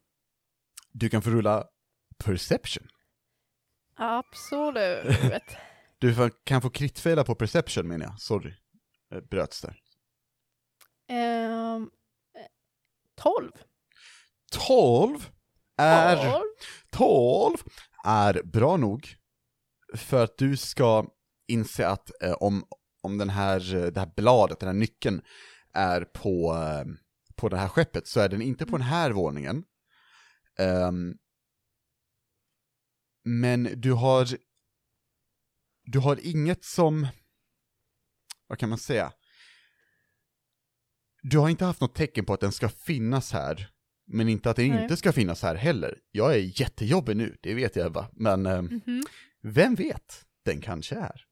Du 0.93 1.09
kan 1.09 1.23
få 1.23 1.31
rulla 1.31 1.65
perception. 2.25 2.89
Absolut. 3.97 5.17
Du 6.01 6.31
kan 6.45 6.63
få 6.63 6.71
kritfela 6.71 7.25
på 7.25 7.35
perception 7.35 7.89
menar 7.89 8.07
jag, 8.07 8.21
sorry. 8.21 8.55
Bröts 9.31 9.61
där. 9.61 9.81
Eh, 11.09 11.79
12. 13.15 13.53
12 14.53 15.29
är... 15.77 16.33
12. 16.33 16.43
12 16.91 17.57
är 18.05 18.43
bra 18.43 18.77
nog 18.77 19.18
för 19.97 20.24
att 20.24 20.39
du 20.39 20.57
ska 20.57 21.07
inse 21.49 21.89
att 21.89 22.22
eh, 22.22 22.32
om, 22.32 22.64
om 23.03 23.18
den 23.18 23.30
här, 23.30 23.74
eh, 23.74 23.86
det 23.86 24.01
här 24.01 24.12
bladet, 24.16 24.61
den 24.61 24.66
här 24.68 24.74
nyckeln 24.76 25.22
är 25.72 26.01
på, 26.05 26.55
eh, 26.55 26.84
på 27.36 27.49
det 27.49 27.57
här 27.57 27.68
skeppet 27.68 28.07
så 28.07 28.20
är 28.20 28.28
den 28.28 28.43
inte 28.43 28.66
på 28.66 28.76
den 28.76 28.86
här 28.86 29.11
våningen. 29.11 29.64
Ehm, 30.59 31.14
men 33.24 33.80
du 33.80 33.93
har 33.93 34.28
du 35.84 35.99
har 35.99 36.18
inget 36.22 36.64
som, 36.64 37.07
vad 38.47 38.59
kan 38.59 38.68
man 38.68 38.78
säga? 38.78 39.12
Du 41.22 41.39
har 41.39 41.49
inte 41.49 41.64
haft 41.64 41.80
något 41.80 41.95
tecken 41.95 42.24
på 42.24 42.34
att 42.34 42.41
den 42.41 42.53
ska 42.53 42.68
finnas 42.68 43.32
här, 43.32 43.70
men 44.07 44.28
inte 44.28 44.51
att 44.51 44.57
den 44.57 44.68
Nej. 44.68 44.82
inte 44.82 44.97
ska 44.97 45.12
finnas 45.12 45.43
här 45.43 45.55
heller. 45.55 45.99
Jag 46.11 46.34
är 46.34 46.61
jättejobbig 46.61 47.16
nu, 47.16 47.36
det 47.41 47.55
vet 47.55 47.76
jag 47.76 47.91
va, 47.91 48.11
men 48.12 48.47
eh, 48.47 48.62
Mhm. 48.62 49.03
Vem 49.43 49.74
vet? 49.74 50.26
Den 50.45 50.61
kanske 50.61 50.97
är. 50.97 51.24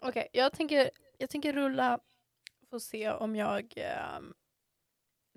Okej, 0.00 0.28
jag, 0.32 0.52
tänker, 0.52 0.90
jag 1.18 1.30
tänker 1.30 1.52
rulla 1.52 1.98
och 2.70 2.82
se 2.82 3.10
om 3.10 3.36
jag 3.36 3.72
ehm, 3.76 4.34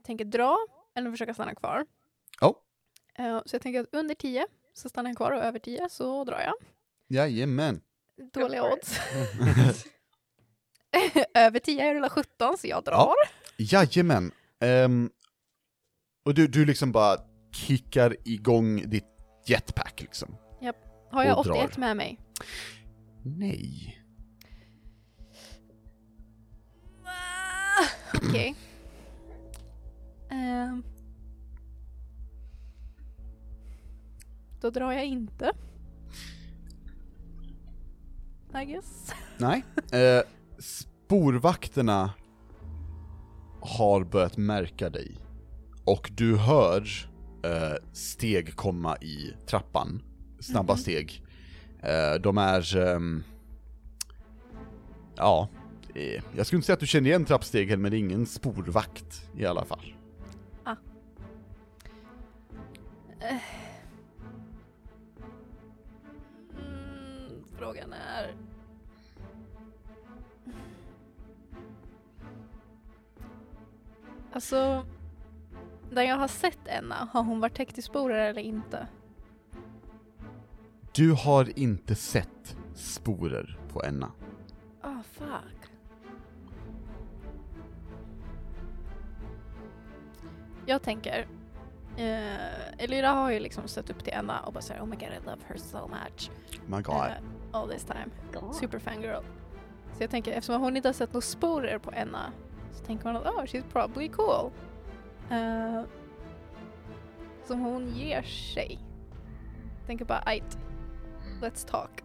tänker 0.03 0.25
dra 0.25 0.57
eller 0.95 1.11
försöka 1.11 1.33
stanna 1.33 1.55
kvar. 1.55 1.85
Ja. 2.39 2.61
Eh, 3.15 3.41
så 3.45 3.55
jag 3.55 3.61
tänker 3.61 3.79
att 3.79 3.93
under 3.93 4.15
10 4.15 4.47
så 4.73 4.89
stannar 4.89 5.09
jag 5.09 5.17
kvar 5.17 5.31
och 5.31 5.43
över 5.43 5.59
10 5.59 5.89
så 5.89 6.23
drar 6.23 6.41
jag. 6.41 6.53
Jajamän. 7.07 7.81
Dåliga 8.33 8.73
odds. 8.73 8.99
över 11.33 11.59
10, 11.59 11.85
jag 11.85 11.95
rullar 11.95 12.09
17 12.09 12.57
så 12.57 12.67
jag 12.67 12.83
drar. 12.83 12.93
Ja. 12.93 13.15
Jajamän. 13.57 14.31
Ehm, 14.59 15.09
och 16.25 16.33
du, 16.33 16.47
du 16.47 16.65
liksom 16.65 16.91
bara 16.91 17.17
kickar 17.51 18.15
igång 18.25 18.89
ditt 18.89 19.05
jetpack 19.45 20.01
liksom. 20.01 20.37
Har 21.15 21.23
jag 21.23 21.37
och 21.37 21.45
drar. 21.45 21.53
81 21.53 21.77
med 21.77 21.97
mig? 21.97 22.19
Nej. 23.23 24.01
Okej. 28.13 28.55
Ehm. 30.31 30.83
då 34.61 34.69
drar 34.69 34.91
jag 34.91 35.05
inte. 35.05 35.51
I 38.61 38.65
guess. 38.65 39.11
Nej. 39.37 39.63
Eh, 39.91 40.21
sporvakterna 40.59 42.13
har 43.61 44.03
börjat 44.03 44.37
märka 44.37 44.89
dig. 44.89 45.17
Och 45.85 46.11
du 46.13 46.37
hör 46.37 46.81
eh, 47.43 47.93
steg 47.93 48.55
komma 48.55 48.97
i 48.97 49.33
trappan. 49.47 50.01
Snabba 50.39 50.73
Mhm. 50.73 50.77
steg. 50.79 51.21
Eh, 51.81 52.21
de 52.21 52.37
är... 52.37 52.77
ehm, 52.77 53.23
ja, 55.15 55.49
eh, 55.95 56.23
jag 56.35 56.45
skulle 56.45 56.57
inte 56.57 56.65
säga 56.65 56.73
att 56.73 56.79
du 56.79 56.87
känner 56.87 57.09
igen 57.09 57.25
trappstegen, 57.25 57.81
men 57.81 57.91
det 57.91 57.97
är 57.97 57.99
ingen 57.99 58.25
sporvakt 58.25 59.29
i 59.37 59.45
alla 59.45 59.65
fall. 59.65 59.93
Mm, 66.57 67.43
frågan 67.57 67.93
är... 67.93 68.35
Alltså, 74.31 74.85
när 75.91 76.03
jag 76.03 76.17
har 76.17 76.27
sett 76.27 76.59
Enna, 76.67 77.09
har 77.13 77.23
hon 77.23 77.39
varit 77.39 77.55
täckt 77.55 77.77
i 77.77 77.81
sporer 77.81 78.29
eller 78.29 78.41
inte? 78.41 78.87
Du 80.95 81.11
har 81.11 81.59
inte 81.59 81.95
sett 81.95 82.57
sporer 82.73 83.59
på 83.73 83.83
Enna. 83.83 84.11
Ah, 84.81 85.03
fuck. 85.11 85.69
Jag 90.65 90.81
tänker, 90.81 91.27
eh, 91.97 92.83
Elira 92.83 93.09
har 93.09 93.31
ju 93.31 93.39
liksom 93.39 93.67
sett 93.67 93.89
upp 93.89 94.03
till 94.03 94.13
Enna 94.13 94.39
och 94.39 94.53
bara 94.53 94.61
säger 94.61 94.81
oh 94.81 94.85
my 94.85 94.95
god 94.95 95.09
I 95.09 95.25
love 95.25 95.41
her 95.47 95.57
so 95.57 95.87
much. 95.87 96.31
My 96.65 96.81
god. 96.81 96.95
eh, 96.95 97.11
all 97.51 97.69
this 97.69 97.83
time. 97.83 98.09
Super 98.53 98.79
fangirl. 98.79 99.23
Så 99.97 100.03
jag 100.03 100.09
tänker 100.09 100.31
eftersom 100.31 100.61
hon 100.61 100.77
inte 100.77 100.89
har 100.89 100.93
sett 100.93 101.13
några 101.13 101.21
sporer 101.21 101.79
på 101.79 101.91
Enna 101.91 102.31
så 102.71 102.85
tänker 102.85 103.05
man 103.05 103.15
att 103.15 103.25
oh 103.25 103.43
she's 103.43 103.63
probably 103.71 104.09
cool. 104.09 104.51
Uh, 105.31 105.83
så 107.47 107.53
hon 107.53 107.87
ger 107.95 108.21
sig. 108.21 108.79
Tänker 109.87 110.05
bara 110.05 110.23
ajt. 110.25 110.57
Let's 111.41 111.67
talk. 111.67 112.03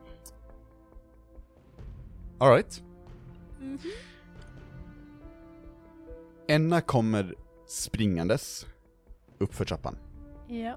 Alright. 2.38 2.82
Mhm. 3.60 3.78
Enna 6.48 6.80
kommer 6.80 7.34
springandes 7.66 8.66
uppför 9.38 9.64
trappan. 9.64 9.96
Ja. 10.48 10.76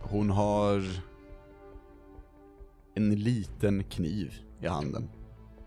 Hon 0.00 0.30
har 0.30 0.82
en 2.94 3.14
liten 3.14 3.84
kniv 3.84 4.34
i 4.60 4.66
handen. 4.66 5.08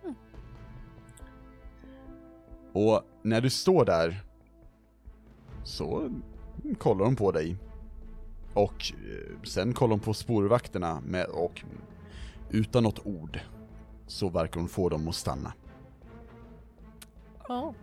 Mm. 0.03 0.15
Och 2.73 3.01
när 3.21 3.41
du 3.41 3.49
står 3.49 3.85
där 3.85 4.23
så 5.63 6.09
kollar 6.77 7.05
hon 7.05 7.15
på 7.15 7.31
dig. 7.31 7.57
Och 8.57 8.91
eh, 8.91 9.41
sen 9.43 9.73
kollar 9.73 9.91
hon 9.91 9.99
på 9.99 10.13
spårvakterna 10.13 11.01
med, 11.05 11.25
och 11.25 11.63
utan 12.49 12.83
något 12.83 13.05
ord 13.05 13.39
så 14.07 14.29
verkar 14.29 14.59
hon 14.59 14.69
få 14.69 14.89
dem 14.89 15.07
att 15.07 15.15
stanna. 15.15 15.53
Oh. 17.49 17.73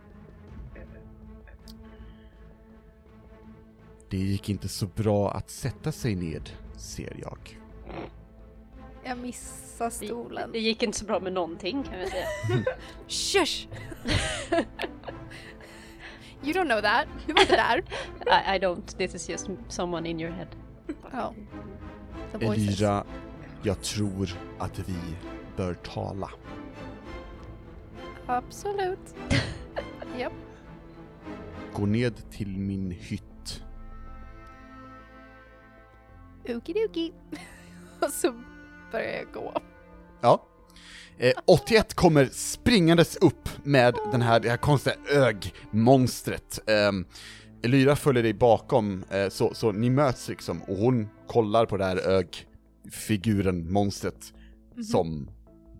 Det 4.09 4.17
gick 4.17 4.49
inte 4.49 4.67
så 4.67 4.87
bra 4.87 5.31
att 5.31 5.49
sätta 5.49 5.91
sig 5.91 6.15
ned, 6.15 6.49
ser 6.77 7.19
jag. 7.21 7.59
Jag 9.03 9.17
missar 9.17 9.89
stolen. 9.89 10.51
Det 10.51 10.59
gick 10.59 10.83
inte 10.83 10.97
så 10.97 11.05
bra 11.05 11.19
med 11.19 11.33
någonting 11.33 11.83
kan 11.83 11.99
vi 11.99 12.07
säga. 12.07 12.27
Shush! 13.07 13.67
you 16.43 16.53
don't 16.53 16.65
know 16.65 16.81
that. 16.81 17.07
Du 17.27 17.33
var 17.33 17.41
inte 17.41 17.55
där. 17.55 17.77
I, 18.25 18.55
I 18.55 18.59
don't, 18.59 18.97
this 18.97 19.15
is 19.15 19.29
just 19.29 19.49
someone 19.69 20.09
in 20.09 20.19
your 20.19 20.31
head. 20.31 20.47
Voices. 22.33 22.79
Elira, 22.81 23.03
jag 23.63 23.81
tror 23.81 24.29
att 24.59 24.79
vi 24.79 24.95
bör 25.57 25.73
tala. 25.73 26.29
Absolut. 28.25 29.15
Japp. 30.19 30.33
Gå 31.73 31.85
ned 31.85 32.31
till 32.31 32.57
min 32.57 32.91
hytt. 32.91 33.63
Okidoki. 36.49 37.13
Och 37.99 38.11
så 38.11 38.33
börjar 38.91 39.11
jag 39.13 39.31
gå. 39.33 39.61
Ja. 40.21 40.47
Eh, 41.17 41.33
81 41.45 41.93
kommer 41.93 42.25
springandes 42.25 43.15
upp 43.15 43.49
med 43.63 43.95
den 44.11 44.21
här, 44.21 44.39
det 44.39 44.49
här 44.49 44.57
konstiga 44.57 44.95
ögmonstret. 45.09 46.59
Um, 46.67 47.05
Elyra 47.63 47.95
följer 47.95 48.23
dig 48.23 48.33
bakom, 48.33 49.03
eh, 49.11 49.29
så, 49.29 49.53
så 49.53 49.71
ni 49.71 49.89
möts 49.89 50.29
liksom, 50.29 50.61
och 50.61 50.75
hon 50.77 51.07
kollar 51.27 51.65
på 51.65 51.77
det 51.77 51.85
här 51.85 51.97
ögfiguren, 51.97 53.71
monstret, 53.73 54.33
som 54.91 55.29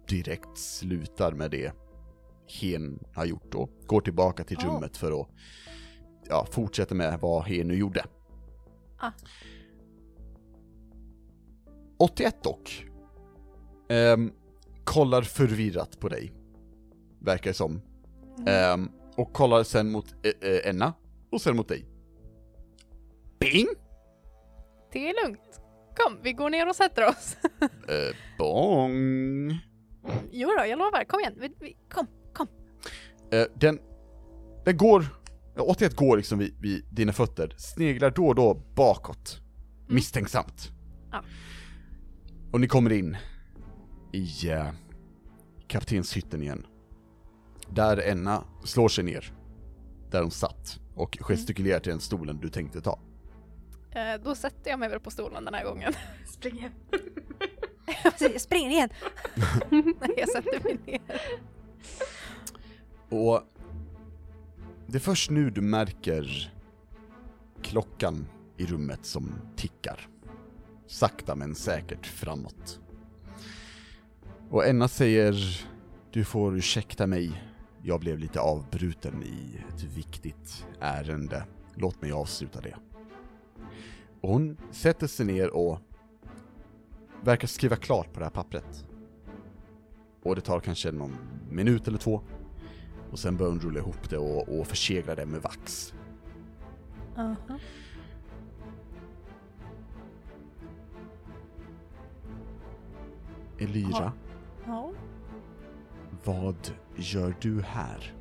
direkt 0.10 0.58
slutar 0.58 1.32
med 1.32 1.52
det 1.52 1.72
Hen 2.62 3.00
har 3.14 3.26
gjort 3.26 3.56
och 3.56 3.70
går 3.88 4.02
tillbaka 4.02 4.44
till 4.44 4.58
Ja. 4.62 4.68
rummet 4.68 4.98
för 4.98 5.22
att 5.22 5.28
ja, 6.30 6.48
fortsätta 6.52 6.96
med 6.96 7.20
vad 7.20 7.44
Hen 7.44 7.68
nu 7.68 7.76
gjorde. 7.76 8.06
Ah. 8.98 9.12
81 11.98 12.44
dock, 12.44 12.86
ehm, 13.90 14.32
kollar 14.84 15.22
förvirrat 15.22 16.00
på 16.00 16.10
dig, 16.10 16.34
verkar 17.20 17.50
det 17.50 17.54
som. 17.54 17.82
Ehm, 18.48 18.90
och 19.18 19.34
kollar 19.34 19.64
sen 19.64 19.92
mot 19.92 20.16
eh, 20.24 20.50
eh, 20.50 20.70
Enna, 20.70 20.94
och 21.36 21.42
sen 21.42 21.56
mot 21.56 21.68
dig. 21.68 21.86
Bing! 23.40 23.68
Det 24.92 25.10
är 25.10 25.26
lugnt. 25.26 25.62
Kom, 25.96 26.20
vi 26.24 26.34
går 26.34 26.50
ner 26.50 26.70
och 26.70 26.76
sätter 26.76 27.08
oss. 27.08 27.38
Eh, 27.88 28.16
bong! 28.38 29.60
jo 30.32 30.50
då, 30.58 30.66
jag 30.66 30.80
lovar. 30.80 31.04
Kom 31.04 31.20
igen. 31.20 31.34
Vi, 31.38 31.54
vi, 31.60 31.78
kom, 31.90 32.08
kom. 32.34 32.48
Eh, 33.32 33.46
den, 33.56 33.80
den 34.66 34.78
går, 34.78 35.06
81 35.58 35.96
går 35.96 36.18
liksom 36.18 36.40
vid, 36.40 36.56
vid 36.62 36.86
dina 36.92 37.14
fötter, 37.14 37.56
sneglar 37.58 38.12
då 38.12 38.28
och 38.28 38.36
då 38.36 38.54
bakåt, 38.76 39.42
misstänksamt. 39.88 40.72
Ja. 41.12 41.24
Och 42.52 42.62
ni 42.62 42.68
kommer 42.68 42.92
in 42.92 43.18
i 44.14 44.52
uh, 44.52 44.70
kaptenshytten 45.68 46.42
igen. 46.42 46.66
Där 47.70 47.98
Enna 47.98 48.44
slår 48.64 48.90
sig 48.90 49.04
ner, 49.04 49.34
där 50.12 50.22
hon 50.22 50.32
satt, 50.32 50.80
och 50.96 51.18
gestikulerar 51.22 51.80
till 51.80 51.92
den 51.92 52.00
stolen 52.00 52.40
du 52.42 52.50
tänkte 52.50 52.82
ta. 52.82 53.00
Eh, 53.92 54.22
då 54.24 54.36
sätter 54.36 54.70
jag 54.70 54.80
mig 54.80 54.90
väl 54.90 55.00
på 55.00 55.12
stolen 55.12 55.46
den 55.46 55.54
här 55.54 55.66
gången. 55.66 55.94
Spring 56.26 56.60
hem. 56.60 56.72
jag 58.20 58.42
springer 58.42 58.70
igen. 58.70 58.90
Nej, 59.70 60.14
jag 60.18 60.30
sätter 60.30 60.64
mig 60.64 60.78
ner. 60.86 61.22
Och 63.10 63.42
det 64.88 64.98
är 64.98 65.00
först 65.00 65.30
nu 65.30 65.50
du 65.50 65.62
märker 65.62 66.54
klockan 67.62 68.28
i 68.58 68.66
rummet 68.66 69.06
som 69.06 69.36
tickar. 69.56 70.08
Sakta 70.88 71.36
men 71.36 71.56
säkert 71.56 72.08
framåt. 72.08 72.80
Och 74.50 74.68
Enna 74.68 74.88
säger, 74.88 75.66
du 76.12 76.24
får 76.24 76.58
ursäkta 76.58 77.08
mig, 77.08 77.44
jag 77.88 78.00
blev 78.00 78.20
lite 78.20 78.40
avbruten 78.40 79.24
i 79.24 79.62
ett 79.70 79.84
viktigt 79.84 80.68
ärende. 80.80 81.46
Låt 81.76 82.02
mig 82.02 82.12
avsluta 82.12 82.62
det. 82.62 82.76
Och 84.22 84.30
hon 84.30 84.58
sätter 84.72 85.08
sig 85.08 85.26
ner 85.26 85.50
och 85.56 85.80
verkar 87.24 87.48
skriva 87.48 87.76
klart 87.76 88.14
på 88.14 88.20
det 88.20 88.26
här 88.26 88.32
pappret. 88.32 88.86
Och 90.24 90.36
det 90.36 90.42
tar 90.42 90.60
kanske 90.60 90.92
någon 90.92 91.16
minut 91.50 91.88
eller 91.88 91.98
två. 91.98 92.22
Och 93.12 93.20
sen 93.20 93.38
börjar 93.38 93.52
hon 93.52 93.60
rulla 93.62 93.80
ihop 93.80 94.10
det 94.10 94.18
och, 94.18 94.60
och 94.60 94.68
försegla 94.68 95.16
det 95.16 95.26
med 95.26 95.42
vax. 95.42 95.94
Aha. 97.18 97.36
Elyra, 103.58 104.12
Ja. 104.66 104.92
vad 106.24 106.74
gör 106.96 107.36
du 107.42 107.62
här? 107.62 108.14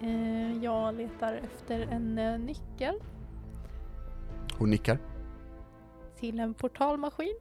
Eh, 0.00 0.64
jag 0.64 0.94
letar 0.94 1.32
efter 1.34 1.80
en 1.80 2.18
eh, 2.18 2.38
nyckel 2.38 2.94
Hon 4.58 4.70
nickar, 4.70 4.98
till 6.16 6.40
en 6.40 6.54
portalmaskin. 6.54 7.38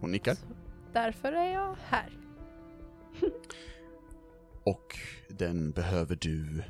hon 0.00 0.10
nickar. 0.12 0.36
Därför 0.92 1.32
är 1.32 1.52
jag 1.52 1.76
här. 1.86 2.10
Och 4.64 4.96
den 5.28 5.70
behöver 5.70 6.18
du 6.20 6.62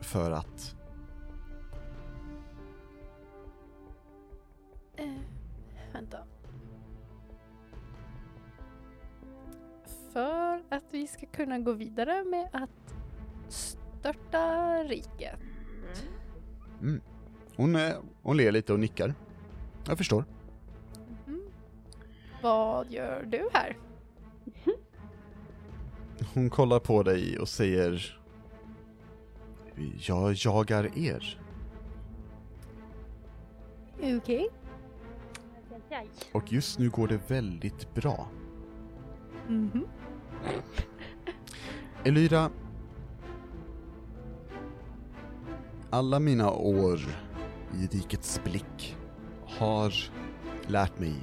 för 0.00 0.30
att... 0.30 0.74
Eh, 4.96 5.18
vänta. 5.92 6.18
För 10.12 10.62
att 10.68 10.84
vi 10.90 11.06
ska 11.06 11.26
kunna 11.26 11.58
gå 11.58 11.72
vidare 11.72 12.24
med 12.24 12.48
att 12.52 12.94
störta 13.48 14.74
riket. 14.84 15.38
Hon, 17.56 17.76
eh, 17.76 17.94
hon 18.22 18.36
ler 18.36 18.52
lite 18.52 18.72
och 18.72 18.80
nickar. 18.80 19.14
Jag 19.86 19.98
förstår. 19.98 20.24
Mm. 21.26 21.42
Vad 22.42 22.90
gör 22.90 23.22
du 23.22 23.48
här? 23.52 23.76
Hon 26.34 26.50
kollar 26.50 26.78
på 26.78 27.02
dig 27.02 27.38
och 27.38 27.48
säger... 27.48 28.20
Jag 29.98 30.32
jagar 30.32 30.98
er. 30.98 31.40
Okej. 34.02 34.48
Och 36.32 36.52
just 36.52 36.78
nu 36.78 36.90
går 36.90 37.08
det 37.08 37.20
väldigt 37.30 37.94
bra. 37.94 38.28
Mhm. 39.48 39.86
Elyra, 42.04 42.50
alla 45.90 46.20
mina 46.20 46.50
år 46.50 47.00
i 47.74 47.86
rikets 47.86 48.40
blick 48.44 48.96
har 49.46 49.94
lärt 50.66 50.98
mig 50.98 51.14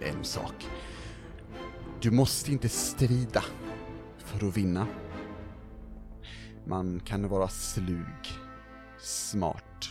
en 0.00 0.24
sak. 0.24 0.68
Du 2.00 2.10
måste 2.10 2.52
inte 2.52 2.68
strida 2.68 3.44
för 4.18 4.48
att 4.48 4.56
vinna. 4.56 4.86
Man 6.64 7.00
kan 7.00 7.28
vara 7.28 7.48
slug, 7.48 8.28
smart, 8.98 9.88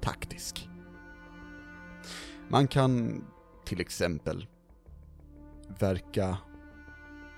taktisk. 0.00 0.68
Man 2.48 2.68
kan 2.68 3.24
till 3.64 3.80
exempel 3.80 4.46
verka 5.78 6.36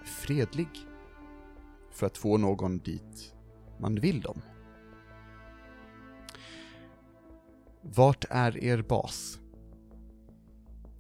fredlig 0.07 0.69
för 1.91 2.07
att 2.07 2.19
få 2.19 2.37
någon 2.37 2.79
dit 2.79 3.35
man 3.79 3.95
vill 3.95 4.21
dem. 4.21 4.43
Vart 7.81 8.25
är 8.31 8.65
er 8.65 8.83
bas? 8.83 9.39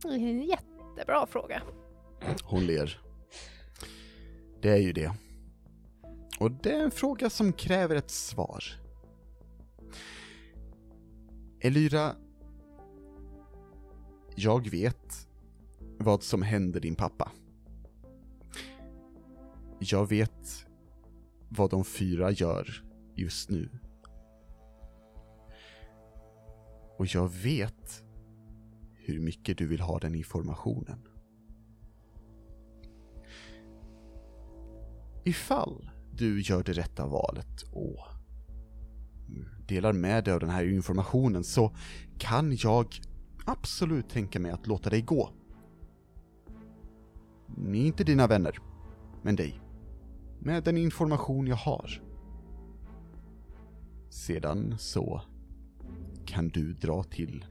En 0.05 0.43
jättebra 0.43 1.27
fråga. 1.27 1.63
Hon 2.45 2.67
ler. 2.67 3.01
Det 4.61 4.71
är 4.71 4.79
ju 4.79 4.93
det. 4.93 5.13
Och 6.41 6.51
det 6.51 6.73
är 6.73 6.85
en 6.85 6.91
fråga 6.91 7.31
som 7.31 7.53
kräver 7.53 7.97
ett 7.97 8.11
svar. 8.11 8.65
Elyra, 11.61 12.17
jag 14.35 14.71
vet 14.71 15.29
vad 15.99 16.23
som 16.23 16.43
hände 16.43 16.81
din 16.81 16.95
pappa. 16.95 17.31
Jag 19.79 20.09
vet 20.09 20.67
vad 21.49 21.71
de 21.71 21.85
fyra 21.85 22.31
gör 22.31 22.85
just 23.15 23.51
nu. 23.51 23.69
Och 26.99 27.07
jag 27.07 27.29
vet 27.29 28.05
hur 28.95 29.21
mycket 29.21 29.59
du 29.59 29.67
vill 29.67 29.81
ha 29.81 29.99
den 29.99 30.15
informationen. 30.15 31.09
Ifall 35.25 35.91
du 36.13 36.41
gör 36.41 36.63
det 36.63 36.73
rätta 36.73 37.07
valet 37.07 37.63
och 37.73 38.07
delar 39.69 39.93
med 39.93 40.25
dig 40.25 40.35
av 40.35 40.41
den 40.41 40.51
här 40.51 40.65
informationen 40.65 41.45
så 41.45 41.77
kan 42.19 42.57
jag 42.57 42.87
absolut 43.45 44.09
tänka 44.09 44.41
mig 44.41 44.51
att 44.51 44.67
låta 44.67 44.91
dig 44.91 45.03
gå. 45.03 45.31
Ni 47.57 47.83
är 47.83 47.87
inte 47.87 48.05
dina 48.05 48.27
vänner, 48.27 48.59
men 49.23 49.37
dig. 49.37 49.66
Med 50.47 50.65
den 50.65 50.77
information 50.77 51.47
jag 51.47 51.57
har. 51.57 52.03
Sedan 54.11 54.75
så 54.79 55.21
kan 56.27 56.49
du 56.49 56.73
dra 56.73 57.03
till 57.03 57.45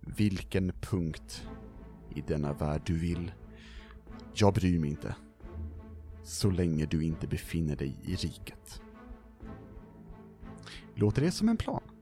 vilken 0.00 0.72
punkt 0.80 1.48
i 2.14 2.20
denna 2.20 2.52
värld 2.52 2.82
du 2.86 2.98
vill. 2.98 3.32
Jag 4.34 4.54
bryr 4.54 4.78
mig 4.78 4.90
inte. 4.90 5.16
Så 6.22 6.50
länge 6.50 6.86
du 6.86 7.04
inte 7.04 7.26
befinner 7.26 7.76
dig 7.76 7.96
i 8.04 8.14
riket. 8.14 8.82
Låter 10.94 11.22
det 11.22 11.30
som 11.30 11.48
en 11.48 11.56
plan? 11.56 11.95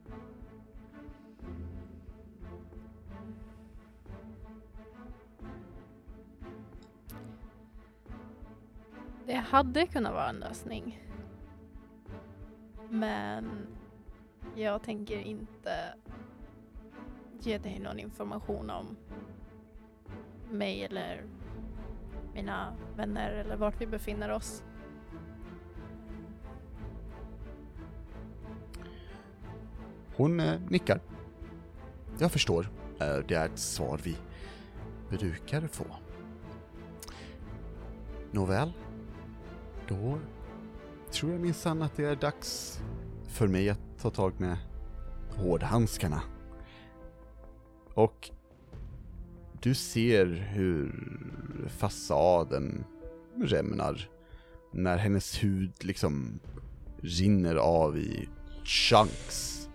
Det 9.25 9.35
hade 9.35 9.87
kunnat 9.87 10.13
vara 10.13 10.29
en 10.29 10.39
lösning. 10.39 11.01
Men 12.89 13.67
jag 14.55 14.83
tänker 14.83 15.17
inte 15.17 15.93
ge 17.39 17.57
dig 17.57 17.79
någon 17.79 17.99
information 17.99 18.69
om 18.69 18.97
mig 20.51 20.83
eller 20.83 21.23
mina 22.33 22.73
vänner 22.95 23.31
eller 23.31 23.55
vart 23.55 23.81
vi 23.81 23.87
befinner 23.87 24.31
oss. 24.31 24.63
Hon 30.15 30.39
eh, 30.39 30.59
nickar. 30.69 30.99
Jag 32.19 32.31
förstår. 32.31 32.67
Eh, 32.99 33.17
det 33.27 33.35
är 33.35 33.45
ett 33.45 33.59
svar 33.59 33.99
vi 34.03 34.17
brukar 35.09 35.67
få. 35.67 35.85
Nåväl. 38.31 38.73
Då 39.87 40.19
tror 41.11 41.31
jag 41.31 41.41
minsann 41.41 41.81
att 41.81 41.95
det 41.95 42.05
är 42.05 42.15
dags 42.15 42.79
för 43.27 43.47
mig 43.47 43.69
att 43.69 43.79
ta 44.01 44.09
tag 44.09 44.33
med 44.37 44.57
hårdhandskarna. 45.29 46.21
Och 47.93 48.31
du 49.61 49.73
ser 49.73 50.25
hur 50.25 50.91
fasaden 51.77 52.83
rämnar 53.43 54.09
när 54.71 54.97
hennes 54.97 55.43
hud 55.43 55.73
liksom 55.79 56.39
rinner 57.01 57.55
av 57.55 57.97
i 57.97 58.29
chunks. 58.63 59.69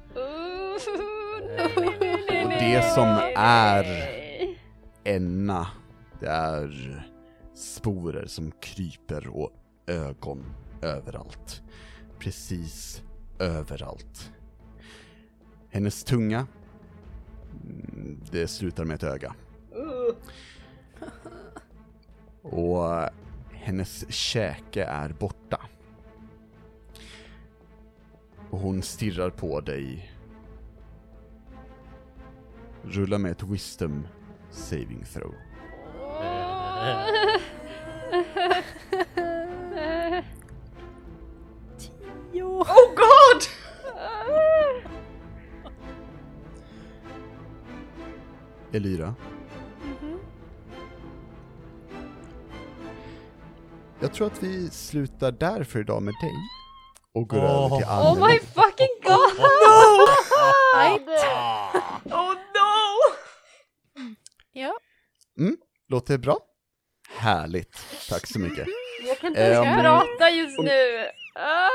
Och 2.44 2.50
det 2.50 2.94
som 2.94 3.08
är 3.36 3.84
Enna, 5.04 5.66
det 6.20 6.26
är 6.26 7.02
sporer 7.54 8.26
som 8.26 8.52
kryper 8.60 9.28
och 9.28 9.59
ögon 9.90 10.44
överallt. 10.82 11.62
Precis 12.18 13.02
överallt. 13.38 14.32
Hennes 15.70 16.04
tunga, 16.04 16.46
mm, 17.64 18.20
det 18.30 18.48
slutar 18.48 18.84
med 18.84 18.94
ett 18.94 19.02
öga. 19.02 19.34
Och 22.42 23.08
hennes 23.52 24.12
käke 24.12 24.84
är 24.84 25.08
borta. 25.08 25.60
Och 28.50 28.58
hon 28.58 28.82
stirrar 28.82 29.30
på 29.30 29.60
dig. 29.60 30.12
Rulla 32.82 33.18
med 33.18 33.30
ett 33.30 33.42
wisdom 33.42 34.06
saving 34.50 35.04
throw. 35.04 35.34
Elira, 48.72 49.14
Mhm. 49.82 50.18
jag 54.00 54.14
tror 54.14 54.26
att 54.26 54.42
vi 54.42 54.70
slutar 54.70 55.32
där 55.32 55.64
för 55.64 55.80
idag 55.80 56.02
med 56.02 56.14
dig. 56.22 56.32
Och 57.14 57.28
går 57.28 57.38
Åh. 57.38 57.44
över 57.44 57.76
till 57.76 57.86
Oh 57.86 57.92
Anneli. 58.10 58.32
my 58.34 58.38
fucking 58.38 58.96
god! 59.02 59.44
Oh 62.04 62.34
no! 62.34 62.98
Ja. 64.52 64.72
Låter 65.88 66.18
bra? 66.18 66.38
Härligt. 67.18 67.86
Tack 68.08 68.26
så 68.26 68.38
mycket. 68.38 68.66
Jag 69.06 69.18
kan 69.18 69.28
inte 69.28 69.40
ens 69.40 69.66
Ehm, 69.66 69.80
prata 69.80 70.30
just 70.30 70.58
nu. 70.58 71.06
Ah! 71.34 71.68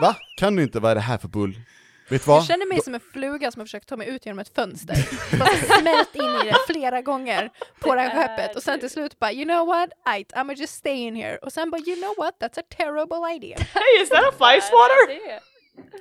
Va? 0.00 0.16
Kan 0.36 0.56
du 0.56 0.62
inte? 0.62 0.80
Vad 0.80 0.90
är 0.90 0.94
det 0.94 1.00
här 1.00 1.18
för 1.18 1.28
bull? 1.28 1.60
Vet 2.08 2.26
vad? 2.26 2.36
Jag 2.36 2.44
känner 2.44 2.66
mig 2.66 2.80
som 2.82 2.94
en 2.94 3.00
fluga 3.00 3.50
som 3.50 3.60
har 3.60 3.66
försökt 3.66 3.88
ta 3.88 3.96
mig 3.96 4.08
ut 4.08 4.26
genom 4.26 4.38
ett 4.38 4.54
fönster. 4.54 4.96
Bara 5.38 5.78
smält 5.80 6.14
in 6.14 6.22
i 6.46 6.50
det 6.50 6.56
flera 6.72 7.02
gånger 7.02 7.50
på 7.80 7.94
det 7.94 8.00
här 8.00 8.10
skeppet 8.36 8.56
och 8.56 8.62
sen 8.62 8.80
till 8.80 8.90
slut 8.90 9.18
bara 9.18 9.32
you 9.32 9.44
know 9.44 9.66
what, 9.66 9.90
I, 10.18 10.24
I'm 10.34 10.54
just 10.54 10.74
stay 10.74 10.94
in 10.96 11.14
here. 11.16 11.36
Och 11.36 11.52
sen 11.52 11.70
bara 11.70 11.80
you 11.86 11.96
know 11.96 12.14
what, 12.18 12.34
that's 12.40 12.60
a 12.60 12.64
terrible 12.76 13.34
idea. 13.36 13.56
Hey, 13.58 14.02
is 14.02 14.08
that 14.08 14.24
a 14.28 14.32
fly 14.32 14.60
swatter? 14.60 15.40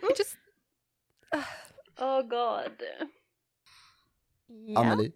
Just, 0.18 0.38
Oh 2.00 2.22
god. 2.22 2.72
ja. 4.48 4.80
Anneli, 4.80 5.12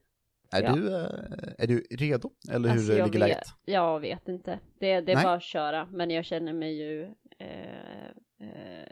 är, 0.51 0.63
Ja. 0.63 0.71
du, 0.73 0.95
eh, 0.95 1.09
är 1.57 1.67
du 1.67 1.79
redo? 1.89 2.31
Eller 2.51 2.69
hur 2.69 2.75
Alltså, 2.77 2.93
jag 2.93 3.05
ligger 3.05 3.19
vet, 3.19 3.29
läget? 3.29 3.47
jag 3.65 3.99
vet 3.99 4.27
inte. 4.27 4.59
Det, 4.79 5.01
det 5.01 5.11
är 5.11 5.15
Nej. 5.15 5.23
bara 5.23 5.33
att 5.33 5.43
köra, 5.43 5.85
men 5.85 6.09
jag 6.11 6.25
känner 6.25 6.53
mig 6.53 6.73
ju 6.81 7.03
eh, 7.39 8.05
eh, 8.41 8.87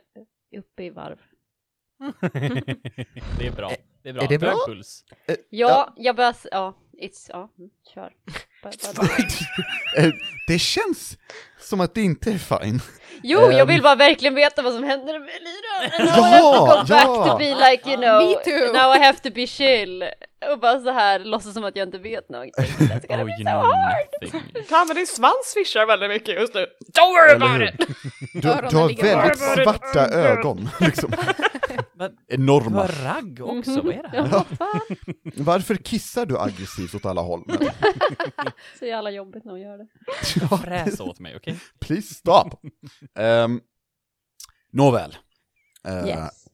uppe 0.60 0.84
i 0.84 0.90
varv. 0.90 1.20
det 3.40 3.48
är 3.48 3.52
bra. 3.52 3.72
Det 4.04 4.10
är 4.10 4.14
bra. 4.14 4.24
är 4.24 4.28
det 4.28 4.38
bra? 4.40 4.50
Hög 4.50 4.58
puls. 4.68 5.04
Eh, 5.28 5.36
Ja, 5.50 5.94
jag 5.98 6.16
bara, 6.16 6.30
s- 6.30 6.48
ja, 6.52 6.78
it's, 7.02 7.26
ja, 7.30 7.50
mm, 7.58 7.70
kör. 7.94 8.12
Det 10.48 10.60
känns 10.60 11.18
som 11.60 11.82
att 11.82 11.96
det 11.96 12.02
inte 12.02 12.32
är 12.32 12.38
fine. 12.38 12.80
Jo, 13.24 13.40
jag 13.42 13.60
Ehm. 13.60 13.68
vill 13.68 13.82
bara 13.82 13.96
verkligen 13.96 14.36
veta 14.36 14.62
vad 14.62 14.74
som 14.74 14.84
händer 14.84 15.20
med 15.20 15.30
Lyra. 15.42 16.06
Now 16.06 16.28
Ja, 16.28 16.28
I 16.28 16.32
have 16.32 16.40
to 16.42 16.82
go 16.82 16.88
back 16.88 17.06
ja. 17.08 17.32
to 17.32 17.38
be 17.38 17.70
like, 17.72 17.90
you 17.90 17.98
know, 17.98 18.28
Me 18.30 18.44
too. 18.44 18.74
now 18.74 18.96
I 18.96 19.00
have 19.00 19.18
to 19.20 19.30
be 19.36 19.48
chill. 19.48 20.04
Och 20.54 20.60
bara 20.60 20.80
så 20.80 20.92
här, 20.92 21.20
låtsas 21.20 21.54
som 21.54 21.64
att 21.64 21.76
jag 21.76 21.88
inte 21.88 21.98
vet 21.98 22.30
någonting. 22.30 22.54
That's 22.88 23.08
gonna 23.08 23.24
Oh, 23.24 23.26
be 23.26 23.32
you 23.32 23.38
so 23.38 23.44
know 23.44 23.62
hard. 23.62 24.66
Fan 24.68 24.88
men 24.88 24.96
din 24.96 25.08
svans 25.08 25.36
svischar 25.54 25.86
väldigt 25.86 26.10
mycket 26.10 26.36
just 26.42 26.54
nu. 26.54 26.66
Don't 26.94 27.14
worry 27.14 27.34
about 27.36 27.70
it! 27.70 27.88
Du, 28.34 28.40
du 28.42 28.78
har 28.78 29.04
väldigt 29.04 29.40
svarta 29.64 30.08
ögon, 30.08 30.70
liksom. 30.80 31.12
Men 31.96 32.18
Enorma. 32.28 32.70
vad 32.78 33.04
ragg 33.06 33.42
också, 33.42 33.82
vad 33.82 33.94
är 33.96 34.04
det 34.04 34.10
här? 34.10 34.28
Ja. 34.60 34.80
Varför 35.44 35.76
kissar 35.76 36.26
du 36.26 36.40
aggressivt 36.40 36.96
åt 36.96 37.06
alla 37.06 37.22
håll? 37.22 37.44
Så 38.80 38.86
jävla 38.86 39.12
jobbigt 39.12 39.46
när 39.46 39.52
hon 39.52 39.62
gör 39.62 39.78
det. 39.78 39.88
Ja, 40.42 40.58
Fräs 40.58 41.00
åt 41.00 41.20
mig, 41.20 41.36
okej? 41.36 41.60
please 41.80 42.14
stop! 42.14 42.50
Um, 43.20 43.62
nåväl. 44.72 45.18
Eh, 45.88 46.08
Yes, 46.08 46.48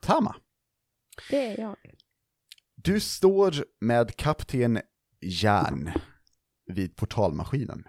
Tama, 0.00 0.36
det 1.30 1.46
är 1.46 1.60
jag. 1.60 1.76
du 2.74 3.00
står 3.00 3.54
med 3.80 4.16
kapten 4.16 4.80
Järn 5.20 5.92
vid 6.66 6.96
portalmaskinen. 6.96 7.84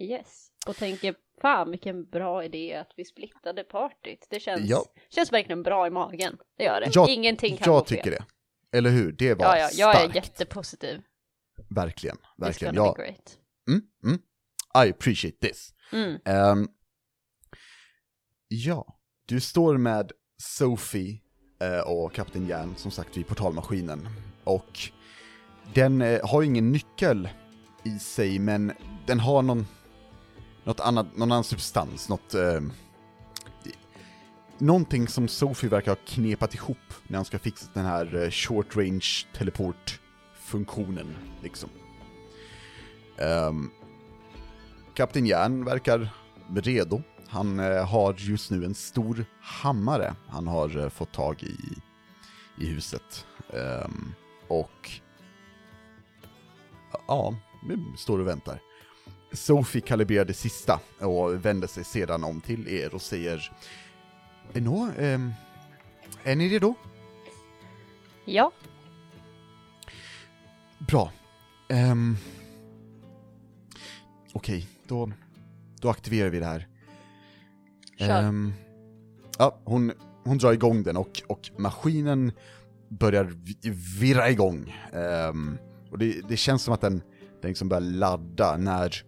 Yes. 0.00 0.48
Och 0.66 0.76
tänker, 0.76 1.14
fan 1.42 1.70
vilken 1.70 2.04
bra 2.04 2.44
idé 2.44 2.74
att 2.74 2.92
vi 2.96 3.04
splittade 3.04 3.64
partyt. 3.64 4.26
Det 4.30 4.40
känns, 4.40 4.70
Ja. 4.70 4.84
känns 5.10 5.32
verkligen 5.32 5.62
bra 5.62 5.86
i 5.86 5.90
magen. 5.90 6.36
Det 6.58 6.64
gör 6.64 6.80
det. 6.80 6.90
Jag- 6.94 7.08
Ingenting 7.08 7.56
kan 7.56 7.68
gå 7.72 7.76
Jag 7.78 7.88
fel. 7.88 7.98
tycker 7.98 8.10
det. 8.10 8.24
Eller 8.78 8.90
hur? 8.90 9.12
Det 9.12 9.34
var 9.34 9.44
Ja, 9.46 9.58
ja, 9.58 9.68
jag 9.74 9.90
är 9.94 9.98
starkt. 9.98 10.14
jättepositiv. 10.14 11.02
Verkligen, 11.70 12.16
It's 12.16 12.20
verkligen. 12.36 12.74
gonna 12.74 12.88
Ja, 12.88 12.94
be 12.96 13.02
great. 13.04 13.38
mm, 13.68 13.82
mm. 14.04 14.18
I 14.86 14.90
appreciate 14.90 15.36
this. 15.48 15.74
Mm. 15.92 16.18
Ehm, 16.24 16.68
ja, 18.48 18.98
du 19.26 19.40
står 19.40 19.76
med 19.76 20.12
Sophie 20.42 21.20
eh, 21.60 21.80
och 21.90 22.12
Kapten 22.12 22.46
Järn 22.46 22.74
som 22.76 22.90
sagt 22.90 23.16
vid 23.16 23.26
portalmaskinen. 23.26 24.08
Och 24.44 24.78
den 25.74 26.02
eh, 26.02 26.20
har 26.30 26.42
ju 26.42 26.46
ingen 26.48 26.72
nyckel 26.72 27.28
i 27.84 27.98
sig, 27.98 28.38
men 28.38 28.72
den 29.06 29.20
har 29.20 29.42
någon, 29.42 29.66
något 30.64 30.80
annat, 30.80 31.16
någon 31.16 31.32
annan 31.32 31.44
substans, 31.44 32.08
något... 32.08 32.34
Eh, 32.34 32.60
någonting 34.58 35.08
som 35.08 35.28
Sophie 35.28 35.70
verkar 35.70 35.90
ha 35.90 35.98
knepat 36.06 36.54
ihop 36.54 36.78
när 37.06 37.18
han 37.18 37.24
ska 37.24 37.38
fixa 37.38 37.70
den 37.74 37.84
här 37.84 38.22
eh, 38.22 38.30
short 38.30 38.76
range 38.76 39.26
teleport-funktionen, 39.34 41.14
liksom. 41.42 41.70
Ehm, 43.18 43.70
Kapten 44.94 45.26
Järn 45.26 45.64
verkar 45.64 46.08
redo. 46.54 47.02
Han 47.28 47.60
eh, 47.60 47.88
har 47.88 48.14
just 48.18 48.50
nu 48.50 48.64
en 48.64 48.74
stor 48.74 49.24
hammare 49.40 50.14
han 50.28 50.46
har 50.46 50.78
eh, 50.78 50.88
fått 50.88 51.12
tag 51.12 51.42
i 51.42 51.56
i 52.58 52.66
huset. 52.66 53.26
Ehm, 53.52 54.14
och 54.48 54.90
ja, 57.06 57.34
nu 57.62 57.84
står 57.96 58.18
och 58.18 58.26
väntar. 58.26 58.60
Sophie 59.32 59.80
kalibrerar 59.80 60.24
det 60.24 60.34
sista 60.34 60.80
och 61.00 61.44
vänder 61.44 61.68
sig 61.68 61.84
sedan 61.84 62.24
om 62.24 62.40
till 62.40 62.68
er 62.68 62.94
och 62.94 63.02
säger 63.02 63.52
Nå, 64.52 64.88
ehm, 64.98 65.32
är 66.24 66.36
ni 66.36 66.48
redo? 66.48 66.74
Ja, 68.24 68.52
Bra. 70.78 71.12
Um, 71.68 72.16
Okej, 74.32 74.68
då, 74.88 75.12
då 75.80 75.90
aktiverar 75.90 76.28
vi 76.30 76.38
det 76.38 76.46
här. 76.46 76.68
Kör. 77.98 78.22
Ehm, 78.22 78.52
ja, 79.38 79.58
hon, 79.64 79.92
hon 80.24 80.38
drar 80.38 80.52
igång 80.52 80.82
den 80.82 80.96
och, 80.96 81.22
och 81.26 81.50
maskinen 81.58 82.32
börjar 82.88 83.24
vi- 83.24 83.70
virra 84.00 84.30
igång. 84.30 84.76
Ehm, 84.92 85.58
och 85.90 85.98
det, 85.98 86.20
det 86.28 86.36
känns 86.36 86.62
som 86.62 86.74
att 86.74 86.80
den, 86.80 87.02
den 87.40 87.48
liksom 87.48 87.68
börjar 87.68 87.80
ladda 87.80 88.56
när 88.56 89.02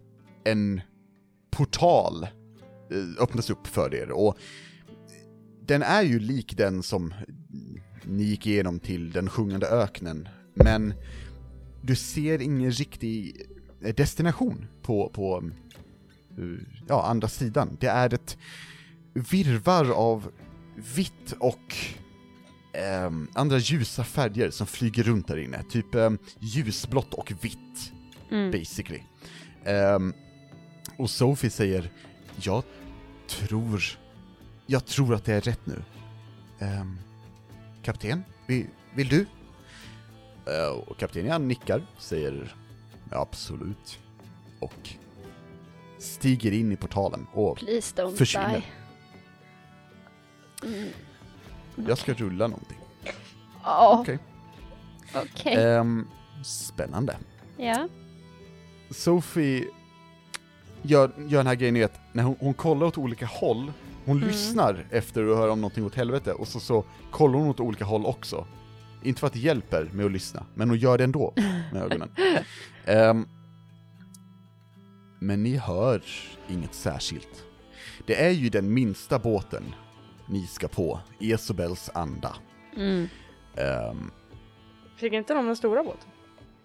en 0.45 0.81
portal 1.51 2.23
eh, 2.23 3.23
öppnas 3.23 3.49
upp 3.49 3.67
för 3.67 3.95
er 3.95 4.11
och 4.11 4.37
den 5.65 5.83
är 5.83 6.01
ju 6.01 6.19
lik 6.19 6.57
den 6.57 6.83
som 6.83 7.13
ni 8.03 8.23
gick 8.23 8.47
igenom 8.47 8.79
till 8.79 9.11
den 9.11 9.29
sjungande 9.29 9.67
öknen, 9.67 10.27
men 10.53 10.93
du 11.81 11.95
ser 11.95 12.41
ingen 12.41 12.71
riktig 12.71 13.41
eh, 13.81 13.95
destination 13.95 14.67
på, 14.81 15.09
på 15.09 15.43
eh, 16.37 16.65
ja, 16.87 17.05
andra 17.05 17.27
sidan. 17.27 17.77
Det 17.79 17.87
är 17.87 18.13
ett 18.13 18.37
virvar 19.13 19.91
av 19.91 20.31
vitt 20.95 21.33
och 21.39 21.75
ehm, 22.73 23.27
andra 23.33 23.57
ljusa 23.57 24.03
färger 24.03 24.49
som 24.49 24.67
flyger 24.67 25.03
runt 25.03 25.27
där 25.27 25.37
inne. 25.37 25.63
Typ 25.69 25.95
ehm, 25.95 26.17
ljusblått 26.39 27.13
och 27.13 27.31
vitt, 27.41 27.91
Mm. 28.31 28.51
basically. 28.51 29.01
Ehm, 29.65 30.13
och 30.97 31.09
Sophie 31.09 31.49
säger, 31.49 31.89
jag 32.41 32.63
tror, 33.27 33.83
jag 34.65 34.85
tror 34.85 35.15
att 35.15 35.25
det 35.25 35.33
är 35.33 35.41
rätt 35.41 35.65
nu. 35.65 35.83
Um, 36.59 36.97
kapten, 37.83 38.23
vill, 38.47 38.67
vill 38.95 39.07
du? 39.07 39.25
Eh, 40.45 40.67
och 40.87 40.97
kaptenen 40.97 41.47
nickar, 41.47 41.85
säger 41.97 42.55
absolut. 43.11 43.99
Och 44.59 44.89
stiger 45.97 46.51
in 46.51 46.71
i 46.71 46.75
portalen 46.75 47.27
och 47.33 47.57
Please 47.57 47.95
don't 48.01 48.15
Försvinner. 48.15 48.65
die. 50.61 50.67
Mm. 50.67 50.89
jag 51.87 51.97
ska 51.97 52.13
rulla 52.13 52.47
någonting. 52.47 52.77
Ja, 53.63 53.97
Okej. 54.01 54.19
okej. 55.15 55.55
Ehm, 55.55 56.07
spännande. 56.45 57.17
Ja. 57.57 57.87
Sophie 58.89 59.67
gör, 60.87 61.11
gör 61.17 61.37
den 61.39 61.47
här 61.47 61.55
grejen 61.55 61.75
i 61.75 61.83
att 61.83 61.99
när 62.13 62.23
hon, 62.23 62.35
hon 62.39 62.53
kollar 62.53 62.87
åt 62.87 62.97
olika 62.97 63.25
håll, 63.25 63.71
hon 64.05 64.17
Mm. 64.17 64.27
lyssnar 64.29 64.85
efter 64.91 65.31
att 65.31 65.37
höra 65.37 65.51
om 65.51 65.61
någonting 65.61 65.85
åt 65.85 65.95
helvete, 65.95 66.33
och 66.33 66.47
så, 66.47 66.59
så 66.59 66.83
kollar 67.11 67.39
hon 67.39 67.47
åt 67.49 67.59
olika 67.59 67.85
håll 67.85 68.05
också. 68.05 68.47
Inte 69.03 69.19
för 69.19 69.27
att 69.27 69.33
det 69.33 69.39
hjälper 69.39 69.89
med 69.93 70.05
att 70.05 70.11
lyssna, 70.11 70.45
men 70.53 70.69
hon 70.69 70.77
gör 70.77 70.97
det 70.97 71.03
ändå 71.03 71.33
med 71.73 71.81
ögonen. 71.83 72.09
Ehm, 72.85 73.27
men 75.19 75.43
ni 75.43 75.57
hör 75.57 76.01
inget 76.49 76.73
särskilt. 76.73 77.43
Det 78.07 78.25
är 78.25 78.29
ju 78.29 78.49
den 78.49 78.73
minsta 78.73 79.19
båten 79.19 79.63
ni 80.29 80.47
ska 80.47 80.67
på, 80.67 80.99
Esobels 81.19 81.89
anda. 81.93 82.35
Mm. 82.77 83.07
Ehm, 83.55 84.11
Fick 84.97 85.13
inte 85.13 85.33
de 85.33 85.45
den 85.45 85.55
stora 85.55 85.83
båten? 85.83 86.09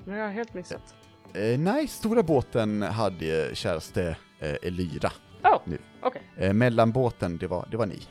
Det 0.05 0.11
har 0.11 0.19
jag 0.19 0.29
helt 0.31 0.55
missat. 0.55 0.95
Eh, 1.35 1.59
nej, 1.59 1.89
stora 1.89 2.23
båten 2.23 2.83
hade 2.83 3.47
eh, 3.49 3.55
käraste 3.55 4.17
eh, 4.39 4.55
Elira. 4.63 5.11
Oh, 5.45 5.59
Nu. 5.65 5.79
okej. 6.03 6.23
Eh, 6.37 6.53
mellanbåten, 6.53 7.39
det 7.39 7.47
var, 7.47 7.69
det 7.71 7.77
var 7.77 7.87
ni. 7.87 8.03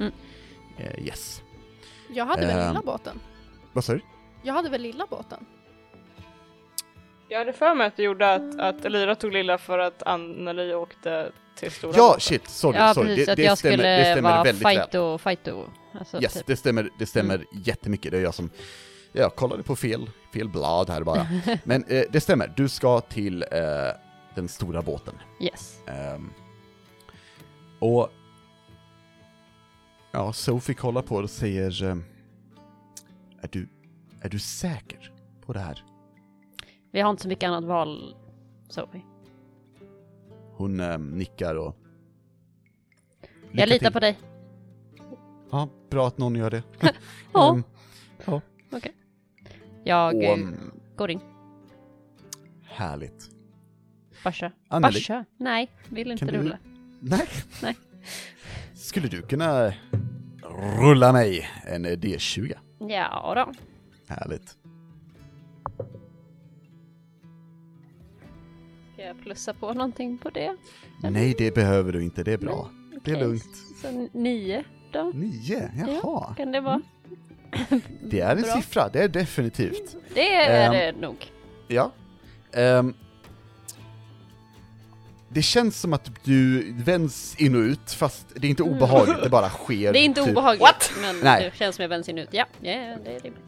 Mm. 0.00 0.12
Eh, 0.78 1.04
yes. 1.06 1.42
Jag 2.14 2.26
hade 2.26 2.46
väl 2.46 2.58
Ehm. 2.58 2.68
lilla 2.68 2.82
båten? 2.84 3.20
Vad 3.72 3.84
sa 3.84 3.92
du? 3.92 4.00
Jag 4.42 4.54
hade 4.54 4.68
väl 4.70 4.82
lilla 4.82 5.06
båten? 5.10 5.46
Jag 7.28 7.38
hade 7.38 7.52
för 7.52 7.74
mig 7.74 7.86
att 7.86 7.96
det 7.96 8.02
gjorde 8.02 8.34
att, 8.34 8.58
att 8.60 8.84
Elira 8.84 9.14
tog 9.14 9.32
lilla 9.32 9.58
för 9.58 9.78
att 9.78 10.02
Anneli 10.02 10.74
åkte 10.74 11.32
till 11.58 11.70
stora 11.72 11.92
Ja, 11.96 12.06
båten. 12.08 12.20
shit, 12.20 12.48
sorry, 12.48 12.78
Ja, 12.78 12.94
sorry. 12.94 13.06
precis. 13.08 13.26
Det, 13.26 13.32
att 13.32 13.36
det, 13.36 13.42
jag 13.42 13.58
stämmer, 13.58 13.76
skulle 13.76 13.96
det 13.96 14.04
stämmer 14.12 14.30
vara 14.30 14.42
väldigt 14.42 14.64
väl. 14.66 14.76
fighto, 14.76 15.18
fighto. 15.18 15.64
Alltså, 15.98 16.22
Yes, 16.22 16.32
typ. 16.34 16.46
det 16.46 16.56
stämmer, 16.56 16.88
det 16.98 17.06
stämmer 17.06 17.44
jättemycket. 17.52 18.12
Det 18.12 18.18
är 18.18 18.22
jag 18.22 18.34
som, 18.34 18.50
jag 19.16 19.36
kollade 19.36 19.62
på 19.62 19.76
fel, 19.76 20.10
fel 20.32 20.48
blad 20.48 20.90
här 20.90 21.02
bara. 21.02 21.26
Men 21.64 21.84
eh, 21.84 22.04
det 22.10 22.20
stämmer, 22.20 22.52
du 22.56 22.68
ska 22.68 23.00
till 23.00 23.42
eh, 23.42 23.48
den 24.34 24.48
stora 24.48 24.82
båten. 24.82 25.14
Yes. 25.40 25.82
Ehm, 25.86 26.30
och 27.78 28.08
ja, 30.12 30.32
Sophie 30.32 30.74
kollar 30.74 31.02
på 31.02 31.20
det 31.20 31.24
och 31.24 31.30
säger 31.30 31.82
ehm, 31.84 32.04
är, 33.40 33.48
du, 33.52 33.68
är 34.20 34.28
du 34.28 34.38
säker 34.38 35.12
på 35.46 35.52
det 35.52 35.60
här? 35.60 35.84
Vi 36.92 37.00
har 37.00 37.10
inte 37.10 37.22
så 37.22 37.28
mycket 37.28 37.48
annat 37.48 37.64
val, 37.64 38.16
Sophie. 38.68 39.02
Hon 40.52 40.80
ehm, 40.80 41.10
nickar 41.10 41.54
och... 41.54 41.76
Jag 43.52 43.68
litar 43.68 43.86
till. 43.86 43.92
på 43.92 44.00
dig. 44.00 44.18
Ja, 45.50 45.68
bra 45.90 46.06
att 46.06 46.18
någon 46.18 46.36
gör 46.36 46.50
det. 46.50 46.62
Ja. 47.32 47.52
Ehm, 48.26 48.40
Jag 49.86 50.14
och, 50.16 50.22
eh, 50.22 50.32
ehm, 50.32 50.70
går 50.96 51.10
in. 51.10 51.20
härligt. 52.64 53.30
Basha. 54.24 54.52
Anneli, 54.68 54.94
Basha? 54.94 55.24
Nej, 55.36 55.70
vill 55.88 56.10
inte 56.12 56.24
Kan 56.24 56.34
du- 56.34 56.40
rulla. 56.40 56.58
nej. 57.00 57.26
Nej. 57.62 57.76
Skulle 58.74 59.08
du 59.08 59.22
kunna 59.22 59.72
rulla 60.80 61.12
mig 61.12 61.48
en 61.66 61.84
eh, 61.84 61.88
D20? 61.90 62.52
Ja 62.78 63.32
då. 63.34 63.52
Härligt. 64.14 64.56
Ska 68.92 69.02
jag 69.02 69.20
plussa 69.22 69.54
på 69.54 69.72
någonting 69.74 70.18
på 70.18 70.30
det? 70.30 70.56
Nej, 71.02 71.34
det 71.38 71.54
behöver 71.54 71.92
du 71.92 72.02
inte, 72.02 72.22
det 72.24 72.32
är 72.32 72.38
bra. 72.38 72.70
Det 72.90 73.10
är 73.10 73.14
Okej, 73.14 73.20
lugnt. 73.26 73.56
Så 73.82 74.08
nio 74.18 74.64
då? 74.92 75.12
Nio, 75.14 75.70
jaha. 75.76 76.34
Kan 76.34 76.52
det 76.52 76.60
vara? 76.60 76.80
Det 78.02 78.20
är 78.20 78.36
en 78.36 78.42
Bra. 78.42 78.52
siffra, 78.54 78.88
det 78.88 79.02
är 79.02 79.08
definitivt. 79.08 79.96
Det 80.14 80.34
är 80.34 80.66
Ehm. 80.66 80.72
det 80.72 81.00
nog. 81.06 81.16
Ja. 81.68 81.92
Ehm, 82.52 82.94
det 85.28 85.42
känns 85.42 85.80
som 85.80 85.92
att 85.92 86.10
du 86.24 86.72
vänds 86.72 87.34
in 87.38 87.54
och 87.54 87.60
ut, 87.60 87.92
fast 87.92 88.26
det 88.34 88.46
är 88.46 88.50
inte 88.50 88.62
obehagligt, 88.62 89.22
det 89.22 89.28
bara 89.28 89.48
sker. 89.48 89.92
Det 89.92 89.98
är 89.98 90.04
inte 90.04 90.20
typ. 90.20 90.30
obehagligt, 90.30 90.60
What? 90.62 90.92
men 91.00 91.20
Nej. 91.20 91.44
det 91.52 91.58
känns 91.58 91.76
som 91.76 91.82
jag 91.82 91.90
bensin 91.90 92.18
ut. 92.18 92.28
Ja, 92.32 92.44
ja, 92.60 92.96
det 93.04 93.10
är 93.16 93.20
rimligt. 93.20 93.42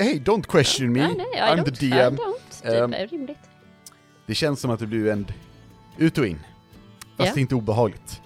Hey, 0.00 0.18
don't 0.20 0.42
question 0.48 0.92
me, 0.92 1.00
Nej, 1.06 1.14
nej, 1.16 1.26
I 1.34 1.40
I'm 1.40 1.64
don't, 1.64 1.76
the 1.76 1.86
I 1.86 1.88
DM. 1.90 2.16
Det 2.62 2.78
Ehm. 2.78 2.92
är 2.92 3.06
rimligt. 3.06 3.38
Det 4.26 4.34
känns 4.34 4.60
som 4.60 4.70
att 4.70 4.78
du 4.80 4.86
blir 4.86 5.04
vänd 5.04 5.32
ut 5.98 6.18
och 6.18 6.26
in, 6.26 6.38
fast 7.16 7.28
Ja. 7.28 7.34
det 7.34 7.38
är 7.38 7.42
inte 7.42 7.54
obehagligt. 7.54 8.20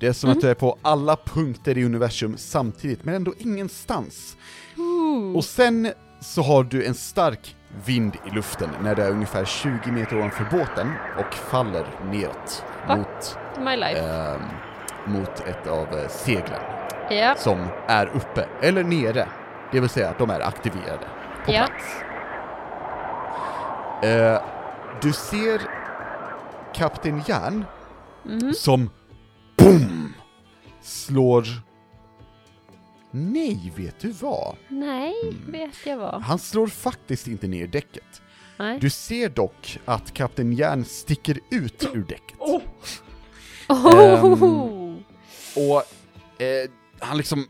Det 0.00 0.06
är 0.06 0.12
som 0.12 0.28
Mm. 0.28 0.38
att 0.38 0.42
du 0.42 0.50
är 0.50 0.54
på 0.54 0.78
alla 0.82 1.16
punkter 1.16 1.78
i 1.78 1.84
universum 1.84 2.34
samtidigt, 2.36 3.04
men 3.04 3.14
ändå 3.14 3.34
ingenstans. 3.38 4.36
Och 5.36 5.44
sen 5.44 5.92
så 6.20 6.42
har 6.42 6.64
du 6.64 6.84
en 6.84 6.94
stark 6.94 7.56
vind 7.84 8.16
i 8.26 8.30
luften 8.34 8.70
när 8.82 8.94
du 8.94 9.02
är 9.02 9.10
ungefär 9.10 9.44
20 9.44 9.90
meter 9.92 10.16
ovanför 10.18 10.44
båten 10.50 10.92
och 11.18 11.34
faller 11.34 11.86
neråt 12.10 12.64
Va? 12.88 12.96
mot, 12.96 13.38
My 13.64 13.76
life. 13.76 14.00
ehm, 14.00 14.40
mot 15.06 15.40
ett 15.40 15.66
av 15.66 15.98
eh, 15.98 16.08
seglen 16.08 16.60
ja, 17.10 17.34
som 17.38 17.66
är 17.86 18.06
uppe, 18.06 18.46
eller 18.62 18.84
nere. 18.84 19.28
Det 19.72 19.80
vill 19.80 19.88
säga 19.90 20.08
att 20.10 20.18
de 20.18 20.30
är 20.30 20.40
aktiverade 20.40 21.06
på 21.46 21.52
Ja. 21.52 21.66
plats. 21.66 21.84
Eh, 24.02 24.40
du 25.02 25.12
ser 25.12 25.60
Kapten 26.74 27.22
Järn 27.26 27.64
mhm. 28.24 28.52
som 28.54 28.90
BOOM! 29.58 30.14
Slår... 30.82 31.46
Nej, 33.10 33.72
vet 33.76 34.00
du 34.00 34.10
vad? 34.12 34.56
Nej, 34.68 35.14
vet 35.48 35.86
jag 35.86 35.96
vad. 35.96 36.22
Han 36.22 36.38
slår 36.38 36.66
faktiskt 36.66 37.28
inte 37.28 37.48
ner 37.48 37.66
däcket. 37.66 38.22
Nej. 38.58 38.78
Du 38.80 38.90
ser 38.90 39.28
dock 39.28 39.78
att 39.84 40.14
Kapten 40.14 40.52
Järn 40.52 40.84
sticker 40.84 41.38
ut 41.50 41.88
ur 41.94 42.04
däcket. 42.04 42.38
Oh, 42.38 42.62
Oh! 43.68 44.94
Och 45.56 45.82
eh, 46.42 46.70
han 47.00 47.16
liksom 47.16 47.46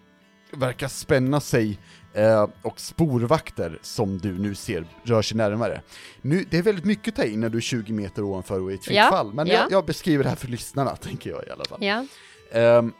verkar 0.52 0.88
spänna 0.88 1.40
sig 1.40 1.78
eh, 2.18 2.48
och 2.62 2.80
sporvakter 2.80 3.78
som 3.82 4.18
du 4.18 4.38
nu 4.38 4.54
ser 4.54 4.84
rör 5.04 5.22
sig 5.22 5.36
närmare. 5.36 5.82
Nu, 6.22 6.44
det 6.50 6.58
är 6.58 6.62
väldigt 6.62 6.84
mycket 6.84 7.08
att 7.08 7.16
ta 7.16 7.24
in 7.24 7.40
när 7.40 7.48
du 7.48 7.58
är 7.58 7.62
20 7.62 7.92
meter 7.92 8.22
ovanför 8.22 8.60
och 8.60 8.72
i 8.72 8.74
ett 8.74 8.84
fritt 8.84 8.96
Ja, 8.96 9.10
fall, 9.10 9.34
men 9.34 9.46
ja. 9.46 9.52
jag, 9.54 9.72
jag 9.72 9.84
beskriver 9.86 10.24
det 10.24 10.30
här 10.30 10.36
för 10.36 10.48
lyssnarna, 10.48 10.96
tänker 11.02 11.30
jag 11.30 11.44
i 11.46 11.50
alla 11.50 11.64
fall. 11.64 11.78
Ja. 11.84 12.04
Ehm, 12.52 12.92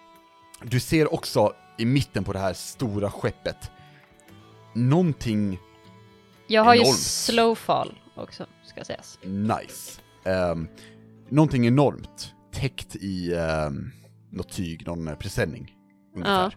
du 0.63 0.81
ser 0.81 1.15
också 1.15 1.53
i 1.79 1.85
mitten 1.85 2.25
på 2.25 2.33
det 2.33 2.39
här 2.39 2.53
stora 2.53 3.11
skeppet 3.11 3.71
någonting 4.75 5.59
Jag 6.47 6.65
har 6.65 6.75
ju 6.75 6.81
Enormt. 6.81 6.99
slow 6.99 7.55
fall 7.55 7.99
också, 8.15 8.47
ska 8.67 8.85
sägas. 8.85 9.19
nice. 9.23 10.01
Um, 10.25 10.69
någonting 11.29 11.67
enormt 11.67 12.35
täckt 12.53 12.97
i 12.97 13.35
um, 13.35 13.93
något 14.31 14.53
tyg, 14.53 14.87
någon 14.87 15.09
eh, 15.09 15.15
presenning. 15.15 15.75
Ungefär. 16.17 16.57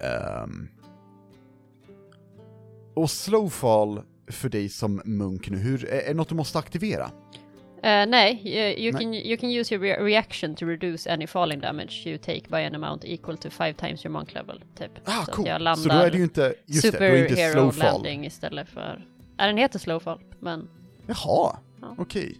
Ehm, 0.00 0.68
och 3.02 3.10
slowfall 3.10 4.02
för 4.30 4.48
dig 4.48 4.68
som 4.68 5.02
munk 5.04 5.50
nu, 5.50 5.56
hur, 5.58 5.84
är 5.88 6.08
det 6.08 6.14
något 6.14 6.28
du 6.28 6.34
måste 6.34 6.58
aktivera? 6.58 7.10
Eh, 7.82 8.06
nej, 8.08 8.42
you, 8.44 8.84
you, 8.84 8.92
Nej. 8.92 9.02
Can, 9.02 9.14
you 9.14 9.36
can 9.36 9.50
use 9.50 9.74
your 9.74 9.84
re- 9.84 10.04
reaction 10.04 10.54
to 10.54 10.66
reduce 10.66 11.12
any 11.12 11.26
falling 11.26 11.60
damage 11.60 12.02
you 12.06 12.18
take 12.18 12.42
by 12.48 12.56
an 12.56 12.74
amount 12.74 13.04
equal 13.04 13.36
to 13.36 13.50
five 13.50 13.72
times 13.72 14.04
your 14.04 14.12
monk 14.12 14.34
level, 14.34 14.62
typ. 14.78 14.90
Ah, 15.04 15.24
Så 15.24 15.32
cool. 15.32 15.46
jag 15.46 15.78
Så 15.78 15.88
då 15.88 15.94
är 15.94 15.94
landar 15.94 16.10
det 16.10 16.16
ju 16.16 16.22
inte, 16.22 16.54
just 16.66 16.82
det, 16.92 16.98
då 16.98 17.04
är 17.04 17.12
det 17.12 17.28
inte 17.28 17.50
slowfall. 17.52 17.92
landing 17.92 18.26
istället 18.26 18.68
för... 18.68 19.06
Ja, 19.36 19.46
den 19.46 19.56
heter 19.56 19.78
slowfall, 19.78 20.20
men... 20.40 20.68
Jaha, 21.06 21.58
Ja. 21.80 21.94
okej. 21.98 22.34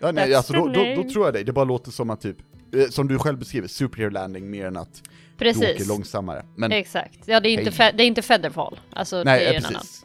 Ja, 0.00 0.12
nej, 0.12 0.28
That's 0.30 0.36
alltså 0.36 0.52
då, 0.52 0.66
då, 0.68 1.02
då 1.02 1.10
tror 1.10 1.24
jag 1.24 1.34
dig, 1.34 1.44
det 1.44 1.52
bara 1.52 1.64
låter 1.64 1.90
som 1.90 2.10
att 2.10 2.20
typ 2.20 2.36
eh, 2.74 2.86
som 2.88 3.08
du 3.08 3.18
själv 3.18 3.38
beskriver, 3.38 3.68
superhero 3.68 4.10
landing 4.10 4.50
mer 4.50 4.66
än 4.66 4.76
att 4.76 5.02
du 5.44 5.50
åker 5.50 5.60
Precis. 5.60 5.88
långsammare. 5.88 6.44
Men 6.56 6.72
Exakt. 6.72 7.18
Ja, 7.24 7.40
det 7.40 7.48
är 7.48 7.58
inte, 7.58 7.70
fe- 7.70 7.92
det 7.96 8.02
är 8.02 8.06
inte 8.06 8.22
Featherfall. 8.22 8.80
Alltså, 8.92 9.22
nej, 9.24 9.40
det 9.40 9.46
är 9.46 9.52
eh, 9.60 9.66
annan. 9.68 9.72
precis. 9.80 10.04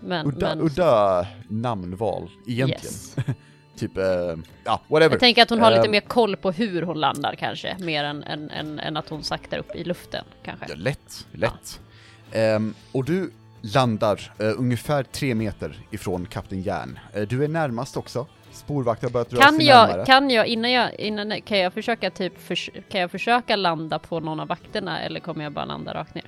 Men, 0.00 0.26
Udda, 0.26 0.48
men, 0.54 0.60
udda 0.66 1.26
namnval 1.48 2.30
egentligen. 2.46 2.84
Yes. 2.94 3.16
Typ, 3.76 3.96
eh, 3.98 4.04
ja, 4.64 4.80
whatever. 4.88 5.10
Jag 5.14 5.20
tänker 5.20 5.42
att 5.42 5.50
hon 5.50 5.58
har 5.60 5.70
lite 5.70 5.82
Ehm. 5.84 5.90
mer 5.90 6.00
koll 6.00 6.36
på 6.36 6.50
hur 6.52 6.82
hon 6.82 7.00
landar 7.00 7.34
kanske, 7.34 7.76
mer 7.78 8.04
än, 8.04 8.22
än, 8.24 8.50
än, 8.50 8.78
än 8.80 8.96
att 8.96 9.08
hon 9.08 9.24
saktar 9.24 9.58
upp 9.58 9.74
i 9.76 9.84
luften 9.84 10.24
kanske. 10.44 10.66
Ja, 10.68 10.74
lätt, 10.76 11.26
lätt. 11.32 11.80
Ehm, 12.32 12.74
och 12.92 13.04
du 13.04 13.30
landar 13.62 14.32
eh, 14.38 14.52
ungefär 14.56 15.02
tre 15.02 15.34
meter 15.34 15.86
ifrån 15.90 16.26
Kapten 16.26 16.62
Järn. 16.62 16.98
Eh, 17.14 17.22
du 17.22 17.44
är 17.44 17.48
närmast 17.48 17.96
också. 17.96 18.26
Spårvakten 18.52 19.06
har 19.06 19.12
börjat 19.12 19.32
röra 19.32 19.42
Kan 19.42 19.54
sig 19.56 19.66
jag, 19.66 19.88
närmare. 19.88 20.06
kan 20.06 20.30
jag, 20.30 20.46
innan 20.46 20.70
jag, 20.72 20.94
innan, 21.00 21.40
kan 21.42 21.58
jag 21.58 21.72
försöka 21.72 22.10
typ, 22.10 22.38
förs- 22.42 22.70
kan 22.88 23.00
jag 23.00 23.10
försöka 23.10 23.56
landa 23.56 23.98
på 23.98 24.20
någon 24.20 24.40
av 24.40 24.48
vakterna 24.48 25.00
eller 25.00 25.20
kommer 25.20 25.44
jag 25.44 25.52
bara 25.52 25.64
landa 25.64 25.94
rakt 25.94 26.14
ner? 26.14 26.24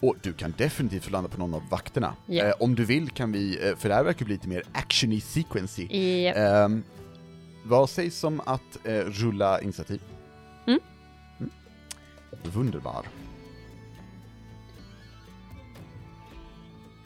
Och 0.00 0.16
du 0.22 0.32
kan 0.32 0.54
definitivt 0.58 1.10
landa 1.10 1.30
på 1.30 1.38
någon 1.38 1.54
av 1.54 1.62
vakterna. 1.70 2.14
Ja. 2.26 2.44
Eh, 2.44 2.52
om 2.60 2.74
du 2.74 2.84
vill 2.84 3.10
kan 3.10 3.32
vi, 3.32 3.68
eh, 3.68 3.76
för 3.76 3.88
det 3.88 3.94
här 3.94 4.04
verkar 4.04 4.24
bli 4.26 4.34
lite 4.34 4.48
mer 4.48 4.62
actiony 4.72 5.20
sequency. 5.20 5.82
I, 5.82 6.26
Ehm, 6.36 6.82
vad 7.64 7.90
sägs 7.90 8.24
om 8.24 8.40
att 8.46 8.86
eh, 8.86 8.92
rulla 8.92 9.60
initiativ? 9.60 10.00
Mm. 10.66 10.80
Mm. 11.40 11.50
Wunderbar. 12.42 13.04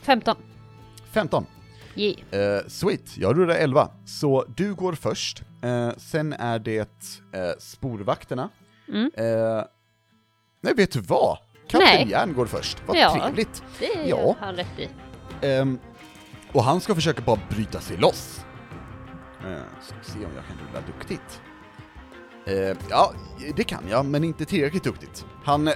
15. 0.02 0.36
15. 1.12 1.46
Yeah. 1.96 2.56
Eh, 2.56 2.62
sweet, 2.68 3.16
jag 3.16 3.38
rullar 3.38 3.54
11. 3.54 3.90
Så 4.06 4.44
du 4.56 4.74
går 4.74 4.92
först, 4.92 5.42
eh, 5.62 5.90
sen 5.96 6.32
är 6.32 6.58
det 6.58 6.78
eh, 7.32 7.50
spårvakterna. 7.58 8.48
Mm. 8.88 9.10
Eh, 9.16 9.64
nej, 10.60 10.74
vet 10.74 10.92
du 10.92 11.00
vad? 11.00 11.38
Kapten. 11.68 12.08
Järn 12.08 12.34
går 12.34 12.46
först, 12.46 12.78
vad 12.86 12.96
Ja. 12.96 13.14
trevligt. 13.14 13.62
Det 13.78 14.08
Ja. 14.08 14.36
han 14.40 14.54
rätt 14.56 14.78
i. 14.78 14.88
Ehm, 15.46 15.78
och 16.52 16.64
han 16.64 16.80
ska 16.80 16.94
försöka 16.94 17.22
bara 17.22 17.40
bryta 17.50 17.80
sig 17.80 17.96
loss. 17.96 18.44
Uh, 19.46 19.56
ska 19.82 19.94
se 20.12 20.18
om 20.18 20.30
jag 20.34 20.44
kan 20.46 20.56
rulla 20.68 20.86
duktigt. 20.86 21.40
Eh, 22.46 22.76
ja, 22.90 23.12
det 23.56 23.64
kan 23.64 23.82
jag, 23.90 24.06
men 24.06 24.24
inte 24.24 24.44
tillräckligt 24.44 24.84
duktigt. 24.84 25.26
Han 25.44 25.68
eh, 25.68 25.74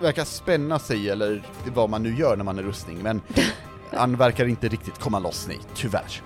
verkar 0.00 0.24
spänna 0.24 0.78
sig, 0.78 1.10
eller 1.10 1.42
vad 1.74 1.90
man 1.90 2.02
nu 2.02 2.14
gör 2.16 2.36
när 2.36 2.44
man 2.44 2.58
är 2.58 2.62
rustning, 2.62 2.98
men 3.02 3.20
han 3.92 4.16
verkar 4.16 4.46
inte 4.46 4.68
riktigt 4.68 4.98
komma 4.98 5.18
loss, 5.18 5.46
nej, 5.48 5.60
tyvärr. 5.74 6.22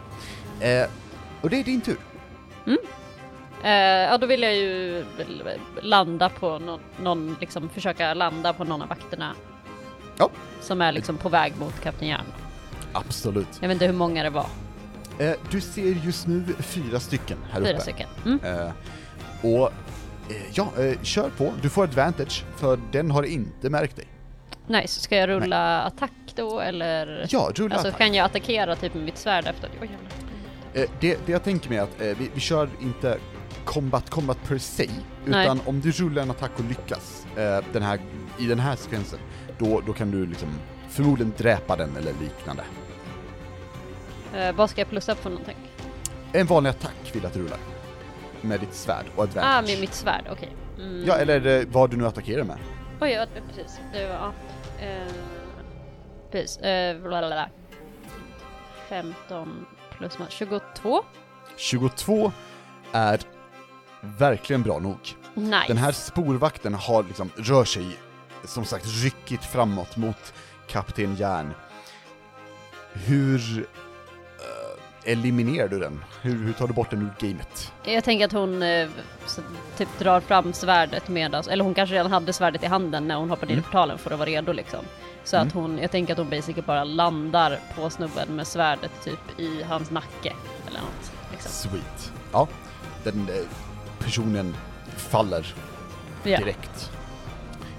Eh, 0.61 0.87
och 1.41 1.51
det 1.51 1.61
är 1.61 1.65
din 1.65 1.81
tur. 1.81 1.99
Eh, 3.65 3.71
ja, 3.71 4.19
då 4.19 4.27
vill 4.27 4.43
jag 4.43 4.57
ju 4.57 5.05
landa 5.83 6.29
på 6.29 6.59
någon, 6.59 6.81
någon, 7.03 7.37
liksom 7.41 7.69
försöka 7.69 8.15
landa 8.15 8.53
på 8.53 8.65
någon 8.65 8.83
av 8.83 8.89
vakterna. 8.89 9.35
Ja. 10.17 10.31
Som 10.61 10.81
är 10.81 10.93
liksom 10.93 11.17
på 11.17 11.29
väg 11.29 11.53
mot 11.59 11.81
Kapten 11.81 12.09
Järn. 12.09 12.25
Absolut. 12.93 13.49
Jag 13.61 13.69
vet 13.69 13.75
inte 13.75 13.87
hur 13.87 13.93
många 13.93 14.23
det 14.23 14.31
var. 14.31 14.47
Eh, 15.19 15.33
du 15.51 15.61
ser 15.61 15.83
just 16.05 16.27
nu 16.27 16.45
fyra 16.59 17.01
stycken 17.01 17.39
här 17.51 17.61
uppe. 17.61 17.71
Fyra 17.71 17.81
stycken. 17.81 18.09
Mm. 18.25 18.41
Eh, 18.45 18.71
och 19.43 19.73
eh, 20.29 20.37
ja, 20.53 20.73
eh, 20.79 21.03
kör 21.03 21.31
på. 21.31 21.53
Du 21.63 21.69
får 21.69 21.85
advantage, 21.85 22.45
för 22.57 22.79
den 22.93 23.11
har 23.11 23.23
inte 23.23 23.71
märkt 23.71 23.97
dig. 23.97 24.07
Nice. 24.67 25.01
Ska 25.01 25.17
jag 25.17 25.29
rulla 25.29 25.83
attack 25.83 26.13
då 26.35 26.61
eller? 26.61 27.27
Ja, 27.31 27.51
rulla 27.55 27.75
Alltså 27.75 27.89
attack. 27.89 28.01
kan 28.01 28.15
jag 28.15 28.25
attackera 28.25 28.77
typ 28.77 28.95
med 28.95 29.05
mitt 29.05 29.19
svärd 29.19 29.47
efter? 29.47 29.71
Oj. 29.81 29.91
Eh, 30.75 30.91
det, 31.01 31.27
det 31.27 31.33
jag 31.33 31.45
tänker 31.45 31.69
mig 31.69 31.79
är 31.79 31.83
att 31.83 32.01
eh, 32.01 32.07
vi, 32.07 32.31
vi 32.35 32.41
kör 32.41 32.69
inte 32.81 33.19
combat, 33.65 34.11
combat 34.11 34.39
per 34.49 34.59
se, 34.59 34.91
Nej. 35.25 35.45
utan 35.45 35.61
om 35.67 35.81
du 35.81 35.91
rullar 35.91 36.23
en 36.23 36.31
attack 36.31 36.51
och 36.59 36.65
lyckas 36.65 37.27
eh, 37.37 37.65
den 37.73 37.83
här, 37.83 38.01
i 38.39 38.47
den 38.47 38.59
här 38.61 38.77
sekvensen, 38.77 39.19
då, 39.59 39.81
då 39.87 39.93
kan 39.93 40.11
du 40.11 40.27
liksom 40.27 40.49
förmodligen 40.89 41.33
dräpa 41.39 41.77
den 41.77 41.97
eller 41.97 42.13
liknande. 42.21 42.63
Eh, 44.35 44.55
vad 44.55 44.71
ska 44.71 44.81
jag 44.81 44.89
plussa 44.89 45.15
på 45.15 45.29
någonting? 45.29 45.57
En 46.33 46.47
vanlig 46.47 46.71
attack 46.71 47.11
vill 47.13 47.23
jag 47.23 47.29
att 47.29 47.35
du 47.35 47.43
rullar. 47.43 47.59
Med 48.41 48.61
ditt 48.61 48.75
svärd 48.75 49.05
och 49.17 49.23
advantage. 49.23 49.59
Ah, 49.59 49.63
med 49.63 49.81
mitt 49.81 49.95
svärd, 49.95 50.25
okej. 50.33 50.49
Mm. 50.79 51.05
Ja, 51.07 51.15
eller 51.15 51.47
eh, 51.61 51.67
vad 51.69 51.91
du 51.91 51.97
nu 51.97 52.07
attackerar 52.07 52.45
med. 52.45 52.57
Oj, 53.03 53.11
ja, 53.11 53.27
precis. 53.49 53.81
Det 53.93 54.07
var, 54.09 54.15
ja. 54.15 54.33
Eh, 54.87 55.13
precis. 56.31 56.59
Eh, 56.59 56.97
blablabla. 57.01 57.49
15 58.89 59.67
plus 59.99 60.19
ma- 60.19 60.29
22. 60.31 61.03
22 61.57 62.33
är 62.93 63.21
verkligen 64.01 64.63
bra 64.63 64.79
nog. 64.79 64.99
Nice. 65.35 65.65
Den 65.69 65.77
här 65.77 65.93
spårvakten 65.93 66.75
har 66.75 67.03
liksom, 67.03 67.31
rör 67.37 67.65
sig, 67.65 67.87
som 68.45 68.65
sagt, 68.65 68.87
ryckigt 68.87 69.45
framåt 69.45 69.97
mot 69.97 70.35
Kapten 70.69 71.17
Järn. 71.17 71.55
Hur 72.93 73.59
eh, 73.59 73.65
eliminerar 75.05 75.69
du 75.69 75.79
den? 75.79 76.05
Hur, 76.23 76.35
hur 76.45 76.53
tar 76.53 76.67
du 76.69 76.73
bort 76.75 76.91
den 76.91 77.03
ur 77.03 77.29
gamet? 77.29 77.73
Jag 77.85 78.05
tänker 78.05 78.25
att 78.25 78.33
hon 78.33 78.63
eh, 78.63 78.89
typ 79.77 79.89
drar 79.99 80.21
fram 80.21 80.53
svärdet 80.53 81.09
medan, 81.09 81.45
eller 81.51 81.65
hon 81.65 81.75
kanske 81.75 81.95
redan 81.95 82.13
hade 82.13 82.33
svärdet 82.33 82.63
i 82.63 82.67
handen 82.67 83.09
när 83.09 83.15
hon 83.17 83.31
hoppade 83.31 83.53
in 83.53 83.59
i 83.59 83.61
Mm. 83.61 83.65
portalen 83.65 83.99
för 83.99 84.11
att 84.11 84.19
vara 84.19 84.29
redo 84.29 84.53
liksom. 84.53 84.81
Så 85.25 85.37
Mm. 85.37 85.49
att 85.49 85.55
hon, 85.55 85.79
jag 85.79 85.91
tänker 85.91 86.13
att 86.13 86.19
hon 86.19 86.31
basically 86.31 86.63
bara 86.67 86.85
landar 86.85 87.61
på 87.77 87.91
snubben 87.91 88.29
med 88.37 88.47
svärdet 88.47 88.91
typ 89.05 89.41
i 89.41 89.63
hans 89.63 89.91
nacke 89.91 90.33
eller 90.69 90.81
något. 90.81 91.13
Liksom. 91.33 91.51
Sweet. 91.71 92.13
Ja, 92.33 92.49
den 93.05 93.29
eh, 93.29 93.47
personen 93.99 94.57
faller 94.97 95.55
direkt. 96.25 96.91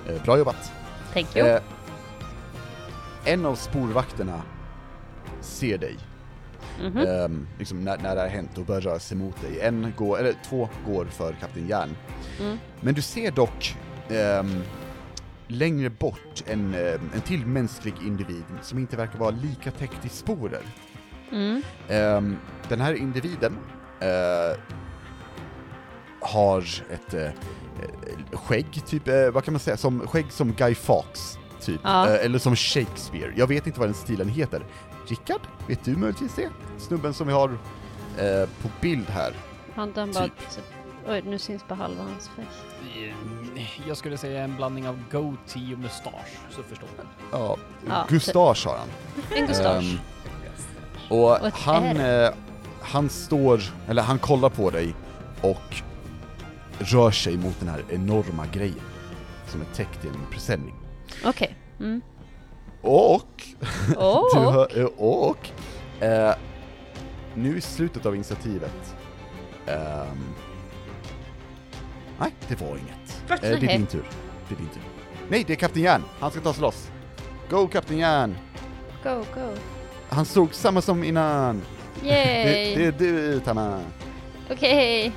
Eh, 0.09 0.23
bra 0.23 0.37
jobbat. 0.37 0.71
thank 1.13 1.35
you. 1.35 1.47
Eh, 1.47 1.61
en 3.25 3.45
av 3.45 3.55
spårvakterna 3.55 4.41
ser 5.41 5.77
dig, 5.77 5.97
Mhm. 6.81 6.97
ehm, 6.97 7.47
liksom 7.59 7.83
när, 7.83 7.97
när 7.97 8.15
det 8.15 8.21
har 8.21 8.27
hänt 8.27 8.57
och 8.57 8.65
börjar 8.65 8.81
röra 8.81 8.99
sig 8.99 9.17
mot 9.17 9.41
dig. 9.41 9.59
En 9.61 9.93
går, 9.97 10.19
eller 10.19 10.33
två 10.45 10.69
går 10.85 11.05
för 11.05 11.33
Kapten 11.33 11.67
Järn. 11.67 11.95
Mm. 12.39 12.57
Men 12.81 12.93
du 12.93 13.01
ser 13.01 13.31
dock 13.31 13.75
ehm, 14.09 14.63
längre 15.47 15.89
bort 15.89 16.43
en, 16.47 16.73
ehm, 16.73 17.09
en 17.15 17.21
till 17.21 17.45
mänsklig 17.45 17.93
individ 18.05 18.43
som 18.61 18.79
inte 18.79 18.97
verkar 18.97 19.19
vara 19.19 19.31
lika 19.31 19.71
täckt 19.71 20.05
i 20.05 20.09
sporer. 20.09 20.61
Mm. 21.31 21.61
Ehm, 21.89 22.37
den 22.69 22.81
här 22.81 22.93
individen 22.93 23.57
eh, 23.99 24.59
har 26.19 26.61
ett 26.93 27.13
eh, 27.13 27.29
skägg, 28.31 28.85
typ, 28.85 29.07
eh, 29.07 29.29
vad 29.31 29.43
kan 29.43 29.53
man 29.53 29.59
säga, 29.59 29.77
som, 29.77 30.07
skägg 30.07 30.31
som 30.31 30.53
Guy 30.53 30.75
Fawkes, 30.75 31.37
typ. 31.61 31.81
Ja. 31.83 32.07
Eller 32.07 32.39
som 32.39 32.55
Shakespeare. 32.55 33.33
Jag 33.35 33.47
vet 33.47 33.67
inte 33.67 33.79
vad 33.79 33.89
den 33.89 33.95
stilen 33.95 34.29
heter. 34.29 34.65
Rickard, 35.07 35.41
vet 35.67 35.85
du 35.85 35.95
möjligtvis 35.95 36.35
det? 36.35 36.49
Snubben 36.77 37.13
som 37.13 37.27
vi 37.27 37.33
har 37.33 37.49
eh, 38.17 38.49
på 38.61 38.69
bild 38.81 39.09
här. 39.09 39.33
Han 39.75 39.91
den 39.93 40.11
bara... 40.11 40.23
typ. 40.23 40.33
Oj, 41.07 41.21
nu 41.25 41.39
syns 41.39 41.67
bara 41.67 41.75
halva 41.75 42.03
hans 42.03 42.27
face. 42.27 42.43
Mm, 42.97 43.65
Jag 43.87 43.97
skulle 43.97 44.17
säga 44.17 44.43
en 44.43 44.55
blandning 44.55 44.87
av 44.87 44.99
goatee 45.11 45.73
och 45.73 45.79
mustasch, 45.79 46.37
så 46.49 46.63
förstår 46.63 46.87
du. 46.97 47.03
Ja, 47.31 47.57
Ja, 47.87 48.05
Gustage 48.09 48.65
har 48.67 48.77
han. 48.77 48.87
En 49.35 49.45
mustasch. 49.47 49.83
Ehm, 49.83 49.97
och 51.09 51.41
Och 51.41 51.53
han, 51.53 51.83
eh, 51.97 52.29
han 52.81 53.09
står, 53.09 53.61
eller 53.87 54.01
han 54.01 54.19
kollar 54.19 54.49
på 54.49 54.69
dig 54.69 54.95
och 55.41 55.75
rör 56.79 57.11
sig 57.11 57.37
mot 57.37 57.59
den 57.59 57.69
här 57.69 57.83
enorma 57.89 58.45
grejen 58.53 58.81
som 59.47 59.61
är 59.61 59.65
täckt 59.65 60.05
i 60.05 60.07
en 60.07 60.25
presenning. 60.31 60.75
Okej. 61.25 61.55
Mm. 61.79 62.01
Och, 62.83 63.43
du 63.87 63.95
Oh. 63.95 64.51
hör, 64.51 64.79
eh, 64.79 64.85
och, 64.85 65.49
eh, 66.03 66.33
nu 67.35 67.57
i 67.57 67.61
slutet 67.61 68.05
av 68.05 68.15
initiativet, 68.15 68.95
ehm, 69.67 70.33
nej 72.19 72.31
det 72.47 72.61
var 72.61 72.67
inget. 72.69 73.23
Eh, 73.29 73.35
det 73.41 73.47
är 73.47 73.57
din 73.77 73.85
tur. 73.85 74.05
Det 74.49 74.55
är 74.55 74.57
din 74.57 74.67
tur. 74.69 74.81
Nej, 75.29 75.43
det 75.47 75.53
är 75.53 75.57
Kapten 75.57 75.81
Järn, 75.81 76.03
han 76.19 76.31
ska 76.31 76.39
ta 76.39 76.53
sig 76.53 76.61
loss. 76.61 76.89
Go 77.49 77.67
Kapten 77.67 77.97
Järn! 77.97 78.37
Go, 79.03 79.15
go. 79.35 79.49
Han 80.09 80.25
såg 80.25 80.53
samma 80.53 80.81
som 80.81 81.03
innan. 81.03 81.61
Det, 82.01 82.07
Yay! 82.07 82.75
det 82.75 82.85
är 82.85 82.91
du, 82.91 83.39
Tama. 83.39 83.79
Okej. 84.51 85.11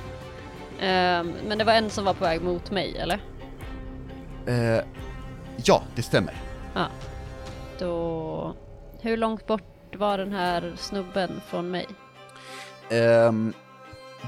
Ehm, 0.79 1.33
men 1.47 1.57
det 1.57 1.63
var 1.63 1.73
en 1.73 1.89
som 1.89 2.05
var 2.05 2.13
på 2.13 2.23
väg 2.23 2.41
mot 2.41 2.71
mig, 2.71 2.97
eller? 2.97 3.19
Eh, 4.45 4.83
ja, 5.63 5.83
det 5.95 6.01
stämmer. 6.01 6.33
Då... 7.79 8.55
Hur 9.01 9.17
långt 9.17 9.47
bort 9.47 9.95
var 9.95 10.17
den 10.17 10.33
här 10.33 10.73
snubben 10.77 11.41
från 11.47 11.71
mig? 11.71 11.87
Ehm, 12.89 13.53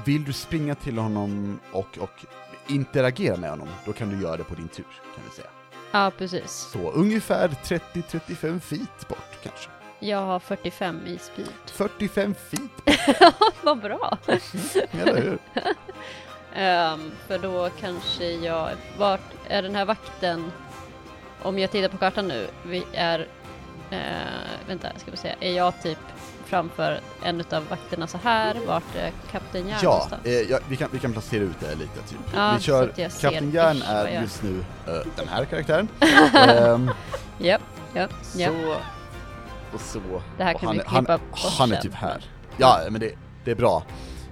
vill 0.04 0.24
du 0.24 0.32
springa 0.32 0.74
till 0.74 0.98
honom 0.98 1.60
och, 1.72 1.98
och 1.98 2.24
interagera 2.68 3.36
med 3.36 3.50
honom, 3.50 3.68
då 3.86 3.92
kan 3.92 4.10
du 4.10 4.22
göra 4.22 4.36
det 4.36 4.44
på 4.44 4.54
din 4.54 4.68
tur, 4.68 4.86
kan 5.14 5.24
vi 5.28 5.30
säga. 5.36 5.48
Ja, 5.92 6.12
precis. 6.18 6.50
Så 6.72 6.90
ungefär 6.90 7.48
30-35 7.48 8.60
feet 8.60 9.08
bort, 9.08 9.38
kanske. 9.42 9.70
Jag 9.98 10.18
har 10.18 10.38
45 10.38 11.00
i 11.06 11.18
speed. 11.18 11.48
45 11.66 12.34
feet, 12.34 12.98
Vad 13.62 13.80
bra! 13.80 14.18
eller 14.92 15.22
hur? 15.22 15.38
Ehm, 16.54 17.10
för 17.26 17.38
då 17.38 17.70
kanske 17.80 18.30
jag, 18.32 18.70
vart 18.98 19.20
är 19.48 19.62
den 19.62 19.74
här 19.74 19.84
vakten, 19.84 20.52
om 21.42 21.58
jag 21.58 21.70
tittar 21.70 21.88
på 21.88 21.98
kartan 21.98 22.28
nu, 22.28 22.46
vi 22.62 22.84
är, 22.92 23.26
eh, 23.90 23.98
vänta, 24.68 24.88
ska 24.96 25.10
vi 25.10 25.16
se, 25.16 25.34
är 25.40 25.52
jag 25.52 25.82
typ 25.82 25.98
framför 26.44 27.00
en 27.22 27.40
utav 27.40 27.68
vakterna 27.68 28.06
så 28.06 28.18
här, 28.18 28.56
vart 28.66 28.96
är 28.96 29.12
Kapten 29.32 29.68
Järn 29.68 29.78
Ja, 29.82 30.08
eh, 30.24 30.32
ja 30.32 30.58
vi, 30.68 30.76
kan, 30.76 30.88
vi 30.92 30.98
kan 30.98 31.12
placera 31.12 31.42
ut 31.42 31.60
det 31.60 31.74
lite 31.74 32.02
typ. 32.08 32.18
Ja, 32.34 32.52
vi 32.56 32.62
kör, 32.62 32.88
Kapten 33.20 33.50
Järn 33.50 33.82
är 33.82 34.20
just 34.22 34.42
nu 34.42 34.64
eh, 34.86 35.00
den 35.16 35.28
här 35.28 35.44
karaktären. 35.44 35.88
Ehm, 36.34 36.90
Japp, 37.38 37.62
japp, 37.94 38.10
japp. 38.36 38.52
så, 38.52 38.76
och 39.74 39.80
så. 39.80 40.22
Det 40.38 40.44
här 40.44 40.52
kan 40.52 40.66
han, 40.66 40.76
vi 40.76 40.80
är- 40.82 40.86
han, 40.86 41.04
klippa 41.04 41.18
bort 41.18 41.38
han 41.58 41.72
är 41.72 41.76
typ 41.80 41.94
här. 41.94 42.24
Ja, 42.56 42.80
men 42.90 43.00
det, 43.00 43.12
det 43.44 43.50
är 43.50 43.54
bra. 43.54 43.82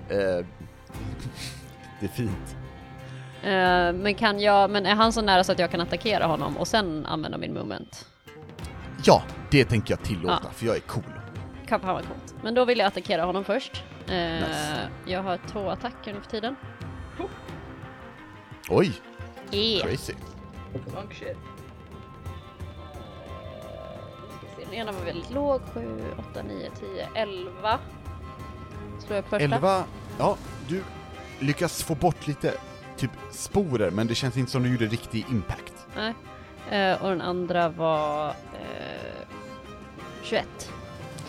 Eh, 0.09 0.17
det 2.01 2.07
är 2.07 2.09
fint. 2.15 2.57
Eh, 3.43 4.03
men 4.03 4.15
kan 4.15 4.41
jag, 4.41 4.71
men 4.71 4.87
är 4.87 4.95
han 4.95 5.13
så 5.13 5.21
nära 5.23 5.45
så 5.45 5.53
att 5.53 5.59
jag 5.59 5.71
kan 5.71 5.81
attackera 5.81 6.27
honom 6.27 6.57
och 6.57 6.69
sen 6.69 7.07
använda 7.07 7.39
min 7.39 7.55
moment? 7.55 8.07
Ja, 9.05 9.23
det 9.51 9.65
tänker 9.65 9.93
jag 9.93 10.03
tillåta, 10.03 10.41
Ja. 10.45 10.51
för 10.51 10.67
jag 10.67 10.77
är 10.77 10.81
cool. 10.81 11.03
Kan 11.67 11.81
fan 11.81 11.89
vara 11.95 12.03
coolt. 12.03 12.35
Men 12.43 12.55
då 12.55 12.65
vill 12.65 12.79
jag 12.79 12.87
attackera 12.87 13.25
honom 13.25 13.45
först. 13.45 13.83
Eh, 14.07 14.13
Nice. 14.15 14.89
Jag 15.07 15.23
har 15.23 15.39
två 15.53 15.71
attacker 15.71 16.15
nu 16.15 16.21
för 16.21 16.31
tiden. 16.31 16.57
Oj, 18.71 18.93
Yeah. 19.51 19.89
crazy. 19.89 20.15
Monk 20.95 21.15
shit. 21.15 21.37
Den 24.65 24.75
ena 24.75 24.93
var 24.93 25.01
väldigt 25.05 25.31
låg, 25.31 25.61
7, 25.75 26.05
8, 26.33 26.43
9, 26.43 26.71
10, 26.81 27.09
11. 27.15 27.79
Slår 28.99 29.17
jag 29.17 29.25
första? 29.25 29.45
11, 29.45 29.85
ja, 30.19 30.37
du 30.69 30.83
lyckas 31.39 31.83
få 31.83 31.95
bort 31.95 32.27
lite 32.27 32.55
typ 32.97 33.11
sporer, 33.31 33.91
men 33.91 34.07
det 34.07 34.15
känns 34.15 34.37
inte 34.37 34.51
som 34.53 34.63
du 34.63 34.71
gjorde 34.73 34.87
riktig 34.87 35.27
impact. 35.31 35.73
Nej. 35.97 36.15
Eh, 36.71 37.03
och 37.03 37.09
den 37.11 37.21
andra 37.21 37.69
var 37.69 38.29
eh, 38.29 39.27
21. 40.23 40.73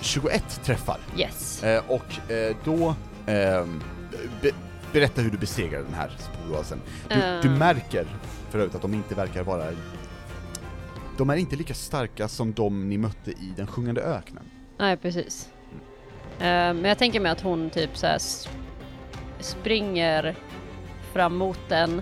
21 0.02 0.62
träffar. 0.64 0.98
Yes. 1.18 1.64
Eh, 1.64 1.84
och 1.88 2.32
eh, 2.32 2.56
då, 2.64 2.96
ehm, 3.28 3.84
be, 4.42 4.52
berätta 4.94 5.22
hur 5.22 5.32
du 5.32 5.38
besegrar 5.38 5.80
den 5.82 5.94
här 5.94 6.12
sporoasen. 6.20 6.82
Du, 7.10 7.16
du 7.42 7.48
Eh. 7.54 7.58
märker 7.58 8.06
för 8.50 8.60
övrigt 8.60 8.76
att 8.76 8.82
de 8.82 8.94
inte 8.94 9.16
verkar 9.16 9.44
vara... 9.44 9.64
De 11.18 11.30
är 11.30 11.36
inte 11.36 11.56
lika 11.56 11.74
starka 11.74 12.28
som 12.28 12.54
de 12.54 12.90
ni 12.90 12.98
mötte 12.98 13.32
i 13.32 13.54
den 13.58 13.68
sjungande 13.68 14.02
öknen. 14.02 14.44
Nej, 14.78 14.98
precis. 14.98 15.50
Eh, 16.40 16.46
men 16.46 16.86
jag 16.86 16.98
tänker 16.98 17.20
mig 17.20 17.32
att 17.32 17.42
hon 17.42 17.70
typ 17.70 17.98
så 17.98 18.08
här 18.08 18.16
s- 18.16 18.50
springer 19.40 20.36
fram 21.14 21.36
mot 21.38 21.60
den, 21.70 22.02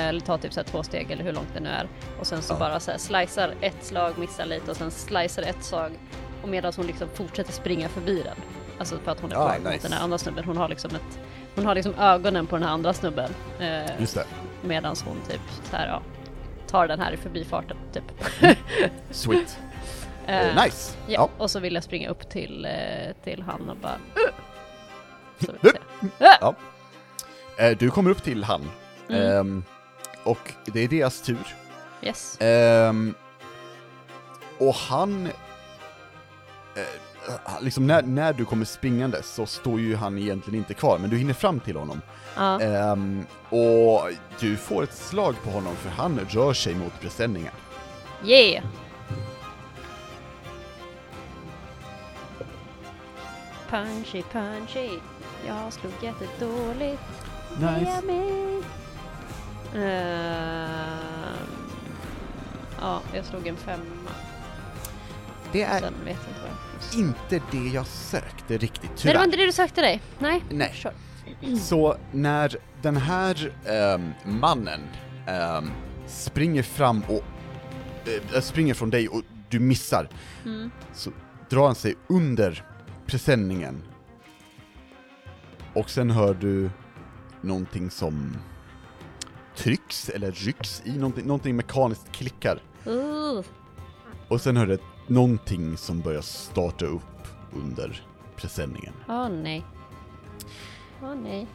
eller 0.00 0.20
tar 0.20 0.38
typ 0.38 0.52
så 0.52 0.62
två 0.62 0.82
steg 0.82 1.10
eller 1.10 1.24
hur 1.24 1.32
långt 1.32 1.48
det 1.54 1.60
nu 1.60 1.68
är. 1.68 1.88
Och 2.20 2.26
sen 2.26 2.42
så 2.42 2.54
Ja. 2.54 2.58
bara 2.58 2.80
så 2.80 2.90
här 2.90 2.98
slicear 2.98 3.54
ett 3.60 3.84
slag, 3.84 4.18
missar 4.18 4.46
lite 4.46 4.70
och 4.70 4.76
sen 4.76 4.90
slicear 4.90 5.42
ett 5.48 5.64
slag. 5.64 5.92
Och 6.42 6.48
medan 6.48 6.72
hon 6.76 6.86
liksom 6.86 7.08
fortsätter 7.14 7.52
springa 7.52 7.88
förbi 7.88 8.22
den. 8.22 8.36
Alltså 8.78 8.98
för 9.04 9.12
att 9.12 9.20
hon 9.20 9.30
är 9.32 9.36
på 9.36 9.40
Ja, 9.42 9.48
väg 9.48 9.62
mot 9.62 9.72
nice. 9.72 9.88
den 9.88 9.92
här 9.96 10.04
andra 10.04 10.18
snubben. 10.18 10.44
Hon 10.44 10.56
har 10.56 10.68
liksom 10.68 10.90
ett, 10.94 11.18
hon 11.54 11.66
har 11.66 11.74
liksom 11.74 11.94
ögonen 11.94 12.46
på 12.46 12.56
den 12.56 12.62
här 12.66 12.72
andra 12.72 12.92
snubben. 12.94 13.30
Eh, 13.60 14.00
Just 14.00 14.14
det. 14.14 14.24
medan 14.62 14.96
hon 15.04 15.16
typ 15.30 15.40
så 15.70 15.76
här, 15.76 15.86
ja, 15.86 16.02
tar 16.66 16.88
den 16.88 17.00
här 17.00 17.12
i 17.12 17.16
förbifarten 17.16 17.76
typ. 17.92 18.04
Sweet. 19.10 19.58
Eh, 20.26 20.56
Eh, 20.56 20.64
nice. 20.64 20.96
Ja, 21.06 21.12
Ja. 21.14 21.28
och 21.38 21.50
så 21.50 21.60
vill 21.60 21.74
jag 21.74 21.84
springa 21.84 22.08
upp 22.08 22.30
till, 22.30 22.64
eh, 22.64 23.12
till 23.24 23.42
han 23.42 23.70
och 23.70 23.76
bara... 23.76 23.96
Så 25.40 25.52
Uh. 25.52 25.58
se. 25.62 25.78
Ja. 26.40 26.54
Eh, 27.58 27.76
du 27.78 27.90
kommer 27.90 28.10
upp 28.10 28.22
till 28.22 28.44
han. 28.44 28.70
Mm. 29.08 29.22
Ehm, 29.40 29.64
och 30.24 30.52
det 30.64 30.80
är 30.80 30.88
deras 30.88 31.20
tur. 31.20 31.56
Yes. 32.02 32.36
Ehm, 32.40 33.14
och 34.58 34.74
han... 34.74 35.26
Eh, 36.76 37.60
liksom 37.60 37.86
när, 37.86 38.02
när 38.02 38.32
du 38.32 38.44
kommer 38.44 38.64
springande 38.64 39.22
så 39.22 39.46
står 39.46 39.80
ju 39.80 39.96
han 39.96 40.18
egentligen 40.18 40.58
inte 40.58 40.74
kvar, 40.74 40.98
men 40.98 41.10
du 41.10 41.16
hinner 41.16 41.34
fram 41.34 41.60
till 41.60 41.76
honom. 41.76 42.00
Ja. 42.36 42.60
Ehm, 42.60 43.26
och 43.48 44.00
du 44.40 44.56
får 44.56 44.82
ett 44.82 44.94
slag 44.94 45.34
på 45.44 45.50
honom 45.50 45.76
för 45.76 45.90
han 45.90 46.20
rör 46.28 46.52
sig 46.52 46.74
mot 46.74 47.00
presenningen. 47.00 47.52
Yeah! 48.24 48.64
Punchy, 53.70 54.22
punchy. 54.32 54.90
Jag 55.46 55.72
slog 55.72 55.92
jättedåligt. 56.02 57.02
Heja 57.60 58.00
Ehm, 59.74 61.36
ja, 62.80 63.00
jag 63.14 63.24
slog 63.24 63.46
en 63.46 63.56
femma. 63.56 63.82
Det 65.52 65.62
är 65.62 65.80
Sen 65.80 65.94
vet 66.04 66.16
jag 66.26 66.30
inte 66.30 66.40
vad 66.42 66.52
inte 67.00 67.40
det 67.50 67.68
jag 67.68 67.86
sökte 67.86 68.58
riktigt, 68.58 68.82
Nej, 68.82 68.90
det 68.96 69.00
tyvärr. 69.02 69.16
var 69.16 69.24
inte 69.24 69.36
det 69.36 69.46
du 69.46 69.52
sökte 69.52 69.80
dig. 69.80 70.00
Nej. 70.18 70.44
Nej. 70.50 70.70
Kör. 70.74 70.92
Så 71.60 71.96
när 72.12 72.56
den 72.82 72.96
här 72.96 73.52
ehm, 73.66 74.12
mannen 74.24 74.80
ehm, 75.26 75.70
springer 76.06 76.62
fram 76.62 77.02
och 77.08 77.24
eh, 78.34 78.40
springer 78.40 78.74
från 78.74 78.90
dig 78.90 79.08
och 79.08 79.22
du 79.48 79.60
missar, 79.60 80.08
Mm. 80.44 80.70
så 80.94 81.10
drar 81.50 81.66
han 81.66 81.74
sig 81.74 81.94
under 82.06 82.64
presenningen. 83.06 83.82
Och 85.74 85.90
sen 85.90 86.10
hör 86.10 86.34
du 86.34 86.70
någonting 87.40 87.90
som 87.90 88.36
trycks 89.56 90.08
eller 90.08 90.32
rycks 90.32 90.82
i, 90.84 90.92
någonting, 90.92 91.26
någonting 91.26 91.56
mekaniskt 91.56 92.12
klickar. 92.12 92.58
Uh. 92.86 93.40
Och 94.28 94.40
sen 94.40 94.56
hör 94.56 94.66
du 94.66 94.74
ett- 94.74 94.80
någonting 95.06 95.76
som 95.76 96.00
börjar 96.00 96.20
starta 96.22 96.84
upp 96.86 97.28
under 97.52 98.02
presenningen. 98.36 98.92
Åh 99.08 99.28
nej. 99.28 99.64
Åh 101.02 101.14
nej. 101.14 101.46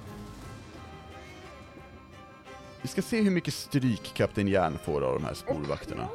Vi 2.82 2.88
ska 2.88 3.02
se 3.02 3.22
hur 3.22 3.32
mycket 3.32 3.54
stryk 3.54 4.12
Kapten 4.14 4.48
Järn 4.48 4.78
får 4.84 5.02
av 5.02 5.14
de 5.14 5.26
här 5.26 5.34
spårvakterna. 5.34 6.08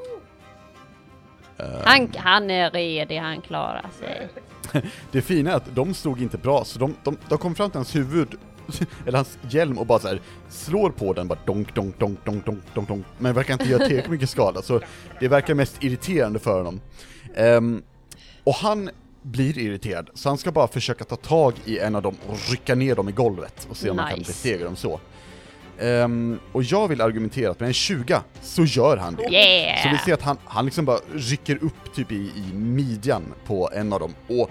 Han, 1.84 2.08
han 2.16 2.50
är 2.50 2.70
redig, 2.70 3.18
han 3.18 3.40
klarar 3.40 3.86
sig. 3.98 4.28
Det 5.10 5.22
fina 5.22 5.50
är 5.50 5.54
att 5.56 5.74
de 5.74 5.94
slog 5.94 6.22
inte 6.22 6.38
bra, 6.38 6.64
så 6.64 6.78
de, 6.78 6.94
de, 7.02 7.16
de 7.28 7.38
kom 7.38 7.54
fram 7.54 7.70
till 7.70 7.78
hans 7.78 7.94
huvud, 7.96 8.28
eller 9.06 9.18
hans 9.18 9.38
hjälm 9.50 9.78
och 9.78 9.86
bara 9.86 9.98
så 9.98 10.08
här 10.08 10.20
slår 10.48 10.90
på 10.90 11.12
den, 11.12 11.28
bara 11.28 11.38
donk, 11.46 11.74
donk, 11.74 11.98
donk, 11.98 12.18
donk, 12.24 12.46
donk, 12.46 12.62
donk, 12.74 12.88
donk, 12.88 13.06
men 13.18 13.34
verkar 13.34 13.52
inte 13.52 13.68
göra 13.68 13.86
tillräckligt 13.86 14.10
mycket 14.10 14.30
skada, 14.30 14.62
så 14.62 14.80
det 15.20 15.28
verkar 15.28 15.54
mest 15.54 15.82
irriterande 15.82 16.38
för 16.38 16.56
honom. 16.58 16.80
Ehm, 17.34 17.82
och 18.44 18.54
han 18.54 18.90
blir 19.22 19.58
irriterad, 19.58 20.10
så 20.14 20.28
han 20.28 20.38
ska 20.38 20.52
bara 20.52 20.68
försöka 20.68 21.04
ta 21.04 21.16
tag 21.16 21.54
i 21.64 21.78
en 21.78 21.96
av 21.96 22.02
dem 22.02 22.16
och 22.28 22.38
rycka 22.50 22.74
ner 22.74 22.94
dem 22.94 23.08
i 23.08 23.12
golvet 23.12 23.66
och 23.70 23.76
se 23.76 23.90
om 23.90 23.98
han 23.98 24.10
kan 24.10 24.18
Nice. 24.18 24.30
besegra 24.30 24.64
dem 24.64 24.76
så. 24.76 25.00
Ehm, 25.78 26.38
och 26.52 26.62
jag 26.62 26.88
vill 26.88 27.00
argumentera 27.00 27.50
att 27.50 27.60
med 27.60 27.66
en 27.66 27.72
20 27.72 28.20
så 28.42 28.64
gör 28.64 28.96
han 28.96 29.14
det. 29.14 29.22
Yeah! 29.32 29.82
Så 29.82 29.88
vi 29.88 29.98
ser 29.98 30.14
att 30.14 30.22
han, 30.22 30.36
han 30.44 30.64
liksom 30.64 30.84
bara 30.84 30.98
rycker 31.14 31.64
upp 31.64 31.94
typ 31.94 32.12
i, 32.12 32.14
i 32.36 32.54
midjan 32.54 33.22
på 33.46 33.70
en 33.74 33.92
av 33.92 34.00
dem 34.00 34.14
och 34.28 34.50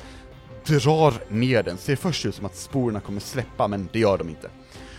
drar 0.66 1.14
ner 1.28 1.64
den. 1.64 1.78
Ser 1.78 1.96
först 1.96 2.26
ut 2.26 2.36
som 2.36 2.46
att 2.46 2.56
sporerna 2.56 3.00
kommer 3.00 3.20
släppa, 3.20 3.68
men 3.68 3.90
det 3.94 4.00
gör 4.00 4.18
de 4.18 4.30
inte. 4.30 4.50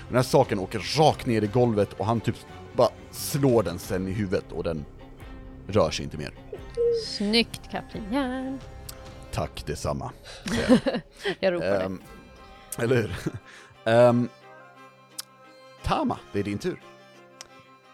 Den 0.08 0.16
här 0.16 0.22
saken 0.22 0.58
åker 0.58 0.98
rakt 0.98 1.26
ner 1.26 1.42
i 1.42 1.46
golvet 1.46 1.92
och 1.92 2.06
han 2.06 2.20
typ 2.20 2.36
bara 2.76 2.88
slår 3.10 3.62
den 3.62 3.78
sen 3.78 4.08
i 4.08 4.10
huvudet 4.12 4.52
och 4.52 4.64
den 4.64 4.84
rör 5.66 5.90
sig 5.90 6.04
inte 6.04 6.16
mer. 6.16 6.34
Snyggt 7.06 7.70
Kapten 7.70 8.02
Järn. 8.12 8.58
Tack 9.32 9.66
detsamma. 9.66 10.12
Jag 11.40 11.52
ropar. 11.54 11.84
Ehm, 11.84 12.02
eller 12.78 12.96
hur? 12.96 13.14
Ehm, 13.84 14.28
Tama, 15.82 16.18
det 16.32 16.38
är 16.38 16.42
din 16.42 16.58
tur. 16.58 16.82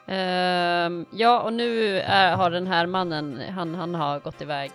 Ehm, 0.07 1.07
ja, 1.11 1.41
och 1.41 1.53
nu 1.53 2.01
är, 2.01 2.37
har 2.37 2.51
den 2.51 2.67
här 2.67 2.87
mannen, 2.87 3.43
han, 3.55 3.75
han 3.75 3.95
har 3.95 4.21
gått 4.21 4.43
iväg. 4.43 4.73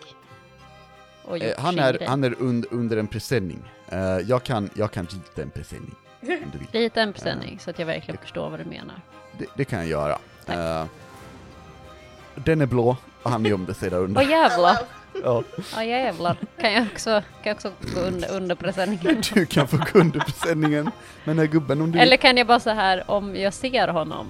Och 1.26 1.38
gjort 1.38 1.58
Eh, 1.58 1.64
han, 1.64 1.74
sin 1.74 1.84
är, 1.84 1.94
grej. 1.94 2.08
han 2.08 2.24
är 2.24 2.42
und, 2.42 2.66
under 2.72 2.98
en 2.98 3.08
presenning. 3.08 3.60
Eh, 3.90 4.00
jag, 4.00 4.44
kan, 4.44 4.70
jag 4.74 4.92
kan 4.92 5.06
rita 5.06 5.42
en 5.42 5.50
presenning, 5.50 5.96
om 6.22 6.28
du 6.52 6.58
vill. 6.58 6.68
Lite 6.72 7.02
en 7.02 7.14
presenning, 7.14 7.60
så 7.60 7.70
att 7.70 7.80
jag 7.80 7.86
verkligen 7.86 8.18
förstår 8.18 8.50
vad 8.50 8.60
du 8.60 8.66
menar. 8.66 9.02
Det, 9.38 9.46
det 9.56 9.66
kan 9.66 9.80
jag 9.80 9.88
göra. 9.88 10.18
Tack. 10.46 10.56
Eh, 10.56 10.86
den 12.36 12.62
är 12.62 12.66
blå 12.66 12.98
och 13.24 13.32
han 13.32 13.46
gömde 13.46 13.74
sig 13.74 13.90
där 13.90 13.98
under. 13.98 14.22
Åh 14.22 14.30
jävlar! 14.30 14.78
Ja, 15.24 15.44
Åh 15.78 15.86
jävlar! 15.88 16.38
Kan 16.60 16.74
jag 16.74 16.88
också, 16.94 17.10
kan 17.12 17.24
jag 17.44 17.56
också 17.56 17.72
gå 17.96 18.00
under, 18.00 18.32
under 18.32 18.56
presenningen? 18.56 19.22
du 19.34 19.46
kan 19.46 19.68
få 19.68 19.78
gå 19.78 20.00
under 20.00 20.20
presenningen 20.20 20.84
med 20.84 21.36
den 21.36 21.40
här 21.40 21.46
gubben 21.46 21.82
om 21.82 21.92
du 21.92 22.00
Eller 22.00 22.18
kan 22.18 22.38
jag 22.38 22.48
bara 22.48 22.60
så 22.60 22.70
här 22.70 23.12
om 23.12 23.36
jag 23.36 23.54
ser 23.54 23.88
honom, 23.88 24.28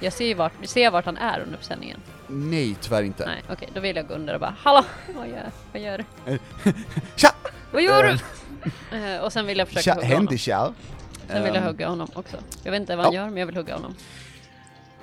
jag 0.00 0.12
ser 0.12 0.26
ju 0.26 0.34
vart, 0.34 0.52
ser 0.64 0.90
vart 0.90 1.04
han 1.04 1.16
är 1.16 1.40
under 1.40 1.56
presenningen. 1.58 2.00
Nej, 2.28 2.76
tyvärr 2.80 3.02
inte. 3.02 3.26
Nej, 3.26 3.42
okej, 3.50 3.68
då 3.74 3.80
vill 3.80 3.96
jag 3.96 4.08
gå 4.08 4.14
under 4.14 4.34
och 4.34 4.40
bara 4.40 4.54
Hallå! 4.58 4.84
Vad 5.16 5.28
gör, 5.28 5.50
vad 5.72 5.82
gör 5.82 6.04
du? 6.24 6.38
Tja! 7.16 7.28
Vad 7.72 7.82
gör 7.82 8.04
Eh, 8.04 8.16
du? 8.90 8.96
Eh, 8.96 9.20
och 9.24 9.32
sen 9.32 9.46
vill 9.46 9.58
jag 9.58 9.68
försöka 9.68 9.82
Tja, 9.82 9.94
hugga 9.94 10.06
honom. 10.06 10.16
händer 10.18 10.36
tja. 10.36 10.72
Sen 11.28 11.42
vill 11.44 11.54
jag 11.54 11.62
Ehm, 11.62 11.68
hugga 11.68 11.88
honom 11.88 12.08
också. 12.14 12.36
Jag 12.62 12.70
vet 12.72 12.80
inte 12.80 12.96
vad 12.96 13.04
han 13.06 13.14
ja. 13.14 13.20
gör, 13.20 13.28
men 13.30 13.36
jag 13.36 13.46
vill 13.46 13.56
hugga 13.56 13.74
honom. 13.74 13.94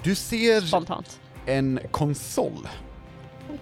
Du 0.04 0.16
ser 0.16 0.62
Spontant. 0.62 1.20
en 1.46 1.80
konsol 1.92 2.68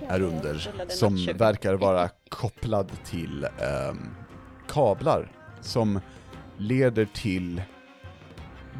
här 0.09 0.21
under 0.21 0.71
som 0.89 1.25
verkar 1.35 1.73
vara 1.73 2.09
kopplad 2.29 2.91
till 3.05 3.43
ehm, 3.43 4.09
kablar 4.67 5.31
som 5.61 5.99
leder 6.57 7.05
till 7.13 7.61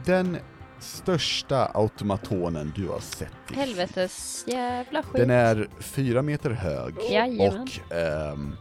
den 0.05 0.37
största 0.81 1.71
automatonen 1.73 2.73
du 2.75 2.87
har 2.87 2.99
sett. 2.99 3.55
Helvetes 3.55 4.43
jävla 4.47 5.03
skit. 5.03 5.13
Den 5.13 5.29
är 5.29 5.67
fyra 5.79 6.21
meter 6.21 6.49
hög 6.49 6.95
Jajamän. 7.11 7.61
och 7.61 7.95
ehm, 7.95 8.55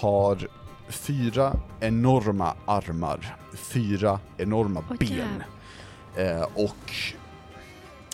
har 0.00 0.48
fyra 0.88 1.60
enorma 1.80 2.54
armar, 2.66 3.36
fyra 3.54 4.20
enorma 4.36 4.84
Åh, 4.90 4.96
ben 4.96 5.42
eh, 6.16 6.42
och 6.54 6.92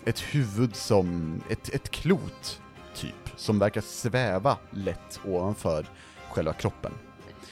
ett 0.05 0.21
huvud 0.21 0.77
som, 0.77 1.41
ett, 1.51 1.69
ett 1.69 1.91
klot 1.91 2.61
typ, 2.95 3.31
som 3.37 3.59
verkar 3.59 3.81
sväva 3.81 4.57
lätt 4.71 5.21
ovanför 5.25 5.87
själva 6.31 6.53
kroppen. 6.53 6.93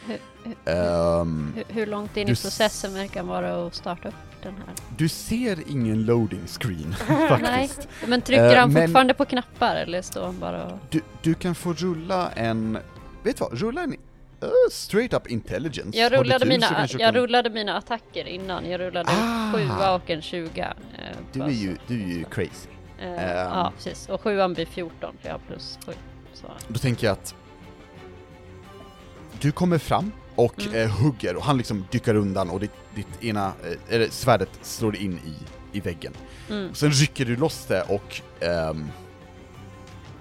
Hur, 0.06 0.18
hur, 0.44 0.56
Ehm, 0.64 1.52
hur, 1.56 1.74
hur 1.74 1.86
långt 1.86 2.16
in 2.16 2.28
i 2.28 2.30
processen 2.30 2.94
verkar 2.94 3.22
vara 3.22 3.66
att 3.66 3.74
starta 3.74 4.08
upp 4.08 4.14
den 4.42 4.54
här? 4.54 4.74
du 4.96 5.08
ser 5.08 5.58
ingen 5.70 6.04
loading 6.06 6.46
screen 6.46 6.94
Nej, 7.08 7.28
faktiskt. 7.68 7.88
men 8.06 8.20
trycker 8.22 8.44
Eh, 8.54 8.60
han 8.60 8.72
men- 8.72 8.82
fortfarande 8.86 9.14
på 9.14 9.24
knappar 9.24 9.76
eller 9.76 10.02
står 10.02 10.24
han 10.24 10.38
bara 10.40 10.66
och... 10.66 10.78
Du, 10.90 11.00
du 11.22 11.34
kan 11.34 11.54
få 11.54 11.72
rulla 11.72 12.30
en, 12.30 12.78
vet 13.22 13.36
du 13.36 13.44
vad, 13.44 13.58
rulla 13.60 13.82
en 13.82 13.92
uh, 13.92 14.48
straight 14.70 15.12
up 15.14 15.26
intelligence. 15.30 15.98
Jag 15.98 16.12
rullade, 16.12 16.46
mina, 16.46 16.86
jag 16.90 17.00
kan- 17.00 17.14
rullade 17.14 17.50
mina 17.50 17.76
attacker 17.76 18.24
innan, 18.28 18.70
jag 18.70 18.80
rullade 18.80 19.10
Ah. 19.10 19.46
en 19.46 19.52
sjua 19.52 19.94
och 19.94 20.10
en 20.10 20.22
20. 20.22 20.60
Eh, 20.60 20.68
Du 21.32 21.42
är 21.42 21.48
ju, 21.48 21.76
du 21.86 22.02
är 22.02 22.06
ju 22.06 22.24
crazy. 22.24 22.68
Eh, 23.00 23.06
ehm. 23.08 23.18
ja, 23.36 23.72
precis. 23.76 24.08
Och 24.08 24.20
sjuan 24.20 24.54
blir 24.54 24.66
14, 24.66 25.14
för 25.20 25.28
jag 25.28 25.34
har 25.34 25.40
plus 25.46 25.78
7. 25.86 25.92
Så. 26.32 26.46
Då 26.68 26.78
tänker 26.78 27.06
jag 27.06 27.12
att 27.12 27.34
du 29.40 29.52
kommer 29.52 29.78
fram 29.78 30.12
och 30.34 30.62
Mm. 30.62 30.74
eh, 30.74 30.90
hugger 31.02 31.36
och 31.36 31.42
han 31.44 31.58
liksom 31.58 31.86
dyker 31.90 32.14
undan 32.14 32.50
och 32.50 32.60
ditt, 32.60 32.70
ditt 32.94 33.24
ena, 33.24 33.46
eh, 33.46 33.94
eller 33.94 34.08
svärdet 34.10 34.48
slår 34.62 34.96
in 34.96 35.18
i, 35.26 35.34
i 35.78 35.80
väggen. 35.80 36.12
Mm. 36.50 36.74
Sen 36.74 36.90
rycker 36.90 37.24
du 37.24 37.36
loss 37.36 37.64
det 37.68 37.82
och 37.82 38.20
ehm, 38.40 38.86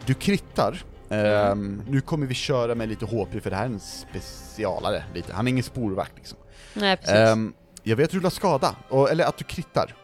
du 0.06 0.14
krittar. 0.14 0.84
Ehm, 1.10 1.52
Mm. 1.52 1.82
Nu 1.88 2.02
kommer 2.02 2.28
vi 2.28 2.34
köra 2.34 2.76
med 2.76 2.90
lite 2.90 3.06
HP 3.06 3.42
för 3.42 3.50
det 3.50 3.56
här 3.56 3.64
är 3.64 3.70
en 3.70 3.80
specialare 3.80 5.04
lite, 5.14 5.34
han 5.34 5.48
är 5.48 5.52
ingen 5.52 5.64
sporvakt 5.64 6.12
liksom. 6.18 6.38
Nej, 6.74 6.98
precis. 6.98 7.14
Ehm, 7.16 7.54
jag 7.84 7.96
vet 7.96 8.14
rulla 8.14 8.30
skada, 8.30 8.76
och, 8.90 9.10
eller 9.12 9.26
att 9.26 9.38
du 9.38 9.44
krittar. 9.44 9.96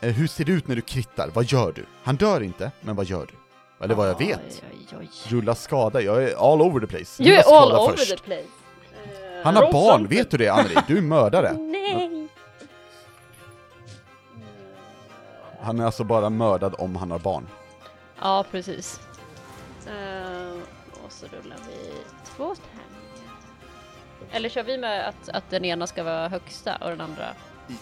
Eh, 0.00 0.12
hur 0.12 0.26
ser 0.26 0.44
det 0.44 0.52
ut 0.52 0.68
när 0.68 0.76
du 0.76 0.82
krittar? 0.82 1.30
Vad 1.34 1.44
gör 1.44 1.72
du? 1.72 1.84
Han 2.02 2.16
dör 2.16 2.40
inte, 2.42 2.70
men 2.80 2.96
vad 2.96 3.06
gör 3.06 3.26
du? 3.26 3.34
Eller 3.84 3.94
vad 3.94 4.08
jag 4.08 4.18
vet. 4.18 4.40
Oj, 4.72 4.86
oj, 4.92 4.96
oj. 5.00 5.08
Rulla 5.28 5.54
skada, 5.54 6.00
jag 6.00 6.22
är 6.24 6.52
all 6.52 6.62
over 6.62 6.80
the 6.80 6.86
place. 6.86 7.22
Rulla 7.22 7.32
är 7.34 7.36
all 7.38 7.42
skada 7.44 7.78
over 7.78 7.96
först. 7.96 8.10
the 8.10 8.16
place. 8.16 8.48
Han 9.44 9.56
har 9.56 9.72
barn, 9.72 10.06
vet 10.06 10.30
du 10.30 10.36
det 10.36 10.48
Anneli? 10.48 10.76
Du 10.86 10.98
är 10.98 11.02
mördare. 11.02 11.52
Nej! 11.58 12.28
Han 15.62 15.80
är 15.80 15.84
alltså 15.86 16.04
bara 16.04 16.30
mördad 16.30 16.74
om 16.78 16.96
han 16.96 17.10
har 17.10 17.18
barn. 17.18 17.46
Ja, 18.20 18.44
precis. 18.50 19.00
Eh, 19.86 20.52
och 21.04 21.12
så 21.12 21.26
rullar 21.26 21.56
vi 21.68 21.92
två 22.24 22.54
tärningar. 22.54 23.36
Eller 24.32 24.48
kör 24.48 24.62
vi 24.62 24.78
med 24.78 25.08
att, 25.08 25.28
att 25.28 25.50
den 25.50 25.64
ena 25.64 25.86
ska 25.86 26.02
vara 26.04 26.28
högsta 26.28 26.76
och 26.76 26.90
den 26.90 27.00
andra... 27.00 27.24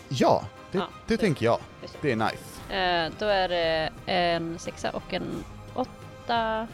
Ja, 0.09 0.45
det, 0.73 0.79
Ja, 0.79 0.89
det 1.07 1.17
tänker 1.17 1.47
jag. 1.47 1.59
det. 2.01 2.13
Är 2.13 2.17
nice. 2.17 2.75
Eh, 2.77 3.13
då 3.19 3.27
är 3.27 3.49
det 3.49 3.91
en 4.07 4.59
sexa 4.59 4.91
och 4.91 5.15
en 5.15 5.45
åtta. 5.75 6.69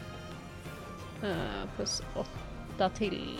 Eh, 1.23 1.35
plus 1.75 2.01
åtta 2.15 2.89
till. 2.89 3.39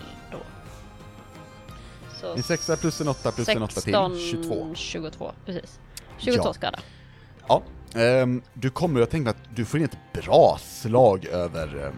Så 2.22 2.34
En 2.34 2.44
sexa 2.44 2.78
plus 2.78 3.02
en 3.02 3.08
åtta 3.08 3.32
plus 3.32 3.50
en 3.50 3.64
åtta 3.64 3.82
till, 3.82 3.94
22. 4.32 4.76
22, 4.76 5.32
precis. 5.46 5.80
22 6.18 6.42
Ja. 6.46 6.54
skada. 6.54 6.80
Ja, 7.48 7.64
ehm, 7.96 8.42
du 8.54 8.70
kommer, 8.70 9.00
jag 9.00 9.10
tänker 9.10 9.30
att 9.32 9.38
du 9.56 9.66
får 9.66 9.80
in 9.80 9.86
ett 9.86 9.98
bra 10.24 10.58
slag 10.62 11.26
över, 11.26 11.94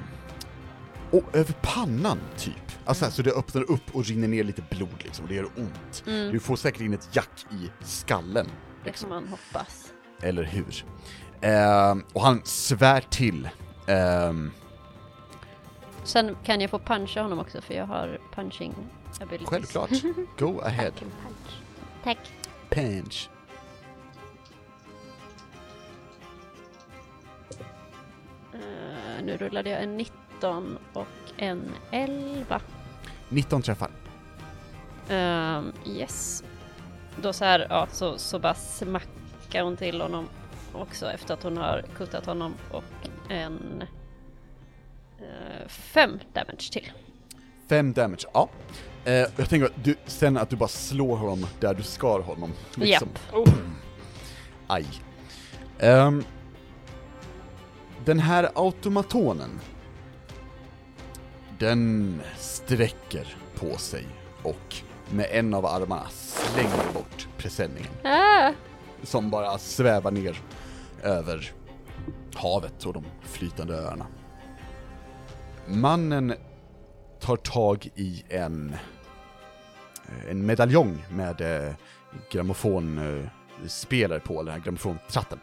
och 1.12 1.24
över 1.36 1.54
pannan 1.62 2.20
typ. 2.38 2.54
Alltså 2.86 3.06
Mm. 3.06 3.12
så 3.12 3.22
det 3.22 3.32
öppnar 3.32 3.72
upp 3.72 3.96
och 3.96 4.06
rinner 4.06 4.28
ner 4.28 4.44
lite 4.44 4.64
blod 4.70 4.90
liksom, 5.04 5.24
och 5.26 5.30
det 5.30 5.36
gör 5.36 5.46
ont. 5.58 6.04
Mm. 6.08 6.32
Du 6.32 6.40
får 6.40 6.56
säkert 6.56 6.82
in 6.82 6.94
ett 6.94 7.10
jack 7.12 7.46
i 7.52 7.70
skallen, 7.86 8.46
Det 8.46 8.52
får 8.80 8.86
liksom. 8.86 9.10
man 9.10 9.28
hoppas. 9.28 9.94
eller 10.22 10.44
hur? 10.44 10.86
Ehm, 11.42 12.04
och 12.14 12.22
han 12.22 12.42
svär 12.46 13.02
till. 13.10 13.50
Ehm, 13.88 14.52
Sen 16.04 16.36
kan 16.46 16.62
jag 16.62 16.70
få 16.70 16.80
puncha 16.80 17.22
honom 17.22 17.40
också 17.40 17.62
för 17.62 17.74
jag 17.74 17.86
har 17.86 18.20
punching. 18.36 18.76
Självklart, 19.46 19.90
go 20.38 20.60
ahead. 20.60 20.92
Punch. 20.92 21.62
Tack. 22.04 22.18
Punch. 22.70 23.30
Eh, 28.54 29.24
nu 29.24 29.38
rullade 29.38 29.70
jag 29.70 29.84
en 29.84 29.98
19 29.98 30.78
och 30.94 31.08
en 31.38 31.72
11. 31.92 32.62
19 33.30 33.62
träffar. 33.62 33.92
Ehm, 35.10 35.74
yes. 35.86 36.44
Då 37.22 37.34
så 37.34 37.46
här, 37.46 37.68
ja, 37.70 37.88
så, 37.92 38.18
så 38.18 38.40
bara 38.40 38.54
smackar 38.54 39.64
hon 39.64 39.78
till 39.78 40.02
honom 40.02 40.28
också 40.74 41.12
efter 41.12 41.34
att 41.34 41.44
hon 41.44 41.58
har 41.58 41.86
kuttat 41.96 42.26
honom 42.26 42.54
och 42.72 43.10
en 43.30 43.84
eh, 45.20 45.68
fem 45.68 46.20
damage 46.34 46.72
till. 46.72 46.92
5 47.70 47.94
damage, 47.94 48.26
ja. 48.34 48.50
Eh, 49.08 49.28
jag 49.36 49.50
tänker 49.50 49.66
att 49.66 49.84
du, 49.84 49.96
sen 50.06 50.38
att 50.38 50.50
du 50.50 50.56
bara 50.56 50.70
slår 50.70 51.18
honom 51.18 51.46
där 51.60 51.74
du 51.74 51.84
skar 51.84 52.20
honom. 52.20 52.54
Liksom. 52.76 53.10
Oh. 53.34 53.54
Aj. 54.68 54.86
Ehm, 55.80 56.24
den 58.06 58.20
här 58.20 58.50
automatonen, 58.56 59.60
den 61.60 62.22
sträcker 62.38 63.38
på 63.56 63.78
sig 63.78 64.06
och 64.44 64.76
med 65.10 65.28
en 65.32 65.54
av 65.54 65.66
armarna 65.66 66.08
slänger 66.10 66.94
bort 66.94 67.28
presenningen 67.38 67.92
Ah! 68.04 68.52
som 69.04 69.30
bara 69.30 69.58
svävar 69.58 70.12
ner 70.12 70.42
över 71.04 71.52
havet 72.36 72.86
och 72.86 72.94
de 72.94 73.04
flytande 73.22 73.74
öarna. 73.74 74.08
Mannen 75.68 76.34
tar 77.20 77.36
tag 77.36 77.90
i 77.96 78.24
en, 78.30 78.76
en 80.30 80.46
medaljong 80.46 81.06
med 81.12 81.42
eh, 81.42 81.74
grammofonspelare 82.32 84.20
på, 84.20 84.34
eller 84.34 84.52
den 84.52 84.60
här 84.60 84.66
grammofontratten. 84.66 85.40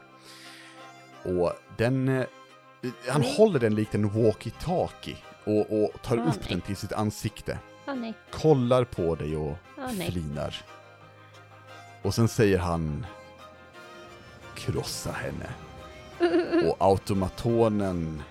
Och 1.24 1.52
den, 1.76 2.08
eh, 2.08 2.24
han 3.08 3.22
håller 3.22 3.60
den 3.60 3.74
likt 3.74 3.94
en 3.94 4.10
walkie-talkie 4.10 5.16
och, 5.44 5.82
och 5.82 6.02
tar 6.02 6.16
Ah, 6.18 6.20
upp 6.20 6.40
nej. 6.40 6.48
den 6.48 6.60
till 6.60 6.76
sitt 6.76 6.92
ansikte, 6.92 7.58
nej. 7.86 8.14
kollar 8.30 8.84
på 8.84 9.14
dig 9.14 9.36
och 9.36 9.56
nej. 9.92 10.10
flinar. 10.10 10.62
Och 12.02 12.14
sen 12.14 12.28
säger 12.28 12.58
han 12.58 13.06
Krossa 14.54 15.12
henne. 15.12 15.46
Och 16.68 16.76
automatonen 16.78 18.22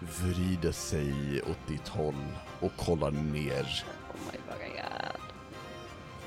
vrider 0.00 0.72
sig 0.72 1.42
åt 1.42 1.68
ditt 1.68 1.88
håll 1.88 2.14
och 2.60 2.72
kollar 2.76 3.10
ner. 3.10 3.84
Oh 4.12 4.32
my. 4.32 4.38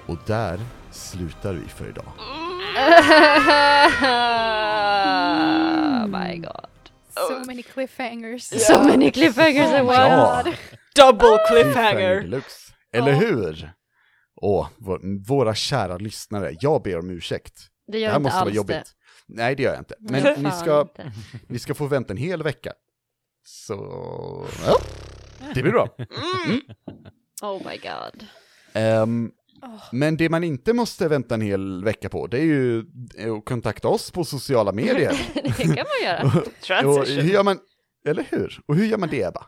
Och 0.07 0.17
där 0.27 0.59
slutar 0.91 1.53
vi 1.53 1.67
för 1.67 1.89
idag. 1.89 2.11
oh 2.17 2.55
my 6.19 6.37
god. 6.37 6.69
So 7.29 7.39
many 7.47 7.63
cliffhangers. 7.63 8.43
So 8.67 8.83
many 8.83 9.11
cliffhangers 9.11 9.79
in 9.79 9.85
one. 9.85 9.93
Ja, 9.93 10.43
Double 10.95 11.37
cliffhanger 11.49 12.21
deluxe. 12.21 12.73
Eller 12.93 13.13
hur? 13.13 13.71
Åh, 14.41 14.67
vår, 14.77 15.25
våra 15.27 15.55
kära 15.55 15.97
lyssnare, 15.97 16.55
jag 16.59 16.81
ber 16.81 16.99
om 16.99 17.09
ursäkt. 17.09 17.53
Det 17.87 17.91
Det 17.91 17.99
gör 17.99 18.09
här 18.09 18.15
inte 18.17 18.23
måste 18.23 18.39
vara 18.39 18.49
jobbigt. 18.53 18.75
det. 18.75 18.83
Nej, 19.27 19.55
det 19.55 19.63
gör 19.63 19.71
jag 19.71 19.81
inte. 19.81 19.95
Men 19.99 20.23
Nej, 20.23 20.35
ni 20.39 20.51
ska, 20.51 20.81
inte. 20.81 21.11
ni 21.47 21.59
ska 21.59 21.73
få 21.75 21.85
vänta 21.85 22.13
en 22.13 22.17
hel 22.17 22.43
vecka. 22.43 22.73
Så, 23.43 23.75
ja, 24.65 24.75
det 25.53 25.61
blir 25.61 25.71
bra. 25.71 25.87
Oh 27.41 27.61
my 27.67 27.77
god. 27.77 28.25
Ehm, 28.73 29.31
Men 29.91 30.17
det 30.17 30.29
man 30.29 30.43
inte 30.43 30.73
måste 30.73 31.07
vänta 31.07 31.35
en 31.35 31.41
hel 31.41 31.83
vecka 31.83 32.09
på, 32.09 32.27
det 32.27 32.37
är 32.39 32.43
ju 32.43 32.79
att 33.37 33.45
kontakta 33.45 33.87
oss 33.87 34.11
på 34.11 34.23
sociala 34.25 34.71
medier. 34.71 35.27
det 35.33 35.51
kan 35.51 35.67
man 35.67 35.75
göra. 36.03 36.23
och 36.27 36.31
hur 36.31 36.41
Transition. 36.61 37.27
gör 37.27 37.43
man, 37.43 37.59
eller 38.07 38.23
hur? 38.29 38.59
Och 38.65 38.75
hur 38.75 38.85
gör 38.85 38.97
man 38.97 39.09
det 39.09 39.21
Ebba? 39.23 39.45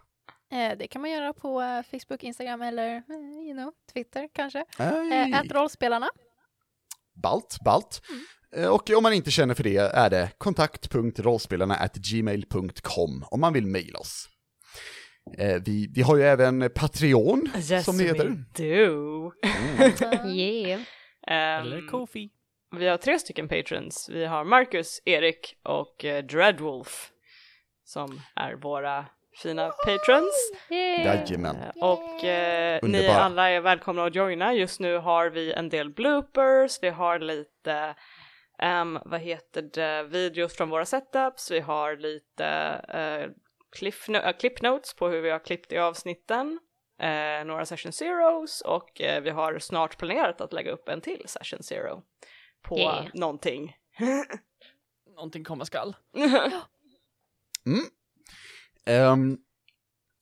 Eh, 0.52 0.78
det 0.80 0.88
kan 0.88 1.02
man 1.02 1.12
göra 1.12 1.34
på 1.34 1.62
eh, 1.62 1.82
Facebook, 1.92 2.24
Instagram 2.24 2.62
eller 2.62 2.88
eh, 2.96 3.02
you 3.48 3.54
know, 3.54 3.72
Twitter 3.94 4.30
kanske. 4.34 4.66
Eh, 4.80 5.40
Ät 5.40 5.52
rollspelarna. 5.52 6.10
balt, 7.16 7.58
balt. 7.66 8.02
Eh, 8.56 8.68
Och 8.68 8.90
om 8.90 9.04
man 9.04 9.14
inte 9.14 9.32
känner 9.32 9.54
för 9.54 9.64
det 9.64 9.78
är 9.78 10.10
det 10.10 10.30
kontakt.rollspelarna@gmail.com 10.38 13.26
om 13.32 13.42
man 13.42 13.54
vill 13.54 13.68
mejla 13.68 14.00
oss. 14.00 14.30
Eh, 15.38 15.62
Vi, 15.66 15.88
vi 15.96 16.02
har 16.02 16.18
ju 16.18 16.24
även 16.24 16.70
Patreon, 16.76 17.50
Yes 17.56 17.86
som 17.86 17.98
det 17.98 18.04
we 18.04 18.10
heter. 18.10 18.44
do. 18.58 19.32
Yeah. 20.30 20.82
Ehm, 21.28 21.62
Eller 21.68 21.88
Kofi. 21.88 22.30
vi 22.78 22.88
har 22.88 22.98
tre 22.98 23.20
stycken 23.20 23.48
patrons. 23.48 24.10
Vi 24.14 24.26
har 24.26 24.44
Marcus, 24.44 25.02
Erik 25.06 25.56
och 25.64 26.06
eh, 26.06 26.24
Dreadwolf 26.26 27.10
som 27.84 28.22
är 28.36 28.54
våra 28.54 29.06
fina 29.44 29.70
patrons. 29.86 30.52
Jajamän. 31.06 31.56
Eh, 31.56 31.84
Och 31.84 32.24
eh, 32.24 32.80
ni 32.84 33.08
alla 33.08 33.50
är 33.50 33.62
välkomna 33.62 34.06
att 34.06 34.16
joina. 34.16 34.54
Just 34.54 34.80
nu 34.80 34.98
har 34.98 35.30
vi 35.30 35.54
en 35.54 35.70
del 35.70 35.90
bloopers, 35.94 36.80
vi 36.82 36.90
har 36.90 37.20
lite, 37.20 37.96
ehm, 38.60 39.00
vad 39.06 39.20
heter 39.22 39.62
det, 39.74 40.04
videos 40.04 40.58
från 40.58 40.70
våra 40.70 40.86
setups, 40.86 41.52
vi 41.52 41.60
har 41.60 41.98
lite 41.98 42.46
uh, 42.96 43.34
cliff 43.72 44.08
no- 44.08 44.26
äh, 44.28 44.38
clip 44.38 44.62
notes 44.62 44.94
på 44.94 45.10
hur 45.10 45.22
vi 45.22 45.30
har 45.30 45.40
klippt 45.40 45.72
i 45.72 45.78
avsnitten, 45.78 46.60
eh, 47.02 47.46
några 47.46 47.66
session 47.66 47.92
zeros 47.92 48.62
och 48.62 49.02
eh, 49.02 49.22
vi 49.24 49.30
har 49.30 49.60
snart 49.60 49.98
planerat 49.98 50.42
att 50.42 50.54
lägga 50.54 50.72
upp 50.72 50.90
en 50.90 51.02
till 51.02 51.24
session 51.26 51.64
zero 51.64 52.04
på 52.62 52.78
Yeah. 52.80 53.06
någonting. 53.14 53.76
Någonting 55.16 55.44
komma 55.44 55.66
skall. 55.66 55.96
Ehm, 58.86 59.38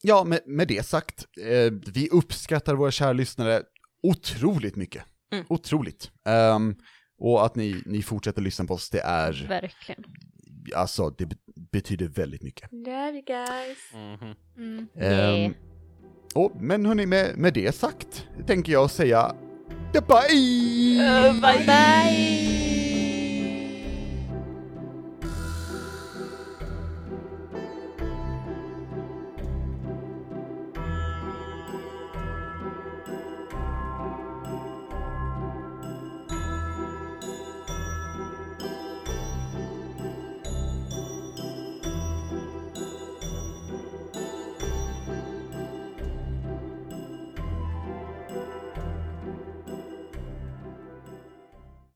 ja, 0.02 0.24
med, 0.24 0.40
med 0.46 0.68
det 0.68 0.86
sagt, 0.86 1.26
eh, 1.38 1.72
vi 1.94 2.10
uppskattar 2.12 2.76
våra 2.76 2.92
kära 2.92 3.14
lyssnare 3.14 3.64
otroligt 4.04 4.76
mycket. 4.76 5.04
Mm. 5.32 5.46
Otroligt. 5.50 6.12
Ehm, 6.26 6.76
och 7.18 7.46
att 7.46 7.56
ni, 7.56 7.82
ni 7.86 8.02
fortsätter 8.04 8.42
lyssna 8.42 8.66
på 8.66 8.74
oss, 8.74 8.90
det 8.90 9.00
är, 9.00 9.46
Verkligen. 9.48 10.04
Alltså, 10.76 11.10
det 11.10 11.26
be- 11.26 11.36
betyder 11.72 12.08
väldigt 12.08 12.44
mycket. 12.44 12.72
Love 12.72 13.12
you 13.12 13.22
guys. 13.22 13.78
Mhm. 13.94 14.36
Mm. 14.58 14.88
Yeah. 15.02 15.46
Ehm, 15.46 15.54
och, 16.36 16.52
men 16.62 16.86
hörni, 16.86 17.06
med, 17.06 17.38
med 17.38 17.54
det 17.54 17.76
sagt 17.76 18.28
tänker 18.48 18.72
jag 18.74 18.92
säga 18.92 19.36
goodbye! 19.94 21.34
bye 21.42 21.66
bye! 21.66 22.65